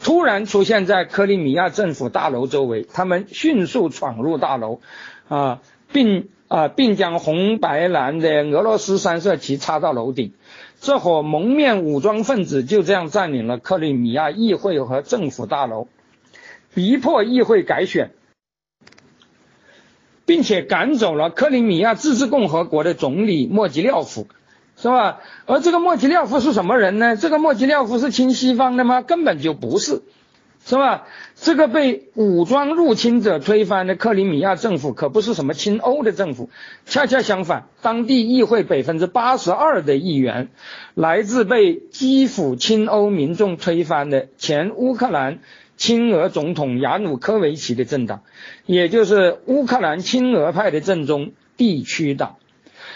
[0.00, 4.80] 突然出现在克里米亚政府大楼周围，他们迅速闯入大楼，
[5.28, 5.60] 啊，
[5.92, 10.32] 并啊，并将红白蓝的俄罗斯三色旗插到楼顶。
[10.80, 15.88] 这伙蒙面武装分子就这样占领了克里米亚议会和政府大楼，
[16.72, 18.10] 逼迫议会改选，
[20.24, 24.26] 并且赶走了克里米亚自治共和国的总理莫吉廖夫，
[24.82, 25.20] 是吧？
[25.46, 27.16] 而这个莫吉廖夫是什么人呢？
[27.16, 29.00] 这个莫吉廖夫是亲西方的吗？
[29.00, 30.02] 根本就不是。
[30.64, 31.06] 是吧？
[31.36, 36.50] 这个被武装入侵者推翻的克里米亚政府可不是什么亲欧的政府，
[36.84, 40.48] 恰恰相反，当地议会百分之八十二的议员
[40.94, 45.38] 来自被基辅亲欧民众推翻的前乌克兰
[45.76, 48.22] 亲俄总统亚努科维奇的政党，
[48.66, 52.36] 也就是乌克兰亲俄派的正宗地区党。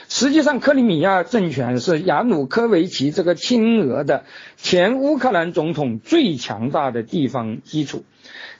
[0.08, 4.24] 实际上，克里米亚政权是亚努科维奇这个亲俄的
[4.56, 8.04] 前乌克兰总统最强大的地方基础。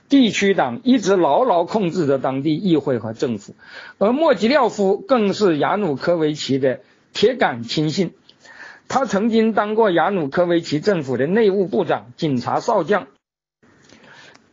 [0.08, 3.54] 地区党一直牢牢控制着当地议会和政府，
[3.98, 6.80] 而莫吉廖夫更是亚努科维奇的
[7.12, 8.12] 铁杆亲信。
[8.88, 13.08] 他曾经当过亚努科维奇政府的内务部长、警察少将。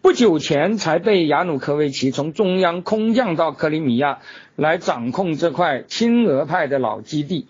[0.04, 4.20] 不久前才被亚努科维奇从中央空降到克里米亚
[4.58, 7.48] 来掌控这块亲俄派的老基地。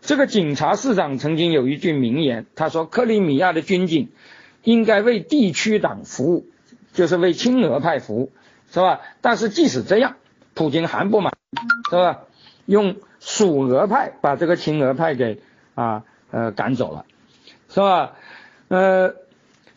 [0.00, 4.08] 这个警察市长曾经有一句名言，他说：“克里米亚的军警
[4.62, 6.46] 应该为地区党服务，
[6.94, 8.32] 就是为亲俄派服务，
[8.70, 10.16] 是吧？”但是即使这样，
[10.54, 11.34] 普京还不满，
[11.90, 12.20] 是吧？
[12.64, 15.42] 用属俄派把这个亲俄派给
[15.74, 17.04] 啊呃赶走了，
[17.68, 18.14] 是吧？
[18.68, 19.14] 呃。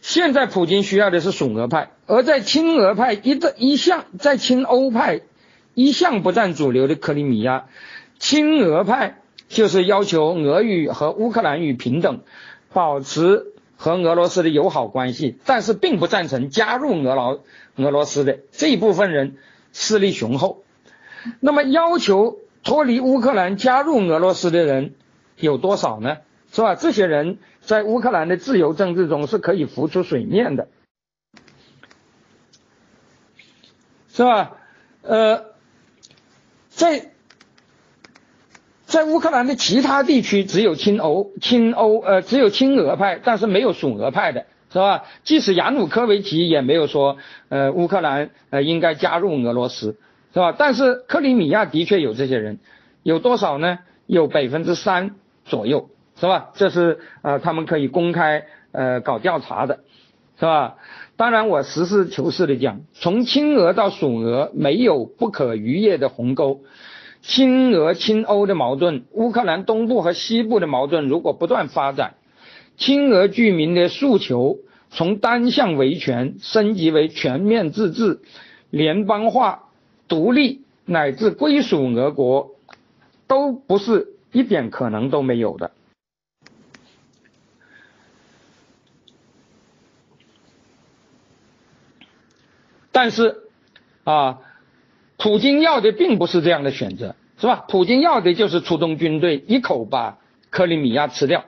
[0.08, 5.22] 现在普京需要的是属俄派，而在亲俄派一的一向在亲欧派
[5.74, 7.66] 一向不占主流的克里米亚，
[8.20, 9.18] 亲俄派
[9.48, 12.20] 就是要求俄语和乌克兰语平等，
[12.72, 17.42] 保持和俄罗斯的友好关系，但是并不赞成加入俄罗
[17.78, 19.38] 俄罗斯的这一部分人
[19.74, 20.64] 势力雄厚。
[21.40, 24.94] 那么要求脱离乌克兰加入俄罗斯的人
[25.36, 26.18] 有多少呢？
[26.52, 26.76] 是吧？
[26.76, 27.40] 这些人。
[27.66, 30.68] 在乌克兰的自由政治中是可以浮出水面的，
[34.10, 34.52] 是吧？
[35.02, 35.46] 呃，
[36.70, 37.12] 在
[38.86, 45.04] 在乌克兰的其他地区，只有亲欧、亲欧呃，只有亲俄派，但是没有属俄派的，是吧？
[45.24, 47.18] 即使亚努科维奇也没有说，
[47.50, 49.98] 呃，乌克兰呃应该加入俄罗斯，
[50.34, 50.52] 是吧？
[50.58, 52.60] 但是克里米亚的确有这些人，
[53.02, 53.80] 有多少呢？
[54.06, 55.16] 有百分之三
[55.46, 55.90] 左右。
[56.20, 56.52] 是吧？
[56.56, 59.80] 这是呃，他们可以公开呃搞调查的，
[60.40, 60.76] 是吧？
[61.18, 66.62] 当然，我实事求是的讲，从亲俄到属俄没有不可逾越的鸿沟。
[67.22, 72.16] 亲俄亲欧的矛盾，乌克兰东部和西部的矛盾如果不断发展，
[72.78, 74.60] 亲俄居民的诉求
[74.92, 78.20] 从单向维权升级为全面自治，
[78.70, 79.64] 联邦化、
[80.08, 82.52] 独立乃至归属俄国，
[83.26, 85.72] 都不是一点可能都没有的。
[92.96, 93.40] 但是，
[94.06, 94.40] 啊，
[95.18, 97.66] 普京要的并不是这样的选择，是吧？
[97.68, 100.18] 普京要的就是出动军队，一口把
[100.50, 101.44] 克里米亚吃掉，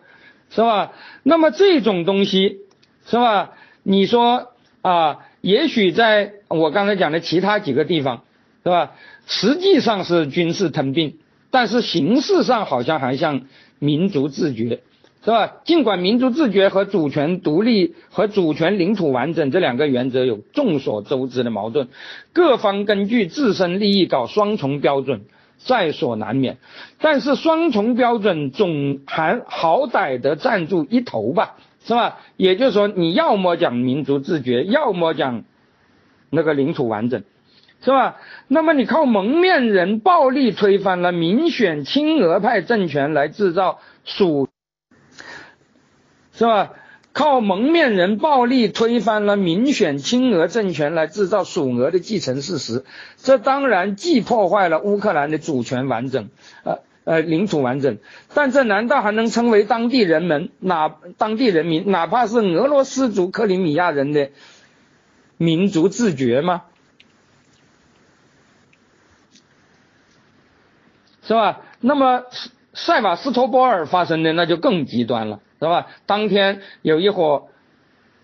[0.49, 0.91] 是吧？
[1.23, 2.63] 那么这种东西，
[3.05, 3.51] 是吧？
[3.81, 4.51] 你说
[4.81, 8.23] 啊，也许在我刚才讲的其他几个地方，
[8.65, 8.91] 是吧？
[9.25, 11.17] 实际上是军事吞并，
[11.49, 13.43] 但是形式上好像还像
[13.79, 14.81] 民族自觉。
[15.27, 15.55] 是吧？
[15.65, 21.89] 尽管民族自决和主权独立和主权领土完整这两个原则有众所周知的矛盾，
[22.31, 25.25] 各方根据自身利益搞双重标准
[25.57, 26.59] 在所难免。
[27.01, 32.19] 但是双重标准总还好歹得站住一头吧，是吧？
[32.37, 35.43] 也就是说，你要么讲民族自决，要么讲
[36.29, 37.21] 那个领土完整，
[37.81, 38.15] 是吧？
[38.47, 44.47] 那么你靠蒙面人暴力推翻了民选亲俄派政权来制造属。
[46.37, 46.73] 是吧？
[47.13, 52.85] 靠蒙面人暴力推翻了民选亲俄政权来制造属俄的继承事实，
[53.17, 56.29] 这当然既破坏了乌克兰的主权完整，
[56.63, 57.97] 呃呃领土完整，
[58.35, 64.29] 但这难道还能称为当地人们哪当地人民哪怕是俄罗斯族克里米亚人的
[65.37, 66.65] 民族自觉吗？
[71.23, 71.61] 是吧？
[71.81, 72.25] 那么
[72.75, 75.39] 塞瓦斯托波尔发生的那就更极端了。
[75.59, 75.87] 是吧？
[76.05, 77.47] 当天有一伙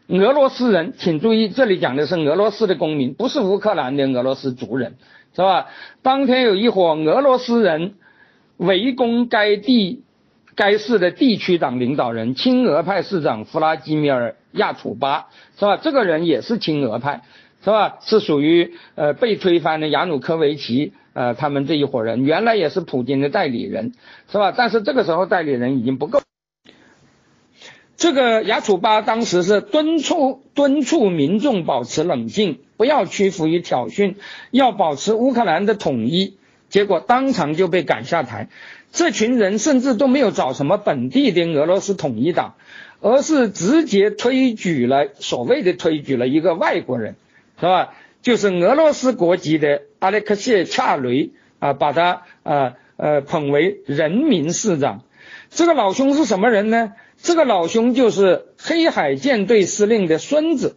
[0.07, 4.97] 俄罗斯人，请注意，这里讲的是俄罗斯的公民，不是乌克兰的俄罗斯族人，
[5.33, 5.67] 是吧？
[6.01, 7.95] 当天有一伙俄罗斯人
[8.57, 10.03] 围攻该地
[10.55, 15.77] 该市的地区党领导人亲俄派市长弗拉基米尔亚楚巴，是吧？
[15.77, 17.23] 这个人也是亲俄派，
[17.63, 17.97] 是吧？
[18.01, 23.93] 是属于呃被推翻的亚努科维奇呃他们这一伙人，原来也是普京的代理人，
[24.29, 24.53] 是吧？
[24.55, 26.19] 但是这个时候代理人已经不够。
[27.95, 34.15] 这个雅楚巴当时是敦促敦促民众保持冷静，不要屈服于挑衅，
[34.51, 36.37] 要保持乌克兰的统一。
[36.69, 38.49] 结果当场就被赶下台。
[38.91, 42.55] 这群人甚至都没有找什么本地的俄罗斯统一党，
[42.99, 47.15] 而是直接推举了所谓的推举了一个外国人，
[47.59, 47.93] 是吧？
[48.21, 55.01] 就是俄罗斯国籍的阿列克谢恰雷啊，把他呃呃捧为人民市长。
[55.49, 56.93] 这个老兄是什么人呢？
[57.23, 60.75] 这个老兄就是黑海舰队司令的孙子，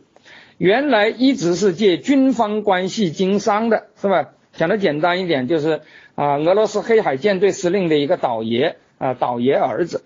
[0.59, 4.29] 原来一直是借军方关系经商的，是吧？
[4.53, 5.81] 讲的简单一点，就是
[6.15, 10.05] 啊，俄罗斯黑海舰队司令的一个倒爷啊，倒爷儿子。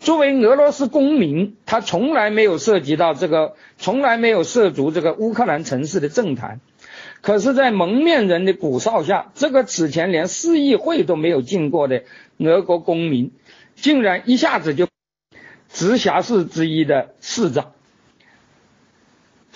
[0.00, 6.60] 作为俄罗斯公民，他从来没有涉及到这个，从来没有涉足这个乌克兰城市的政坛。
[7.20, 12.04] 可是，在蒙面人的鼓噪下，这个此前连市议会都没有进过的
[12.38, 13.30] 俄国公民，
[13.76, 14.88] 竟然一下子就。
[15.72, 17.72] 直辖市之一的市长，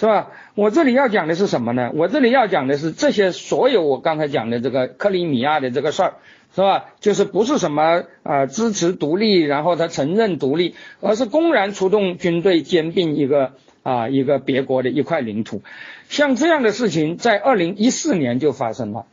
[0.00, 0.28] 是吧？
[0.54, 1.90] 我这里要讲的是什么呢？
[1.94, 6.14] 我这里要讲的是这些所有我刚才讲的这个克里米亚的这个事儿，
[6.54, 6.86] 是吧？
[7.00, 13.52] 就是不是什么啊支持独立，然后他承认独立，而是公然出动军队兼并一个
[13.82, 15.62] 啊一个别国的一块领土。
[16.08, 19.04] 像这样的事情在二零一四年就发生了，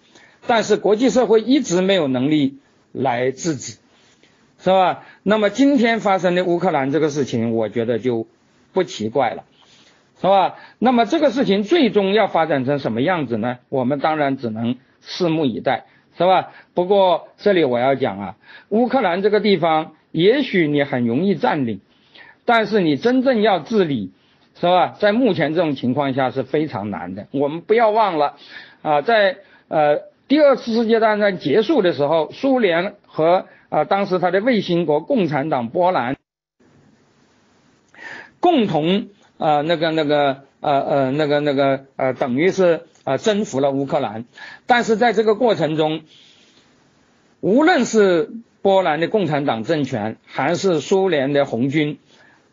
[0.48, 2.60] 但是国际社会一直没有能力
[2.94, 3.78] 来制止。
[4.60, 5.04] 是吧？
[5.24, 8.28] 那么今天发生的乌克兰这个事情，我觉得就
[8.74, 9.44] 不奇怪了，
[10.20, 10.56] 是吧？
[10.80, 13.60] 那么这个事情最终要发展成什么样子呢？
[13.70, 15.86] 我们当然只能拭目以待，
[16.18, 16.52] 是吧？
[16.74, 18.36] 不过这里我要讲啊，
[18.68, 21.80] 乌克兰这个地方，也许你很容易占领，
[22.44, 24.12] 但是你真正要治理，
[24.60, 24.96] 是吧？
[25.00, 27.28] 在目前这种情况下是非常难的。
[27.32, 28.36] 我们不要忘了
[28.82, 29.38] 啊，在
[29.70, 36.16] 呃第二次世界大战结束的时候，苏联和啊，当时他的卫星国共产党波兰
[38.40, 39.08] 共同
[39.40, 44.26] 啊那个那个呃呃那个那个呃等于是啊征服了乌克兰，
[44.68, 46.02] 但是在这个过程中，
[47.40, 48.30] 无论是
[48.62, 51.98] 波兰的共产党政权还是苏联的红军，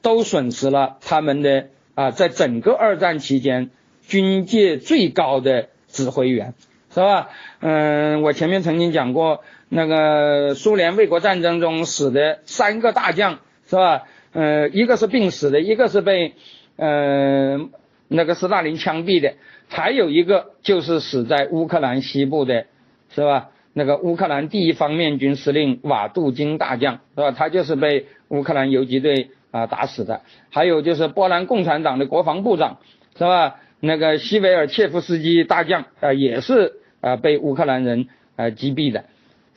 [0.00, 3.68] 都损失了他们的啊在整个二战期间
[4.06, 6.54] 军界最高的指挥员，
[6.94, 7.28] 是吧？
[7.60, 9.44] 嗯，我前面曾经讲过。
[9.72, 14.02] 那个苏联卫国战争中死的三个大将是吧？
[14.32, 16.34] 呃，一个是病死的，一个是被
[16.76, 17.68] 呃
[18.08, 19.34] 那个斯大林枪毙的，
[19.68, 22.66] 还有一个就是死在乌克兰西部的，
[23.14, 23.50] 是吧？
[23.72, 27.30] 那个乌克兰第一方面军司令瓦杜金大将是吧？
[27.30, 30.22] 他就是被乌克兰游击队啊打死的。
[30.50, 32.78] 还有就是波兰共产党的国防部长
[33.16, 33.60] 是吧？
[33.78, 39.04] 那个西维尔切夫斯基大将啊，也是啊被乌克兰人啊击毙的，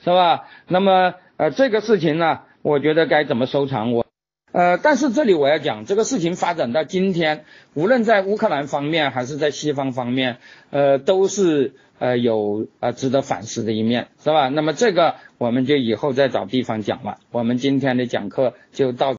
[0.03, 0.47] 是吧？
[0.67, 3.93] 那么呃这个事情呢，我觉得该怎么收场？
[3.93, 4.05] 我
[4.51, 10.37] 呃，但是这里我要讲，这个事情发展到今天，无论在乌克兰方面还是在西方方面，
[10.69, 14.49] 呃，都是呃有呃值得反思的一面，是吧？
[14.49, 17.17] 那么这个我们就以后再找地方讲了。
[17.31, 19.15] 我们今天的讲课就到。